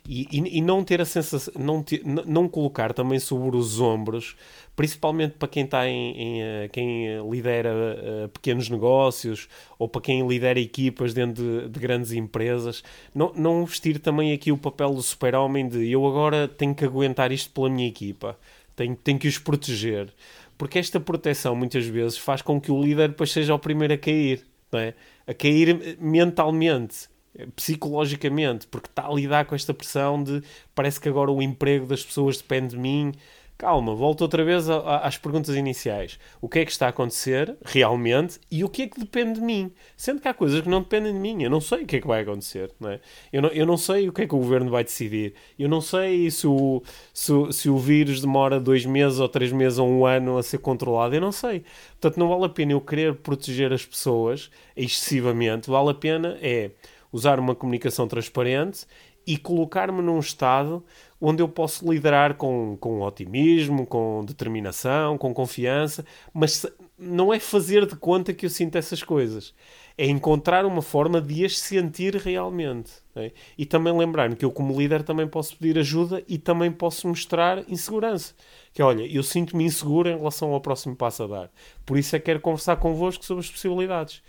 e, 0.08 0.28
e, 0.32 0.58
e 0.58 0.62
não 0.62 0.84
ter 0.84 1.02
a 1.02 1.06
sensação, 1.06 1.54
não, 1.58 1.84
não 2.26 2.48
colocar 2.48 2.94
também 2.94 3.20
sobre 3.20 3.58
os 3.58 3.80
ombros, 3.80 4.36
principalmente 4.76 5.34
para 5.34 5.48
quem 5.48 5.66
está 5.66 5.88
em, 5.88 6.12
em 6.16 6.42
eh, 6.44 6.70
quem 6.72 7.30
lidera 7.30 7.70
uh, 7.70 8.30
pequenos 8.30 8.70
negócios 8.70 9.50
ou 9.80 9.90
para 9.90 10.02
quem 10.02 10.28
lidera 10.28 10.60
equipas 10.60 11.14
dentro 11.14 11.44
de, 11.44 11.70
de, 11.70 11.80
grandes 11.80 12.12
empresas, 12.12 12.84
não, 13.14 13.34
não 13.34 13.66
vestir 13.66 14.00
também 14.00 14.32
aqui 14.32 14.52
o 14.52 14.58
papel 14.58 14.94
do 14.94 15.02
super-homem 15.02 15.68
de 15.68 15.92
eu 15.92 16.06
agora 16.06 16.48
tenho 16.48 16.76
que 16.76 16.86
aguentar 16.86 17.32
isto 17.32 17.52
pela 17.52 17.70
minha 17.70 17.88
equipa, 17.88 18.38
tenho, 18.76 18.96
tenho 18.96 19.18
que 19.18 19.28
os 19.28 19.40
proteger. 19.40 20.14
Porque 20.58 20.78
esta 20.78 21.00
proteção 21.00 21.56
muitas 21.56 21.86
vezes 21.86 22.18
faz 22.18 22.42
com 22.42 22.60
que 22.60 22.70
o 22.72 22.82
líder 22.82 23.10
depois 23.10 23.32
seja 23.32 23.56
o 23.56 23.60
primeiro 23.60 23.94
a 23.94 23.98
cair 23.98 24.49
é? 24.78 24.94
a 25.26 25.34
cair 25.34 25.98
mentalmente, 26.00 27.10
psicologicamente, 27.56 28.68
porque 28.68 28.88
está 28.88 29.08
a 29.08 29.14
lidar 29.14 29.46
com 29.46 29.56
esta 29.56 29.74
pressão 29.74 30.22
de 30.22 30.44
parece 30.76 31.00
que 31.00 31.08
agora 31.08 31.32
o 31.32 31.42
emprego 31.42 31.86
das 31.86 32.04
pessoas 32.04 32.38
depende 32.38 32.70
de 32.70 32.78
mim, 32.78 33.14
calma, 33.60 33.94
volto 33.94 34.22
outra 34.22 34.42
vez 34.42 34.70
a, 34.70 34.78
a, 34.78 34.98
às 35.08 35.18
perguntas 35.18 35.54
iniciais. 35.54 36.18
O 36.40 36.48
que 36.48 36.60
é 36.60 36.66
que 36.66 36.72
está 36.72 36.86
a 36.86 36.90
acontecer 36.90 37.58
realmente 37.66 38.40
e 38.50 38.64
o 38.64 38.70
que 38.70 38.84
é 38.84 38.88
que 38.88 38.98
depende 38.98 39.34
de 39.34 39.46
mim? 39.46 39.74
Sendo 39.98 40.22
que 40.22 40.30
há 40.30 40.34
coisas 40.34 40.62
que 40.62 40.70
não 40.70 40.82
dependem 40.82 41.12
de 41.12 41.20
mim. 41.20 41.44
Eu 41.44 41.50
não 41.50 41.60
sei 41.60 41.84
o 41.84 41.86
que 41.86 41.98
é 41.98 42.02
que 42.02 42.08
vai 42.08 42.22
acontecer. 42.22 42.72
Não 42.80 42.90
é? 42.90 43.02
eu, 43.34 43.42
não, 43.42 43.50
eu 43.50 43.66
não 43.66 43.76
sei 43.76 44.08
o 44.08 44.14
que 44.14 44.22
é 44.22 44.28
que 44.28 44.34
o 44.34 44.40
governo 44.40 44.72
vai 44.72 44.86
decidir. 44.86 45.34
Eu 45.60 45.68
não 45.68 45.82
sei 45.82 46.32
se 46.32 46.48
o, 46.48 46.82
se, 47.14 47.34
se 47.52 47.70
o 47.70 47.78
vírus 47.78 48.22
demora 48.22 48.62
dois 48.62 48.86
meses 48.86 49.20
ou 49.20 49.28
três 49.28 49.52
meses 49.52 49.78
ou 49.78 49.90
um 49.90 50.06
ano 50.06 50.38
a 50.38 50.44
ser 50.44 50.60
controlado. 50.60 51.14
Eu 51.14 51.22
não 51.22 51.34
sei. 51.34 51.66
Portanto, 52.00 52.18
não 52.18 52.30
vale 52.30 52.46
a 52.46 52.50
pena 52.50 52.72
eu 52.72 52.80
querer 52.80 53.16
proteger 53.16 53.74
as 53.74 53.86
pessoas 53.86 54.50
excessivamente. 54.74 55.70
Vale 55.70 55.90
a 55.90 55.94
pena 55.94 56.38
é 56.42 56.72
usar 57.12 57.38
uma 57.38 57.54
comunicação 57.54 58.08
transparente 58.08 58.86
e 59.28 59.38
colocar-me 59.38 60.02
num 60.02 60.18
estado 60.18 60.84
onde 61.22 61.42
eu 61.44 61.50
posso 61.50 61.92
liderar 61.92 62.36
com, 62.36 62.78
com 62.80 63.02
otimismo, 63.02 63.86
com 63.86 64.24
determinação, 64.26 65.18
com 65.18 65.34
confiança, 65.34 66.06
mas 66.34 66.66
não 66.98 67.34
é 67.34 67.40
fazer 67.40 67.86
de 67.86 67.96
conta 67.96 68.34
que 68.34 68.46
eu 68.46 68.50
sinto 68.50 68.78
essas 68.78 69.02
coisas. 69.02 69.54
É 69.98 70.06
encontrar 70.06 70.66
uma 70.66 70.82
forma 70.82 71.22
de 71.22 71.46
as 71.46 71.58
sentir 71.58 72.16
realmente. 72.16 72.92
É? 73.16 73.32
E 73.58 73.66
também 73.66 73.96
lembrar-me 73.98 74.36
que 74.36 74.46
eu, 74.46 74.52
como 74.52 74.78
líder, 74.80 75.04
também 75.04 75.28
posso 75.28 75.58
pedir 75.58 75.80
ajuda 75.80 76.24
e 76.28 76.38
também 76.38 76.72
posso 76.72 77.08
mostrar 77.08 77.64
insegurança. 77.70 78.34
Que 78.74 78.82
olha, 78.82 79.04
eu 79.06 79.24
sinto-me 79.24 79.66
inseguro 79.66 80.10
em 80.10 80.18
relação 80.18 80.54
ao 80.54 80.62
próximo 80.62 80.96
passo 80.96 81.24
a 81.24 81.28
dar. 81.28 81.52
Por 81.86 81.98
isso 81.98 82.16
é 82.16 82.20
que 82.20 82.26
quero 82.26 82.40
conversar 82.40 82.78
convosco 82.78 83.26
sobre 83.26 83.44
as 83.44 83.50
possibilidades. 83.50 84.22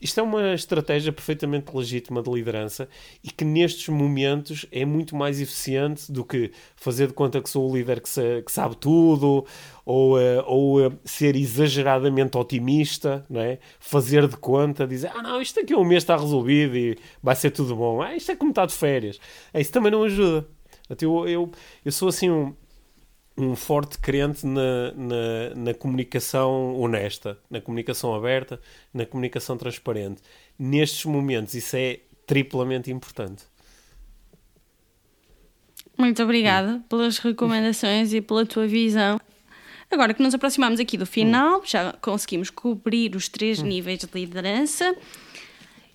Isto 0.00 0.20
é 0.20 0.22
uma 0.22 0.54
estratégia 0.54 1.12
perfeitamente 1.12 1.76
legítima 1.76 2.22
de 2.22 2.30
liderança 2.30 2.88
e 3.22 3.30
que 3.30 3.44
nestes 3.44 3.88
momentos 3.88 4.64
é 4.70 4.84
muito 4.84 5.16
mais 5.16 5.40
eficiente 5.40 6.12
do 6.12 6.24
que 6.24 6.52
fazer 6.76 7.08
de 7.08 7.14
conta 7.14 7.42
que 7.42 7.50
sou 7.50 7.68
o 7.68 7.76
líder 7.76 8.00
que, 8.00 8.08
se, 8.08 8.42
que 8.42 8.52
sabe 8.52 8.76
tudo 8.76 9.44
ou, 9.84 10.16
uh, 10.16 10.44
ou 10.46 10.86
uh, 10.86 10.98
ser 11.04 11.34
exageradamente 11.34 12.38
otimista, 12.38 13.26
não 13.28 13.40
é? 13.40 13.58
fazer 13.80 14.28
de 14.28 14.36
conta, 14.36 14.86
dizer 14.86 15.10
ah 15.14 15.22
não, 15.22 15.42
isto 15.42 15.60
daqui 15.60 15.72
a 15.72 15.78
um 15.78 15.84
mês 15.84 16.04
está 16.04 16.16
resolvido 16.16 16.76
e 16.76 16.96
vai 17.20 17.34
ser 17.34 17.50
tudo 17.50 17.74
bom, 17.74 18.00
ah, 18.00 18.14
isto 18.14 18.30
é 18.30 18.36
como 18.36 18.50
está 18.50 18.66
de 18.66 18.74
férias. 18.74 19.18
É, 19.52 19.60
isso 19.60 19.72
também 19.72 19.90
não 19.90 20.04
ajuda. 20.04 20.46
Eu, 21.00 21.28
eu, 21.28 21.50
eu 21.84 21.92
sou 21.92 22.08
assim 22.08 22.30
um 22.30 22.54
um 23.38 23.54
forte 23.54 23.98
crente 23.98 24.44
na, 24.44 24.92
na, 24.92 25.54
na, 25.54 25.74
comunicação 25.74 26.76
honesta, 26.78 27.38
na 27.48 27.60
comunicação 27.60 28.12
aberta, 28.14 28.60
na 28.92 29.06
comunicação 29.06 29.56
transparente. 29.56 30.20
Nestes 30.58 31.04
momentos, 31.04 31.54
isso 31.54 31.76
é 31.76 32.00
triplamente 32.26 32.90
importante. 32.90 33.44
Muito 35.96 36.22
obrigada 36.22 36.82
pelas 36.88 37.18
recomendações 37.18 38.12
e 38.12 38.20
pela 38.20 38.44
tua 38.44 38.66
visão. 38.66 39.20
Agora 39.90 40.12
que 40.12 40.22
nos 40.22 40.34
aproximamos 40.34 40.80
aqui 40.80 40.98
do 40.98 41.06
final, 41.06 41.62
já 41.64 41.92
conseguimos 41.94 42.50
cobrir 42.50 43.16
os 43.16 43.28
três 43.28 43.60
hum. 43.60 43.66
níveis 43.66 44.00
de 44.00 44.08
liderança. 44.12 44.94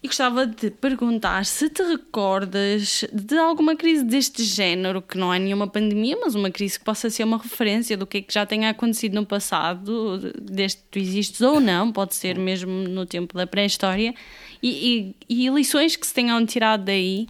E 0.03 0.07
gostava 0.07 0.45
de 0.45 0.69
perguntar 0.69 1.45
se 1.45 1.69
te 1.69 1.81
recordas 1.81 3.05
de 3.13 3.37
alguma 3.37 3.73
crise 3.73 4.03
deste 4.03 4.43
género, 4.43 5.01
que 5.01 5.17
não 5.17 5.33
é 5.33 5.39
nenhuma 5.39 5.65
pandemia, 5.65 6.17
mas 6.19 6.35
uma 6.35 6.51
crise 6.51 6.77
que 6.77 6.83
possa 6.83 7.09
ser 7.09 7.23
uma 7.23 7.37
referência 7.37 7.95
do 7.95 8.05
que 8.05 8.17
é 8.17 8.21
que 8.21 8.33
já 8.33 8.45
tenha 8.45 8.69
acontecido 8.69 9.13
no 9.13 9.25
passado, 9.25 10.19
desde 10.41 10.79
que 10.79 10.83
tu 10.91 10.99
existes 10.99 11.39
ou 11.39 11.61
não, 11.61 11.89
pode 11.89 12.15
ser 12.15 12.37
mesmo 12.37 12.69
no 12.69 13.05
tempo 13.05 13.33
da 13.33 13.47
pré-história, 13.47 14.13
e, 14.61 15.15
e, 15.29 15.45
e, 15.45 15.49
lições 15.49 15.95
que 15.95 16.05
se 16.05 16.13
tenham 16.13 16.45
tirado 16.45 16.83
daí. 16.83 17.25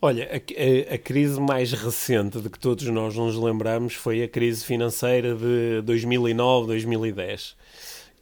Olha, 0.00 0.26
a, 0.32 0.36
a, 0.36 0.94
a, 0.94 0.98
crise 0.98 1.38
mais 1.38 1.72
recente 1.72 2.40
de 2.40 2.48
que 2.48 2.58
todos 2.58 2.84
nós 2.86 3.14
nos 3.14 3.36
lembramos 3.36 3.92
foi 3.92 4.22
a 4.22 4.28
crise 4.28 4.64
financeira 4.64 5.34
de 5.34 5.82
2009, 5.82 6.68
2010 6.68 7.56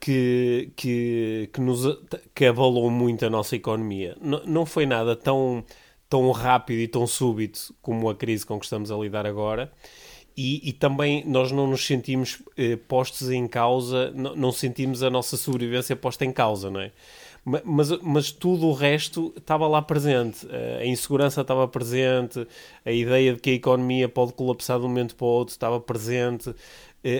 que, 0.04 0.70
que, 0.76 1.48
que, 1.50 1.60
nos, 1.62 1.98
que 2.34 2.44
abalou 2.44 2.90
muito 2.90 3.24
a 3.24 3.30
nossa 3.30 3.56
economia. 3.56 4.14
N 4.20 4.42
não 4.44 4.66
foi 4.66 4.84
nada 4.84 5.16
tão, 5.16 5.64
tão 6.10 6.30
rápido 6.30 6.80
e 6.80 6.86
tão 6.86 7.06
súbito 7.06 7.74
como 7.80 8.10
a 8.10 8.14
crise 8.14 8.44
com 8.44 8.58
que 8.58 8.66
estamos 8.66 8.90
a 8.90 8.96
lidar 8.98 9.24
agora. 9.24 9.72
E, 10.36 10.68
e 10.68 10.74
também 10.74 11.24
nós 11.24 11.50
não 11.50 11.66
nos 11.66 11.86
sentimos 11.86 12.42
eh, 12.54 12.76
postos 12.76 13.30
em 13.30 13.48
causa, 13.48 14.10
não, 14.10 14.52
sentimos 14.52 15.02
a 15.02 15.08
nossa 15.08 15.38
sobrevivência 15.38 15.96
posta 15.96 16.26
em 16.26 16.32
causa, 16.32 16.70
não 16.70 16.80
é? 16.80 16.92
mas, 17.64 17.90
mas 18.02 18.32
tudo 18.32 18.66
o 18.66 18.72
resto 18.72 19.32
estava 19.38 19.66
lá 19.66 19.80
presente. 19.80 20.46
Eh, 20.50 20.80
a 20.82 20.86
insegurança 20.86 21.40
estava 21.40 21.66
presente, 21.66 22.46
a 22.84 22.92
ideia 22.92 23.32
de 23.32 23.40
que 23.40 23.50
a 23.50 23.54
economia 23.54 24.06
pode 24.06 24.34
colapsar 24.34 24.78
de 24.78 24.84
um 24.84 24.88
momento 24.88 25.14
para 25.14 25.24
o 25.24 25.28
outro 25.28 25.52
estava 25.52 25.80
presente, 25.80 26.54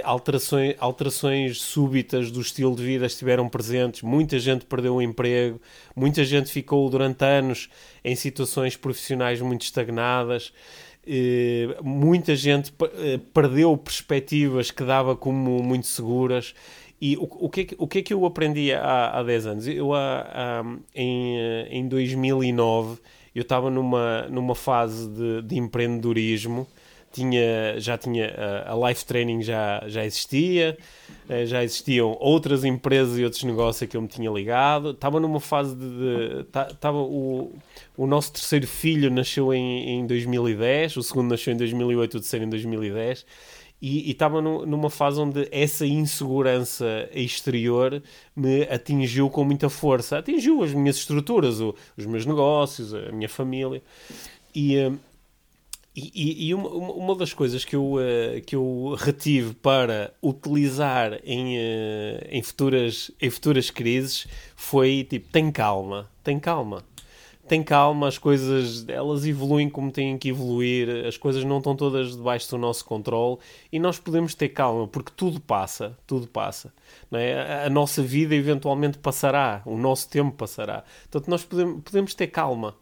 alterações, 0.03 0.75
alterações 0.79 1.61
súbitas 1.61 2.31
do 2.31 2.41
estilo 2.41 2.75
de 2.75 2.83
vida 2.83 3.05
estiveram 3.05 3.49
presentes, 3.49 4.03
muita 4.03 4.39
gente 4.39 4.65
perdeu 4.65 4.95
o 4.95 5.03
emprego, 5.03 5.61
muita 5.95 6.25
gente 6.25 6.51
ficou 6.51 6.89
durante 6.89 7.23
anos 7.25 7.69
em 8.03 8.17
situações 8.17 8.77
profissionais 8.77 9.41
muito 9.43 9.63
estagnadas, 9.63 10.53
eh, 11.07 11.77
muita 11.83 12.35
gente 12.35 12.73
eh, 12.81 13.21
perdeu 13.35 13.77
perspectivas 13.77 14.71
que 14.71 14.83
dava 14.83 15.15
como 15.15 15.63
muito 15.63 15.87
seguras. 15.87 16.55
E 17.01 17.17
o, 17.19 17.29
o, 17.47 17.51
que, 17.51 17.61
é 17.61 17.65
que, 17.65 17.77
o 17.79 17.87
que 17.87 17.99
é 17.99 18.03
que 18.03 18.15
eu 18.15 18.25
aprendi 18.25 18.73
há, 18.73 19.19
há 19.19 19.23
10 19.23 19.47
anos? 19.47 19.69
Eu, 19.69 19.93
há, 19.93 20.65
em, 20.95 21.37
em 21.69 21.89
2009, 21.89 22.99
eu 23.35 23.43
estava 23.43 23.69
numa, 23.69 24.23
numa 24.29 24.55
fase 24.55 25.09
de, 25.11 25.43
de 25.43 25.59
empreendedorismo 25.59 26.67
tinha, 27.15 27.79
já 27.79 27.97
tinha 27.97 28.35
a 28.67 28.89
Life 28.89 29.05
Training 29.05 29.43
já, 29.43 29.85
já 29.87 30.05
existia, 30.05 30.77
eh, 31.29 31.47
já 31.47 31.63
existiam 31.63 32.17
outras 32.19 32.65
empresas 32.65 33.17
e 33.19 33.25
outros 33.25 33.45
negócios 33.45 33.83
a 33.85 33.87
que 33.87 33.97
eu 33.97 34.03
me 34.03 34.09
tinha 34.09 34.29
ligado. 34.31 34.91
Estava 34.91 35.21
numa 35.21 35.39
fase 35.39 35.77
de. 35.77 36.41
Estava 36.71 36.99
o, 36.99 37.53
o 37.97 38.07
nosso 38.07 38.33
terceiro 38.33 38.67
filho 38.67 39.11
nasceu 39.11 39.55
em, 39.55 40.01
em 40.01 40.07
2010, 40.07 40.97
o 40.97 41.03
segundo 41.03 41.31
nasceu 41.31 41.55
em 41.55 41.57
2008, 41.57 42.15
o 42.15 42.21
terceiro 42.21 42.45
em 42.45 42.49
2010. 42.49 43.25
E 43.81 44.11
estava 44.11 44.41
numa 44.41 44.89
fase 44.89 45.21
onde 45.21 45.47
essa 45.53 45.87
insegurança 45.87 47.09
exterior 47.13 48.03
me 48.35 48.63
atingiu 48.63 49.29
com 49.29 49.45
muita 49.45 49.69
força. 49.69 50.19
Atingiu 50.19 50.63
as 50.63 50.73
minhas 50.73 50.97
estruturas, 50.97 51.61
o, 51.61 51.75
os 51.97 52.07
meus 52.07 52.25
negócios, 52.25 52.95
a 52.95 53.13
minha 53.13 53.29
família. 53.29 53.83
E, 54.55 54.91
e, 55.97 56.49
e 56.49 56.55
uma, 56.55 56.69
uma, 56.69 57.15
das 57.15 57.33
coisas 57.33 57.65
que 57.65 57.77
eu, 57.77 57.95
uh, 57.95 58.41
que 58.45 58.57
eu 58.57 58.97
retive 58.99 59.55
para 59.55 60.13
utilizar 60.21 61.21
em, 61.23 61.57
uh, 61.57 62.27
em, 62.31 62.43
futuras, 62.43 63.13
em 63.21 63.31
futuras 63.31 63.71
crises 63.71 64.27
foi 64.57 65.07
tipo: 65.09 65.29
tem 65.31 65.53
calma, 65.53 66.11
tem 66.25 66.41
calma. 66.41 66.83
Tem 67.47 67.63
calma, 67.63 68.09
as 68.09 68.17
coisas 68.17 68.89
elas 68.89 69.27
evoluem 69.27 69.69
como 69.69 69.93
têm 69.93 70.17
que 70.17 70.31
evoluir, 70.31 71.05
as 71.07 71.19
coisas 71.19 71.45
não 71.45 71.59
estão 71.59 71.77
todas 71.77 72.17
debaixo 72.17 72.49
do 72.51 72.57
nosso 72.57 72.87
controle 72.87 73.37
e 73.71 73.79
nós 73.79 73.99
podemos 73.99 74.35
ter 74.35 74.49
calma 74.49 74.89
porque 74.89 75.13
tudo 75.15 75.39
passa, 75.39 75.97
tudo 76.07 76.27
passa. 76.27 76.73
Não 77.11 77.19
é? 77.19 77.35
a, 77.35 77.67
a 77.67 77.71
nossa 77.71 78.03
vida 78.03 78.35
eventualmente 78.35 78.97
passará, 78.97 79.61
o 79.67 79.77
nosso 79.77 80.09
tempo 80.09 80.33
passará. 80.33 80.85
Portanto, 81.03 81.31
nós 81.31 81.45
podemos, 81.45 81.83
podemos 81.83 82.15
ter 82.15 82.29
calma 82.29 82.75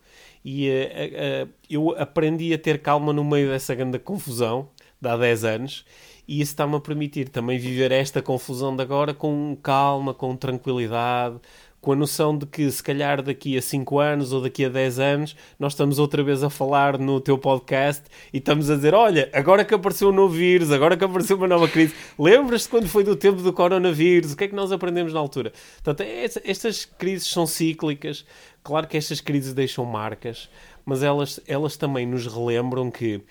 e 0.45 0.69
uh, 0.69 1.47
uh, 1.47 1.53
eu 1.71 1.91
aprendi 1.99 2.53
a 2.53 2.59
ter 2.59 2.81
calma 2.81 3.13
no 3.13 3.25
meio 3.25 3.49
dessa 3.49 3.75
grande 3.75 3.99
confusão 3.99 4.69
de 5.01 5.09
há 5.09 5.17
10 5.17 5.45
anos 5.45 5.85
e 6.27 6.41
isso 6.41 6.53
está-me 6.53 6.77
a 6.77 6.81
permitir 6.81 7.29
também 7.29 7.59
viver 7.59 7.91
esta 7.93 8.23
confusão 8.23 8.75
de 8.75 8.83
agora 8.83 9.13
com 9.13 9.57
calma, 9.61 10.15
com 10.15 10.37
tranquilidade, 10.37 11.41
com 11.83 11.93
a 11.93 11.97
noção 11.97 12.39
de 12.39 12.47
que 12.47 12.71
se 12.71 12.81
calhar 12.81 13.21
daqui 13.21 13.59
a 13.59 13.61
5 13.61 13.99
anos 13.99 14.33
ou 14.33 14.41
daqui 14.41 14.65
a 14.65 14.69
10 14.69 15.01
anos 15.01 15.37
nós 15.59 15.73
estamos 15.73 15.99
outra 15.99 16.23
vez 16.23 16.45
a 16.45 16.49
falar 16.49 16.97
no 16.97 17.21
teu 17.21 17.37
podcast 17.37 18.05
e 18.33 18.39
estamos 18.39 18.71
a 18.71 18.77
dizer: 18.77 18.95
Olha, 18.95 19.29
agora 19.33 19.65
que 19.65 19.75
apareceu 19.75 20.11
um 20.11 20.13
novo 20.13 20.33
vírus, 20.33 20.71
agora 20.71 20.97
que 20.97 21.05
apareceu 21.05 21.37
uma 21.37 21.49
nova 21.49 21.69
crise, 21.69 21.93
lembras-te 22.17 22.69
quando 22.69 22.89
foi 22.89 23.03
do 23.03 23.17
tempo 23.17 23.43
do 23.43 23.53
coronavírus? 23.53 24.33
O 24.33 24.37
que 24.37 24.45
é 24.45 24.49
que 24.49 24.55
nós 24.55 24.71
aprendemos 24.71 25.13
na 25.13 25.19
altura? 25.19 25.53
Portanto, 25.83 26.09
estas 26.45 26.85
crises 26.85 27.27
são 27.27 27.49
cíclicas. 27.49 28.25
Claro 28.63 28.87
que 28.87 28.97
estas 28.97 29.21
crises 29.21 29.53
deixam 29.53 29.85
marcas, 29.85 30.49
mas 30.85 31.03
elas, 31.03 31.41
elas 31.47 31.77
também 31.77 32.07
nos 32.07 32.27
relembram 32.27 32.91
que. 32.91 33.23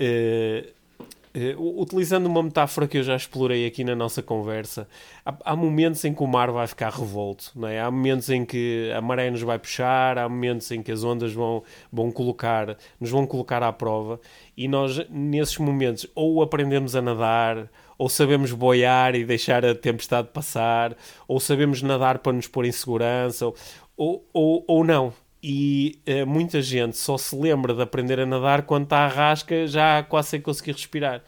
Uh, 0.00 0.82
Uh, 1.34 1.80
utilizando 1.80 2.26
uma 2.26 2.42
metáfora 2.42 2.86
que 2.86 2.98
eu 2.98 3.02
já 3.02 3.16
explorei 3.16 3.64
aqui 3.64 3.82
na 3.84 3.96
nossa 3.96 4.22
conversa, 4.22 4.86
há, 5.24 5.34
há, 5.46 5.56
momentos 5.56 6.04
em 6.04 6.12
que 6.12 6.22
o 6.22 6.26
mar 6.26 6.50
vai 6.50 6.66
ficar 6.66 6.92
revolto, 6.92 7.52
não 7.56 7.66
é? 7.66 7.80
há 7.80 7.90
momentos 7.90 8.28
em 8.28 8.44
que 8.44 8.92
a 8.94 9.00
maré 9.00 9.30
nos 9.30 9.40
vai 9.40 9.58
puxar, 9.58 10.18
há 10.18 10.28
momentos 10.28 10.70
em 10.70 10.82
que 10.82 10.92
as 10.92 11.02
ondas 11.02 11.32
vão, 11.32 11.62
vão 11.90 12.12
colocar, 12.12 12.76
nos 13.00 13.08
vão 13.08 13.26
colocar 13.26 13.62
à 13.62 13.72
prova, 13.72 14.20
e 14.54 14.68
nós, 14.68 15.08
nesses 15.08 15.56
momentos, 15.56 16.06
ou 16.14 16.42
aprendemos 16.42 16.94
a 16.94 17.00
nadar, 17.00 17.66
ou 17.96 18.10
sabemos 18.10 18.52
boiar 18.52 19.14
e 19.14 19.24
deixar 19.24 19.64
a 19.64 19.74
tempestade 19.74 20.28
passar, 20.34 20.94
ou 21.26 21.40
sabemos 21.40 21.80
nadar 21.80 22.18
para 22.18 22.32
nos 22.34 22.46
pôr 22.46 22.66
em 22.66 22.72
segurança, 22.72 23.46
ou, 23.46 23.56
ou, 23.96 24.64
ou 24.66 24.84
não 24.84 25.12
e 25.42 25.98
uh, 26.06 26.26
muita 26.26 26.62
gente 26.62 26.96
só 26.96 27.18
se 27.18 27.34
lembra 27.34 27.74
de 27.74 27.82
aprender 27.82 28.20
a 28.20 28.26
nadar 28.26 28.62
quando 28.62 28.84
está 28.84 28.98
à 28.98 29.08
rasca 29.08 29.66
já 29.66 30.02
quase 30.02 30.28
sem 30.28 30.40
conseguir 30.40 30.72
respirar. 30.72 31.22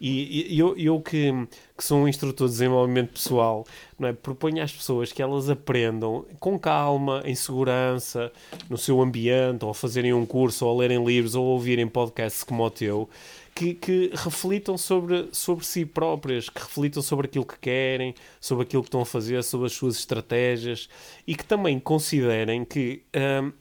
E, 0.00 0.54
e 0.54 0.58
eu, 0.58 0.74
eu 0.78 0.98
que, 0.98 1.30
que, 1.76 1.84
sou 1.84 1.98
um 1.98 2.08
instrutor 2.08 2.46
de 2.48 2.54
desenvolvimento 2.54 3.12
pessoal, 3.12 3.66
não 3.98 4.08
é? 4.08 4.14
proponho 4.14 4.62
às 4.62 4.72
pessoas 4.72 5.12
que 5.12 5.20
elas 5.20 5.50
aprendam 5.50 6.24
com 6.38 6.58
calma, 6.58 7.22
em 7.26 7.34
segurança, 7.34 8.32
no 8.70 8.78
seu 8.78 9.02
ambiente, 9.02 9.62
ou 9.62 9.74
fazerem 9.74 10.14
um 10.14 10.24
curso, 10.24 10.64
ou 10.64 10.78
lerem 10.78 11.04
livros, 11.04 11.34
ou 11.34 11.44
ouvirem 11.44 11.86
podcasts 11.86 12.42
como 12.42 12.64
o 12.64 12.70
teu, 12.70 13.10
que, 13.54 13.74
que, 13.74 14.10
reflitam 14.14 14.78
sobre, 14.78 15.28
sobre 15.32 15.64
si 15.64 15.84
próprias, 15.84 16.48
que 16.48 16.60
reflitam 16.60 17.02
sobre 17.02 17.26
aquilo 17.26 17.44
que 17.44 17.58
querem, 17.58 18.14
sobre 18.40 18.64
aquilo 18.64 18.82
que 18.82 18.88
estão 18.88 19.02
a 19.02 19.06
fazer, 19.06 19.42
sobre 19.44 19.66
as 19.66 19.72
suas 19.72 19.96
estratégias 19.96 20.88
e 21.26 21.34
que 21.34 21.44
também 21.44 21.78
considerem 21.78 22.64
que 22.64 23.02
hum, 23.42 23.52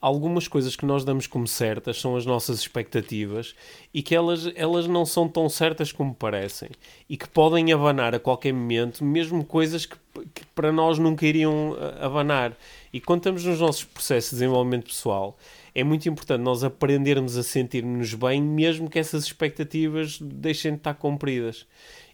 algumas 0.00 0.46
coisas 0.46 0.76
que 0.76 0.86
nós 0.86 1.04
damos 1.04 1.26
como 1.26 1.46
certas 1.46 2.00
são 2.00 2.16
as 2.16 2.24
nossas 2.24 2.60
expectativas 2.60 3.54
e 3.92 4.02
que 4.02 4.14
elas, 4.14 4.50
elas 4.54 4.86
não 4.86 5.04
são 5.04 5.28
tão 5.28 5.48
certas 5.48 5.90
como 5.90 6.14
parecem 6.14 6.70
e 7.08 7.16
que 7.16 7.28
podem 7.28 7.72
abanar 7.72 8.14
a 8.14 8.20
qualquer 8.20 8.52
momento, 8.52 9.04
mesmo 9.04 9.44
coisas 9.44 9.86
que, 9.86 9.96
que 10.34 10.46
para 10.54 10.70
nós 10.70 10.98
nunca 10.98 11.26
iriam 11.26 11.76
eh, 11.78 12.04
abanar. 12.04 12.56
E 12.92 13.00
quando 13.00 13.20
estamos 13.20 13.44
nos 13.44 13.60
nossos 13.60 13.84
processos 13.84 14.30
de 14.30 14.36
desenvolvimento 14.36 14.86
pessoal, 14.86 15.36
é 15.78 15.84
muito 15.84 16.08
importante 16.08 16.40
nós 16.40 16.64
aprendermos 16.64 17.36
a 17.36 17.42
sentir-nos 17.44 18.12
bem, 18.14 18.42
mesmo 18.42 18.90
que 18.90 18.98
essas 18.98 19.22
expectativas 19.22 20.18
deixem 20.20 20.72
de 20.72 20.78
estar 20.78 20.94
cumpridas. 20.94 21.66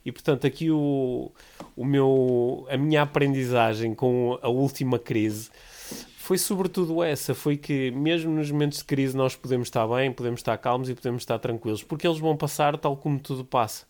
E 0.05 0.13
portanto, 0.13 0.47
aqui 0.47 0.71
o, 0.71 1.33
o 1.75 1.83
meu, 1.83 2.67
a 2.69 2.77
minha 2.77 3.01
aprendizagem 3.01 3.95
com 3.95 4.39
a 4.43 4.49
última 4.51 4.99
crise 4.99 5.51
foi 6.19 6.37
sobretudo 6.37 7.03
essa, 7.03 7.35
foi 7.35 7.57
que 7.57 7.91
mesmo 7.91 8.33
nos 8.33 8.51
momentos 8.51 8.79
de 8.79 8.85
crise 8.85 9.17
nós 9.17 9.35
podemos 9.35 9.69
estar 9.69 9.87
bem, 9.87 10.13
podemos 10.13 10.41
estar 10.41 10.59
calmos 10.59 10.91
e 10.91 10.95
podemos 10.95 11.23
estar 11.23 11.39
tranquilos, 11.39 11.83
porque 11.83 12.07
eles 12.07 12.19
vão 12.19 12.37
passar 12.37 12.77
tal 12.77 12.97
como 12.97 13.19
tudo 13.19 13.47
passa. 13.47 13.87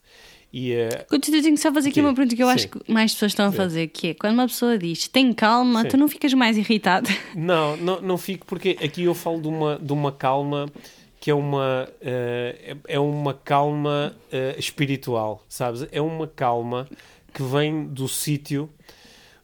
E, 0.57 0.71
uh... 0.71 1.05
Eu 1.11 1.19
tenho 1.19 1.43
que 1.43 1.57
só 1.57 1.69
fazer 1.73 1.89
aqui 1.89 1.99
uma 1.99 2.13
pergunta 2.13 2.33
que 2.33 2.41
eu 2.41 2.47
Sim. 2.47 2.53
acho 2.53 2.69
que 2.69 2.89
mais 2.89 3.11
pessoas 3.11 3.33
estão 3.33 3.47
a 3.47 3.51
fazer, 3.51 3.87
que 3.89 4.07
é 4.07 4.13
quando 4.13 4.35
uma 4.35 4.47
pessoa 4.47 4.77
diz 4.77 5.05
tem 5.09 5.33
calma, 5.33 5.81
Sim. 5.81 5.89
tu 5.89 5.97
não 5.97 6.07
ficas 6.07 6.33
mais 6.33 6.57
irritado? 6.57 7.09
Não, 7.35 7.75
não, 7.75 8.01
não 8.01 8.17
fico, 8.17 8.45
porque 8.45 8.77
aqui 8.81 9.03
eu 9.03 9.13
falo 9.13 9.41
de 9.41 9.49
uma, 9.49 9.77
de 9.77 9.91
uma 9.91 10.11
calma 10.11 10.71
que 11.19 11.29
é 11.29 11.33
uma, 11.33 11.89
uh, 11.89 12.79
é 12.87 12.97
uma 12.97 13.33
calma 13.33 14.15
uh, 14.31 14.57
espiritual, 14.57 15.43
sabes? 15.49 15.85
É 15.91 16.01
uma 16.01 16.27
calma 16.27 16.87
que 17.33 17.43
vem 17.43 17.85
do 17.85 18.07
sítio 18.07 18.69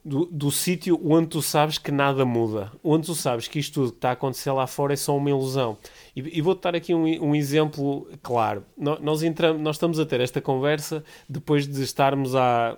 do, 0.03 0.25
do 0.25 0.51
sítio 0.51 0.99
onde 1.03 1.27
tu 1.27 1.41
sabes 1.41 1.77
que 1.77 1.91
nada 1.91 2.25
muda, 2.25 2.71
onde 2.83 3.05
tu 3.05 3.15
sabes 3.15 3.47
que 3.47 3.59
isto 3.59 3.73
tudo 3.73 3.91
que 3.91 3.97
está 3.97 4.09
a 4.09 4.13
acontecer 4.13 4.51
lá 4.51 4.65
fora 4.65 4.93
é 4.93 4.95
só 4.95 5.15
uma 5.15 5.29
ilusão. 5.29 5.77
E, 6.15 6.37
e 6.37 6.41
vou-te 6.41 6.61
dar 6.61 6.75
aqui 6.75 6.93
um, 6.93 7.05
um 7.23 7.35
exemplo 7.35 8.07
claro. 8.21 8.65
No, 8.77 8.99
nós, 8.99 9.23
entramos, 9.23 9.61
nós 9.61 9.75
estamos 9.75 9.99
a 9.99 10.05
ter 10.05 10.19
esta 10.19 10.41
conversa 10.41 11.03
depois 11.29 11.67
de 11.67 11.83
estarmos 11.83 12.35
há 12.35 12.77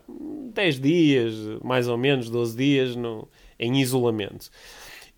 10 0.54 0.80
dias, 0.80 1.36
mais 1.64 1.88
ou 1.88 1.98
menos, 1.98 2.30
12 2.30 2.58
dias 2.58 2.96
no, 2.96 3.28
em 3.58 3.80
isolamento. 3.82 4.50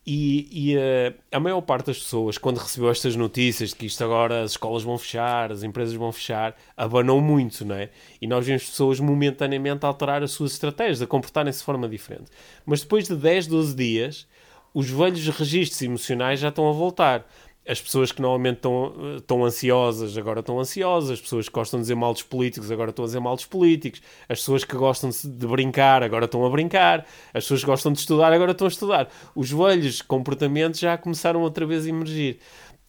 E, 0.08 0.72
e 0.72 0.78
uh, 0.78 1.16
a 1.32 1.39
maior 1.39 1.62
parte 1.62 1.88
das 1.88 1.97
pessoas, 1.97 2.38
quando 2.38 2.58
recebeu 2.58 2.91
estas 2.91 3.16
notícias 3.16 3.70
de 3.70 3.76
que 3.76 3.88
isto 3.88 4.03
agora 4.03 4.43
as 4.43 4.51
escolas 4.51 4.84
vão 4.84 4.99
fechar, 4.99 5.51
as 5.51 5.64
empresas 5.64 5.95
vão 5.95 6.12
fechar, 6.12 6.56
abanou 6.78 7.20
muito, 7.20 7.66
não 7.66 7.76
é? 7.76 7.89
E 8.22 8.28
nós 8.28 8.45
vemos 8.45 8.66
pessoas 8.66 8.99
momentaneamente 8.99 9.84
a 9.84 9.88
alterar 9.88 10.22
as 10.22 10.30
suas 10.30 10.51
estratégias, 10.51 11.01
a 11.01 11.08
comportarem-se 11.08 11.60
de 11.60 11.66
forma 11.66 11.89
diferente. 11.89 12.30
Mas 12.66 12.82
depois 12.82 13.08
de 13.08 13.16
10, 13.16 13.47
12 13.47 13.76
dias, 13.76 14.28
os 14.76 14.89
velhos 14.89 15.28
registros 15.30 15.82
emocionais 15.82 16.39
já 16.39 16.49
estão 16.49 16.70
a 16.70 16.72
voltar 16.72 17.26
as 17.68 17.82
pessoas 17.82 18.11
que 18.11 18.22
normalmente 18.22 18.57
estão, 18.57 19.16
estão 19.18 19.43
ansiosas 19.43 20.18
agora 20.18 20.41
estão 20.41 20.59
ansiosas, 20.59 21.11
as 21.11 21.22
pessoas 21.22 21.49
que 21.49 21.53
gostam 21.53 21.80
de 21.80 21.84
dizer 21.84 21.95
mal 21.95 22.13
dos 22.13 22.22
políticos 22.22 22.70
agora 22.70 22.91
estão 22.91 23.03
a 23.03 23.07
dizer 23.07 23.20
mal 23.20 23.36
dos 23.36 23.45
políticos, 23.45 24.01
as 24.30 24.39
pessoas 24.39 24.63
que 24.63 24.76
gostam 24.76 25.09
de 25.09 25.47
brincar 25.47 26.03
agora 26.03 26.26
estão 26.26 26.45
a 26.45 26.49
brincar, 26.49 27.05
as 27.34 27.43
pessoas 27.43 27.61
que 27.61 27.66
gostam 27.66 27.91
de 27.91 27.99
estudar 27.99 28.32
agora 28.32 28.51
estão 28.51 28.68
a 28.68 28.70
estudar. 28.70 29.09
Os 29.36 29.51
velhos 29.51 30.01
comportamentos 30.01 30.80
já 30.80 30.97
começaram 30.97 31.41
outra 31.41 31.66
vez 31.66 31.86
a 31.86 31.89
emergir. 31.89 32.39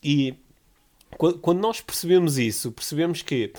E 0.03 0.35
quando 1.16 1.61
nós 1.61 1.81
percebemos 1.81 2.37
isso, 2.37 2.70
percebemos 2.70 3.22
que 3.22 3.53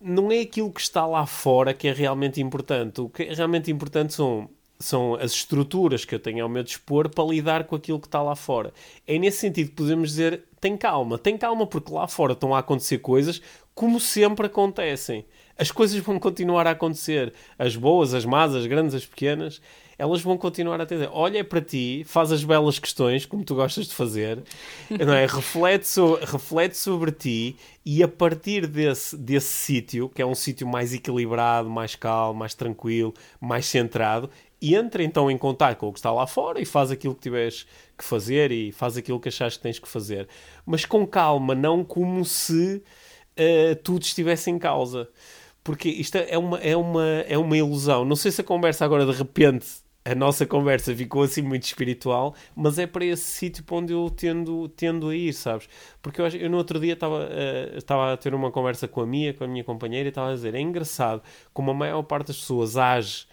não 0.00 0.30
é 0.30 0.40
aquilo 0.40 0.70
que 0.70 0.80
está 0.80 1.06
lá 1.06 1.24
fora 1.26 1.72
que 1.72 1.88
é 1.88 1.92
realmente 1.92 2.40
importante. 2.40 3.00
O 3.00 3.08
que 3.08 3.22
é 3.22 3.34
realmente 3.34 3.70
importante 3.70 4.12
são 4.12 4.48
são 4.80 5.14
as 5.16 5.32
estruturas 5.32 6.04
que 6.04 6.14
eu 6.14 6.20
tenho 6.20 6.44
ao 6.44 6.48
meu 6.48 6.62
dispor 6.62 7.08
para 7.08 7.24
lidar 7.24 7.64
com 7.64 7.74
aquilo 7.74 7.98
que 7.98 8.06
está 8.06 8.22
lá 8.22 8.36
fora. 8.36 8.72
É 9.06 9.18
nesse 9.18 9.38
sentido 9.38 9.70
que 9.70 9.74
podemos 9.74 10.10
dizer: 10.10 10.44
tem 10.60 10.76
calma, 10.76 11.18
tem 11.18 11.36
calma, 11.36 11.66
porque 11.66 11.92
lá 11.92 12.06
fora 12.06 12.32
estão 12.32 12.54
a 12.54 12.58
acontecer 12.58 12.98
coisas 12.98 13.40
como 13.78 14.00
sempre 14.00 14.46
acontecem. 14.46 15.24
As 15.56 15.70
coisas 15.70 15.96
vão 16.00 16.18
continuar 16.18 16.66
a 16.66 16.72
acontecer, 16.72 17.32
as 17.56 17.76
boas, 17.76 18.12
as 18.12 18.24
más, 18.24 18.52
as 18.52 18.66
grandes, 18.66 18.92
as 18.92 19.06
pequenas. 19.06 19.60
Elas 19.98 20.22
vão 20.22 20.38
continuar 20.38 20.80
a 20.80 20.84
atender. 20.84 21.10
Olha 21.12 21.42
para 21.42 21.60
ti, 21.60 22.04
faz 22.06 22.30
as 22.30 22.44
belas 22.44 22.78
questões, 22.78 23.26
como 23.26 23.44
tu 23.44 23.56
gostas 23.56 23.88
de 23.88 23.94
fazer, 23.94 24.42
não 24.88 25.12
é? 25.12 25.26
reflete, 25.26 25.88
so, 25.88 26.14
reflete 26.22 26.76
sobre 26.76 27.10
ti 27.10 27.56
e 27.84 28.02
a 28.02 28.08
partir 28.08 28.68
desse, 28.68 29.16
desse 29.16 29.52
sítio, 29.52 30.08
que 30.08 30.22
é 30.22 30.26
um 30.26 30.36
sítio 30.36 30.68
mais 30.68 30.94
equilibrado, 30.94 31.68
mais 31.68 31.96
calmo, 31.96 32.38
mais 32.38 32.54
tranquilo, 32.54 33.12
mais 33.40 33.66
centrado, 33.66 34.30
entra 34.62 35.02
então 35.02 35.30
em 35.30 35.36
contato 35.36 35.78
com 35.78 35.88
o 35.88 35.92
que 35.92 35.98
está 35.98 36.12
lá 36.12 36.26
fora 36.26 36.60
e 36.60 36.64
faz 36.64 36.90
aquilo 36.90 37.14
que 37.14 37.22
tiveres 37.22 37.66
que 37.96 38.04
fazer 38.04 38.52
e 38.52 38.70
faz 38.70 38.96
aquilo 38.96 39.18
que 39.18 39.28
achas 39.28 39.56
que 39.56 39.62
tens 39.62 39.78
que 39.78 39.88
fazer. 39.88 40.28
Mas 40.64 40.84
com 40.84 41.04
calma, 41.06 41.54
não 41.54 41.84
como 41.84 42.24
se 42.24 42.82
uh, 43.38 43.76
tudo 43.82 44.02
estivesse 44.02 44.50
em 44.50 44.58
causa. 44.58 45.08
Porque 45.62 45.88
isto 45.88 46.16
é 46.16 46.38
uma, 46.38 46.58
é, 46.58 46.76
uma, 46.76 47.04
é 47.28 47.36
uma 47.36 47.56
ilusão. 47.56 48.04
Não 48.04 48.16
sei 48.16 48.30
se 48.30 48.40
a 48.40 48.44
conversa 48.44 48.84
agora 48.84 49.04
de 49.04 49.12
repente 49.12 49.66
a 50.10 50.14
nossa 50.14 50.46
conversa 50.46 50.94
ficou 50.94 51.22
assim 51.22 51.42
muito 51.42 51.64
espiritual, 51.64 52.34
mas 52.56 52.78
é 52.78 52.86
para 52.86 53.04
esse 53.04 53.24
sítio 53.24 53.62
para 53.62 53.76
onde 53.76 53.92
eu 53.92 54.08
tendo, 54.10 54.68
tendo 54.70 55.08
a 55.08 55.14
ir, 55.14 55.32
sabes? 55.34 55.68
Porque 56.00 56.20
eu, 56.20 56.26
eu 56.28 56.48
no 56.48 56.56
outro 56.56 56.80
dia 56.80 56.94
estava, 56.94 57.28
uh, 57.28 58.12
a 58.12 58.16
ter 58.16 58.34
uma 58.34 58.50
conversa 58.50 58.88
com 58.88 59.02
a 59.02 59.06
minha, 59.06 59.34
com 59.34 59.44
a 59.44 59.48
minha 59.48 59.64
companheira, 59.64 60.08
e 60.08 60.10
estava 60.10 60.30
a 60.30 60.34
dizer: 60.34 60.54
é 60.54 60.60
engraçado 60.60 61.22
como 61.52 61.70
a 61.70 61.74
maior 61.74 62.02
parte 62.02 62.28
das 62.28 62.38
pessoas 62.38 62.76
age 62.76 63.26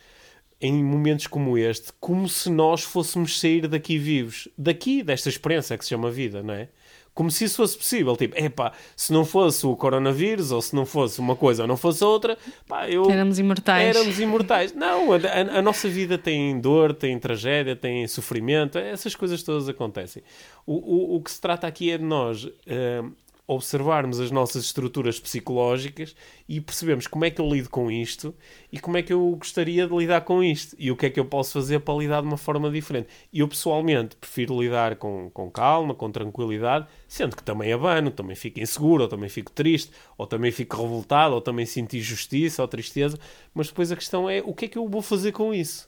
em 0.60 0.84
momentos 0.84 1.28
como 1.28 1.58
este, 1.58 1.92
como 2.00 2.28
se 2.28 2.50
nós 2.50 2.82
fôssemos 2.84 3.40
sair 3.40 3.68
daqui 3.68 3.98
vivos, 3.98 4.48
daqui, 4.58 5.04
desta 5.04 5.30
experiência 5.30 5.78
que 5.78 5.84
se 5.84 5.90
chama 5.90 6.10
vida, 6.10 6.42
não 6.42 6.54
é? 6.54 6.70
Como 7.16 7.32
se 7.32 7.46
isso 7.46 7.56
fosse 7.56 7.78
possível. 7.78 8.16
Tipo, 8.18 8.38
epá, 8.38 8.74
se 8.94 9.14
não 9.14 9.24
fosse 9.24 9.66
o 9.66 9.74
coronavírus, 9.74 10.52
ou 10.52 10.62
se 10.62 10.76
não 10.76 10.86
fosse 10.86 11.20
uma 11.20 11.34
coisa 11.34 11.64
ou 11.64 11.68
não 11.68 11.78
fosse 11.78 12.04
outra, 12.04 12.38
pá, 12.68 12.90
eu. 12.90 13.10
Éramos 13.10 13.40
imortais. 13.40 13.96
Éramos 13.96 14.20
imortais. 14.20 14.74
Não, 14.74 15.14
a, 15.14 15.16
a, 15.16 15.60
a 15.60 15.62
nossa 15.62 15.88
vida 15.88 16.18
tem 16.18 16.60
dor, 16.60 16.94
tem 16.94 17.18
tragédia, 17.18 17.74
tem 17.74 18.06
sofrimento, 18.06 18.78
essas 18.78 19.16
coisas 19.16 19.42
todas 19.42 19.70
acontecem. 19.70 20.22
O, 20.66 20.74
o, 20.74 21.16
o 21.16 21.22
que 21.22 21.32
se 21.32 21.40
trata 21.40 21.66
aqui 21.66 21.90
é 21.90 21.98
de 21.98 22.04
nós. 22.04 22.44
Uh, 22.44 23.16
observarmos 23.48 24.20
as 24.20 24.32
nossas 24.32 24.66
estruturas 24.66 25.20
psicológicas 25.20 26.16
e 26.50 26.60
percebemos 26.60 27.06
como 27.06 27.26
é 27.26 27.30
que 27.30 27.40
eu 27.40 27.48
lido 27.48 27.70
com 27.70 27.92
isto 27.92 28.34
e 28.72 28.80
como 28.80 28.98
é 28.98 29.04
que 29.04 29.14
eu 29.14 29.36
gostaria 29.36 29.88
de 29.88 29.96
lidar 29.96 30.22
com 30.22 30.44
isto 30.44 30.76
e 30.80 30.90
o 30.92 30.96
que 30.96 31.06
é 31.06 31.10
que 31.10 31.20
eu 31.20 31.26
posso 31.26 31.54
fazer 31.54 31.80
para 31.80 31.94
lidar 31.94 32.22
de 32.22 32.28
uma 32.28 32.38
forma 32.38 32.70
diferente. 32.72 33.08
Eu 33.32 33.48
pessoalmente 33.48 34.16
prefiro 34.16 34.60
lidar 34.60 34.96
com, 34.96 35.30
com 35.32 35.50
calma, 35.52 35.94
com 35.94 36.12
tranquilidade, 36.12 36.88
sendo 37.08 37.36
que 37.36 37.44
também 37.44 37.72
abano, 37.72 38.10
também 38.10 38.36
fico 38.36 38.60
inseguro, 38.60 39.04
ou 39.04 39.10
também 39.10 39.30
fico 39.30 39.52
triste, 39.52 39.92
ou 40.18 40.26
também 40.26 40.52
fico 40.52 40.82
revoltado, 40.82 41.36
ou 41.36 41.42
também 41.42 41.66
sinto 41.66 41.96
injustiça 41.96 42.62
ou 42.62 42.68
tristeza, 42.68 43.20
mas 43.54 43.68
depois 43.68 43.92
a 43.92 43.96
questão 43.96 44.30
é 44.30 44.42
o 44.44 44.54
que 44.54 44.66
é 44.66 44.68
que 44.68 44.78
eu 44.78 44.88
vou 44.88 45.02
fazer 45.02 45.32
com 45.32 45.54
isso. 45.54 45.88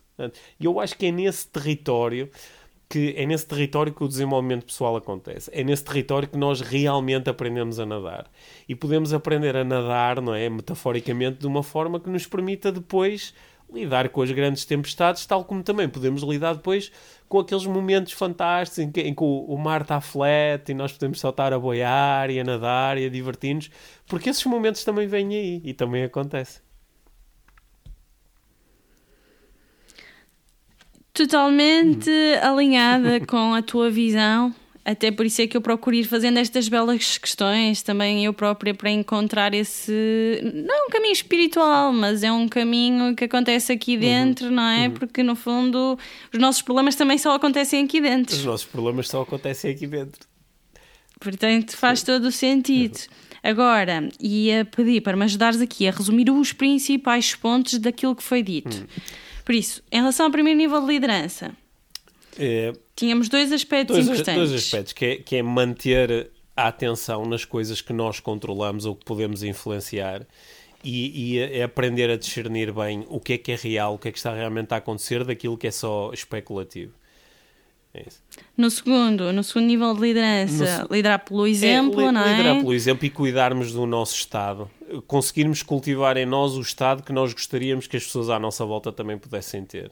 E 0.59 0.65
eu 0.65 0.79
acho 0.79 0.97
que 0.97 1.05
é 1.05 1.11
nesse 1.11 1.47
território 1.47 2.29
que 2.89 3.13
é 3.17 3.25
nesse 3.25 3.45
território 3.45 3.93
que 3.93 4.03
o 4.03 4.07
desenvolvimento 4.07 4.65
pessoal 4.65 4.95
acontece. 4.95 5.49
É 5.53 5.63
nesse 5.63 5.83
território 5.83 6.27
que 6.27 6.37
nós 6.37 6.61
realmente 6.61 7.29
aprendemos 7.29 7.79
a 7.79 7.85
nadar. 7.85 8.29
E 8.67 8.75
podemos 8.75 9.13
aprender 9.13 9.55
a 9.57 9.63
nadar, 9.63 10.21
não 10.21 10.33
é? 10.33 10.49
Metaforicamente, 10.49 11.39
de 11.39 11.47
uma 11.47 11.63
forma 11.63 11.99
que 11.99 12.09
nos 12.09 12.25
permita 12.25 12.71
depois 12.71 13.33
lidar 13.71 14.09
com 14.09 14.21
as 14.21 14.31
grandes 14.31 14.63
tempestades, 14.63 15.25
tal 15.25 15.43
como 15.43 15.61
também 15.61 15.89
podemos 15.89 16.23
lidar 16.23 16.55
depois 16.55 16.91
com 17.27 17.39
aqueles 17.39 17.65
momentos 17.65 18.13
fantásticos 18.13 18.79
em 18.79 18.91
que, 18.91 19.01
em 19.01 19.13
que 19.13 19.23
o, 19.23 19.45
o, 19.45 19.57
mar 19.57 19.81
está 19.81 19.99
flat 19.99 20.71
e 20.71 20.73
nós 20.73 20.93
podemos 20.93 21.19
saltar 21.19 21.51
a 21.51 21.59
boiar 21.59 22.29
e 22.29 22.39
a 22.39 22.43
nadar 22.43 22.97
e 22.97 23.05
a 23.05 23.09
divertir-nos, 23.09 23.69
porque 24.05 24.29
esses 24.29 24.45
momentos 24.45 24.85
também 24.85 25.07
vêm 25.07 25.35
aí 25.35 25.61
e 25.65 25.73
também 25.73 26.03
acontecem. 26.03 26.66
Totalmente 31.17 32.11
alinhada 32.43 33.19
com 33.25 33.55
a 33.55 33.61
tua 33.63 33.89
visão. 33.89 34.53
Até 34.85 35.09
por 35.09 35.25
isso 35.25 35.41
é 35.41 35.47
que 35.47 35.57
eu 35.57 35.61
procuro 35.61 35.95
ir 35.95 36.03
fazendo 36.03 36.37
estas 36.37 36.69
belas 36.69 37.17
questões 37.17 37.81
também 37.81 38.23
eu 38.23 38.31
própria 38.31 38.71
para 38.71 38.91
encontrar 38.91 39.51
esse. 39.55 39.91
Não 40.43 40.75
é 40.75 40.85
um 40.85 40.89
caminho 40.91 41.13
espiritual, 41.13 41.91
mas 41.91 42.21
é 42.21 42.31
um 42.31 42.47
caminho 42.47 43.15
que 43.15 43.23
acontece 43.23 43.73
aqui 43.73 43.95
uhum. 43.95 43.99
dentro, 43.99 44.45
uhum. 44.45 44.53
não 44.53 44.63
é? 44.63 44.87
Uhum. 44.87 44.93
Porque 44.93 45.23
no 45.23 45.35
fundo 45.35 45.97
os 46.31 46.39
nossos 46.39 46.61
problemas 46.61 46.95
também 46.95 47.17
só 47.17 47.33
acontecem 47.33 47.83
aqui 47.83 47.99
dentro. 47.99 48.35
Os 48.35 48.45
nossos 48.45 48.67
problemas 48.67 49.09
só 49.09 49.23
acontecem 49.23 49.71
aqui 49.71 49.87
dentro. 49.87 50.21
Portanto, 51.19 51.75
faz 51.75 52.01
Sim. 52.01 52.05
todo 52.05 52.25
o 52.25 52.31
sentido. 52.31 52.95
Uhum. 52.95 53.27
Agora, 53.41 54.07
ia 54.21 54.65
pedir 54.65 55.01
para 55.01 55.17
me 55.17 55.23
ajudares 55.23 55.59
aqui 55.59 55.87
a 55.87 55.91
resumir 55.91 56.29
os 56.29 56.53
principais 56.53 57.33
pontos 57.33 57.79
daquilo 57.79 58.15
que 58.15 58.23
foi 58.23 58.43
dito. 58.43 58.77
Uhum. 58.77 58.87
Por 59.47 59.55
isso, 59.55 59.81
em 59.89 59.99
relação 59.99 60.25
ao 60.25 60.31
primeiro 60.33 60.57
nível 60.57 60.81
de 60.81 60.87
liderança, 60.87 61.55
é, 62.37 62.73
tínhamos 62.97 63.29
dois 63.29 63.49
aspectos 63.53 63.95
dois, 63.95 64.05
importantes. 64.05 64.49
Dois 64.49 64.53
aspectos, 64.53 64.91
que 64.91 65.05
é, 65.05 65.15
que 65.15 65.37
é 65.37 65.41
manter 65.41 66.29
a 66.53 66.67
atenção 66.67 67.25
nas 67.25 67.45
coisas 67.45 67.79
que 67.79 67.93
nós 67.93 68.19
controlamos 68.19 68.85
ou 68.85 68.93
que 68.93 69.05
podemos 69.05 69.43
influenciar 69.43 70.27
e, 70.83 71.35
e 71.35 71.39
é 71.39 71.63
aprender 71.63 72.09
a 72.09 72.17
discernir 72.17 72.73
bem 72.73 73.05
o 73.07 73.21
que 73.21 73.31
é 73.31 73.37
que 73.37 73.53
é 73.53 73.55
real, 73.55 73.93
o 73.93 73.97
que 73.97 74.09
é 74.09 74.11
que 74.11 74.17
está 74.17 74.33
realmente 74.33 74.73
a 74.73 74.77
acontecer 74.77 75.23
daquilo 75.23 75.57
que 75.57 75.67
é 75.67 75.71
só 75.71 76.11
especulativo. 76.13 76.91
É 77.93 78.03
no 78.57 78.69
segundo, 78.69 79.31
no 79.31 79.45
segundo 79.45 79.67
nível 79.67 79.93
de 79.93 80.01
liderança, 80.01 80.83
no, 80.83 80.93
liderar 80.93 81.23
pelo 81.23 81.47
exemplo, 81.47 82.01
é, 82.01 82.05
li, 82.07 82.11
não 82.11 82.21
é? 82.21 82.31
Liderar 82.31 82.57
pelo 82.57 82.73
exemplo 82.73 83.05
e 83.05 83.09
cuidarmos 83.09 83.71
do 83.71 83.85
nosso 83.85 84.13
Estado. 84.15 84.69
Conseguirmos 85.05 85.63
cultivar 85.63 86.17
em 86.17 86.25
nós 86.25 86.55
o 86.55 86.61
Estado 86.61 87.03
que 87.03 87.11
nós 87.11 87.33
gostaríamos 87.33 87.87
que 87.87 87.97
as 87.97 88.03
pessoas 88.03 88.29
à 88.29 88.39
nossa 88.39 88.65
volta 88.65 88.91
também 88.91 89.17
pudessem 89.17 89.63
ter. 89.65 89.91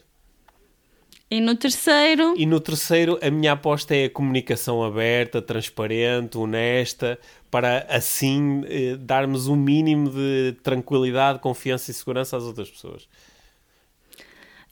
E 1.29 1.41
no 1.41 1.55
terceiro? 1.55 2.35
E 2.37 2.45
no 2.45 2.59
terceiro, 2.59 3.19
a 3.21 3.31
minha 3.31 3.53
aposta 3.53 3.95
é 3.95 4.05
a 4.05 4.09
comunicação 4.09 4.83
aberta, 4.83 5.41
transparente, 5.41 6.37
honesta, 6.37 7.19
para 7.49 7.85
assim 7.89 8.63
eh, 8.67 8.95
darmos 8.95 9.47
um 9.47 9.55
mínimo 9.55 10.09
de 10.09 10.55
tranquilidade, 10.61 11.39
confiança 11.39 11.89
e 11.89 11.93
segurança 11.93 12.37
às 12.37 12.43
outras 12.43 12.69
pessoas. 12.69 13.07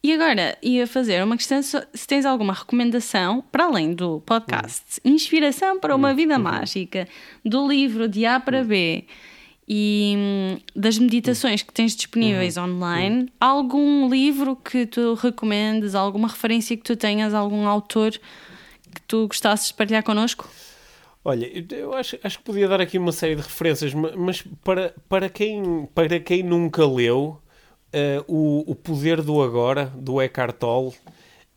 E 0.04 0.12
agora 0.12 0.58
ia 0.62 0.86
fazer 0.86 1.24
uma 1.24 1.38
questão 1.38 1.62
se 1.62 2.08
tens 2.08 2.26
alguma 2.26 2.54
recomendação, 2.54 3.42
para 3.52 3.64
além 3.64 3.94
do 3.94 4.22
podcast, 4.22 5.02
uhum. 5.04 5.14
Inspiração 5.14 5.80
para 5.80 5.96
uma 5.96 6.14
Vida 6.14 6.36
uhum. 6.36 6.44
Mágica, 6.44 7.08
do 7.44 7.68
livro 7.68 8.08
de 8.08 8.26
A 8.26 8.40
para 8.40 8.64
B 8.64 9.06
e 9.68 10.16
hum, 10.18 10.58
das 10.76 10.98
meditações 10.98 11.62
que 11.62 11.74
tens 11.74 11.96
disponíveis 11.96 12.58
uhum. 12.58 12.64
online, 12.64 13.30
algum 13.40 14.10
livro 14.10 14.56
que 14.56 14.86
tu 14.86 15.14
recomendes, 15.14 15.96
alguma 15.96 16.28
referência 16.28 16.76
que 16.76 16.84
tu 16.84 16.96
tenhas, 16.96 17.34
algum 17.34 17.68
autor 17.68 18.12
que 18.12 19.02
tu 19.08 19.28
gostasses 19.28 19.68
de 19.70 19.74
partilhar 19.74 20.04
connosco? 20.04 20.50
Olha, 21.26 21.50
eu 21.74 21.94
acho, 21.94 22.18
acho 22.22 22.38
que 22.40 22.44
podia 22.44 22.68
dar 22.68 22.82
aqui 22.82 22.98
uma 22.98 23.14
série 23.14 23.36
de 23.36 23.42
referências, 23.42 23.94
mas 23.94 24.42
para, 24.64 24.94
para, 25.08 25.30
quem, 25.30 25.88
para 25.96 26.20
quem 26.20 26.44
nunca 26.44 26.86
leu, 26.86 27.40
uh, 27.94 28.24
o, 28.28 28.72
o 28.72 28.76
Poder 28.76 29.22
do 29.22 29.42
Agora, 29.42 29.86
do 29.96 30.22
Eckhart 30.22 30.58
Tolle, 30.58 30.94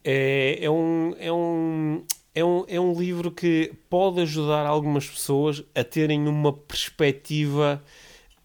é, 0.04 0.58
é, 0.62 0.70
um, 0.70 1.16
é, 1.18 1.32
um, 1.32 2.04
é, 2.36 2.44
um, 2.44 2.64
é 2.68 2.78
um 2.78 2.92
livro 2.92 3.30
que 3.30 3.72
pode 3.88 4.20
ajudar 4.20 4.66
algumas 4.66 5.08
pessoas 5.08 5.64
a 5.74 5.82
terem 5.82 6.28
uma 6.28 6.52
perspectiva 6.52 7.82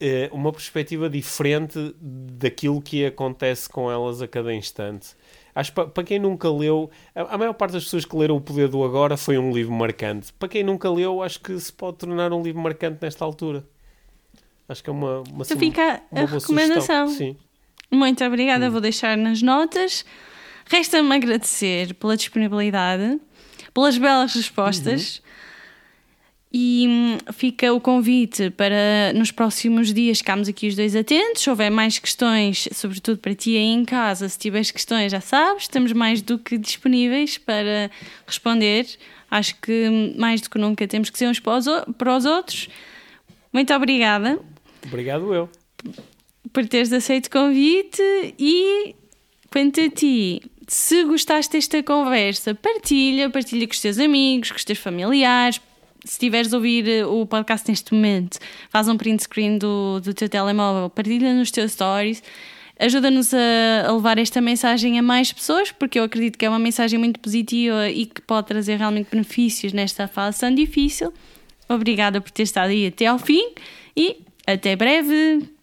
uh, 0.01 0.33
uma 0.35 0.51
perspectiva 0.53 1.09
diferente 1.09 1.93
daquilo 1.99 2.81
que 2.81 3.05
acontece 3.05 3.69
com 3.69 3.91
elas 3.91 4.21
a 4.21 4.27
cada 4.27 4.53
instante. 4.53 5.09
Acho 5.53 5.73
que 5.73 5.85
para 5.85 6.03
quem 6.05 6.17
nunca 6.17 6.49
leu, 6.49 6.89
a, 7.13 7.37
maior 7.37 7.53
parte 7.53 7.73
das 7.73 7.83
pessoas 7.83 8.05
que 8.05 8.15
leram 8.15 8.37
O 8.37 8.41
Poder 8.41 8.69
do 8.69 8.81
Agora 8.85 9.17
foi 9.17 9.37
um 9.37 9.51
livro 9.51 9.73
marcante. 9.73 10.31
Para 10.33 10.47
quem 10.47 10.63
nunca 10.63 10.89
leu, 10.89 11.21
acho 11.21 11.41
que 11.41 11.59
se 11.59 11.73
pode 11.73 11.97
tornar 11.97 12.31
um 12.31 12.41
livro 12.41 12.61
marcante 12.61 12.99
nesta 13.01 13.25
altura. 13.25 13.61
Acho 14.69 14.81
que 14.81 14.89
é 14.89 14.93
uma, 14.93 15.19
uma, 15.29 15.43
então 15.43 15.59
fica 15.59 16.01
uma 16.09 16.21
a 16.21 16.25
recomendação. 16.25 17.09
Sim. 17.09 17.35
Muito 17.91 18.23
obrigada, 18.23 18.69
hum. 18.69 18.71
vou 18.71 18.79
deixar 18.79 19.17
nas 19.17 19.41
notas. 19.41 20.05
Resta-me 20.65 21.13
agradecer 21.13 21.93
pela 21.95 22.15
disponibilidade, 22.15 23.19
pelas 23.73 23.97
belas 23.97 24.33
respostas. 24.33 25.17
Uhum. 25.17 25.31
E 26.53 26.85
hum, 26.87 27.17
fica 27.31 27.71
o 27.71 27.79
convite 27.79 28.49
para 28.49 29.13
nos 29.15 29.31
próximos 29.31 29.93
dias 29.93 30.17
ficarmos 30.17 30.49
aqui 30.49 30.67
os 30.67 30.75
dois 30.75 30.95
atentos. 30.95 31.43
Se 31.43 31.49
houver 31.49 31.71
mais 31.71 31.97
questões, 31.97 32.67
sobretudo 32.73 33.19
para 33.19 33.33
ti 33.33 33.55
aí 33.55 33.67
em 33.67 33.85
casa, 33.85 34.27
se 34.27 34.37
tiveres 34.37 34.69
questões, 34.69 35.13
já 35.13 35.21
sabes, 35.21 35.63
estamos 35.63 35.93
mais 35.93 36.21
do 36.21 36.37
que 36.37 36.57
disponíveis 36.57 37.37
para 37.37 37.89
responder. 38.27 38.85
Acho 39.29 39.55
que 39.61 39.87
hum, 39.87 40.13
mais 40.17 40.41
do 40.41 40.49
que 40.49 40.57
nunca 40.57 40.85
temos 40.87 41.09
que 41.09 41.17
ser 41.17 41.27
uns 41.27 41.39
para 41.39 42.17
os 42.17 42.25
outros. 42.25 42.67
Muito 43.53 43.73
obrigada. 43.73 44.37
Obrigado 44.85 45.33
eu 45.33 45.49
por 46.53 46.67
teres 46.67 46.91
aceito 46.91 47.27
o 47.27 47.31
convite 47.31 48.01
e 48.37 48.95
quanto 49.51 49.79
a 49.81 49.89
ti, 49.89 50.41
se 50.71 51.03
gostaste 51.03 51.51
desta 51.51 51.83
conversa, 51.83 52.55
partilha, 52.55 53.29
partilha 53.29 53.67
com 53.67 53.73
os 53.73 53.81
teus 53.81 53.99
amigos, 53.99 54.51
com 54.51 54.55
os 54.55 54.63
teus 54.63 54.79
familiares. 54.79 55.59
Se 56.05 56.13
estiveres 56.13 56.53
a 56.53 56.55
ouvir 56.55 56.87
eh, 56.87 57.05
o 57.05 57.25
podcast 57.25 57.69
neste 57.69 57.93
momento, 57.93 58.39
faz 58.69 58.87
um 58.87 58.95
print 58.95 59.23
screen 59.23 59.57
do, 59.57 59.99
do 59.99 60.13
teu 60.13 60.29
telemóvel, 60.29 60.89
partilha 60.89 61.33
nos 61.33 61.51
teus 61.51 61.73
stories. 61.73 62.23
ajuda-nos 62.79 63.33
a, 63.33 63.91
levar 63.91 64.17
esta 64.17 64.39
mensagem 64.39 64.97
a 64.97 65.01
mais 65.01 65.33
pessoas, 65.33 65.73
porque 65.73 65.99
eu 65.99 66.05
acredito 66.05 66.37
que 66.37 66.45
é 66.45 66.49
uma 66.49 66.57
mensagem 66.57 66.97
muito 66.97 67.19
positiva 67.19 67.89
e 67.89 68.05
que 68.05 68.21
pode 68.21 68.47
trazer 68.47 68.77
realmente 68.77 69.09
benefícios 69.11 69.73
nesta 69.73 70.07
fase 70.07 70.39
tão 70.39 70.55
difícil. 70.55 71.13
Obrigada 71.67 72.21
por 72.21 72.31
ter 72.31 72.43
estado 72.43 72.69
aí 72.69 72.87
até 72.87 73.07
ao 73.07 73.19
fim 73.19 73.55
e 73.93 74.21
até 74.47 74.73
breve! 74.77 75.60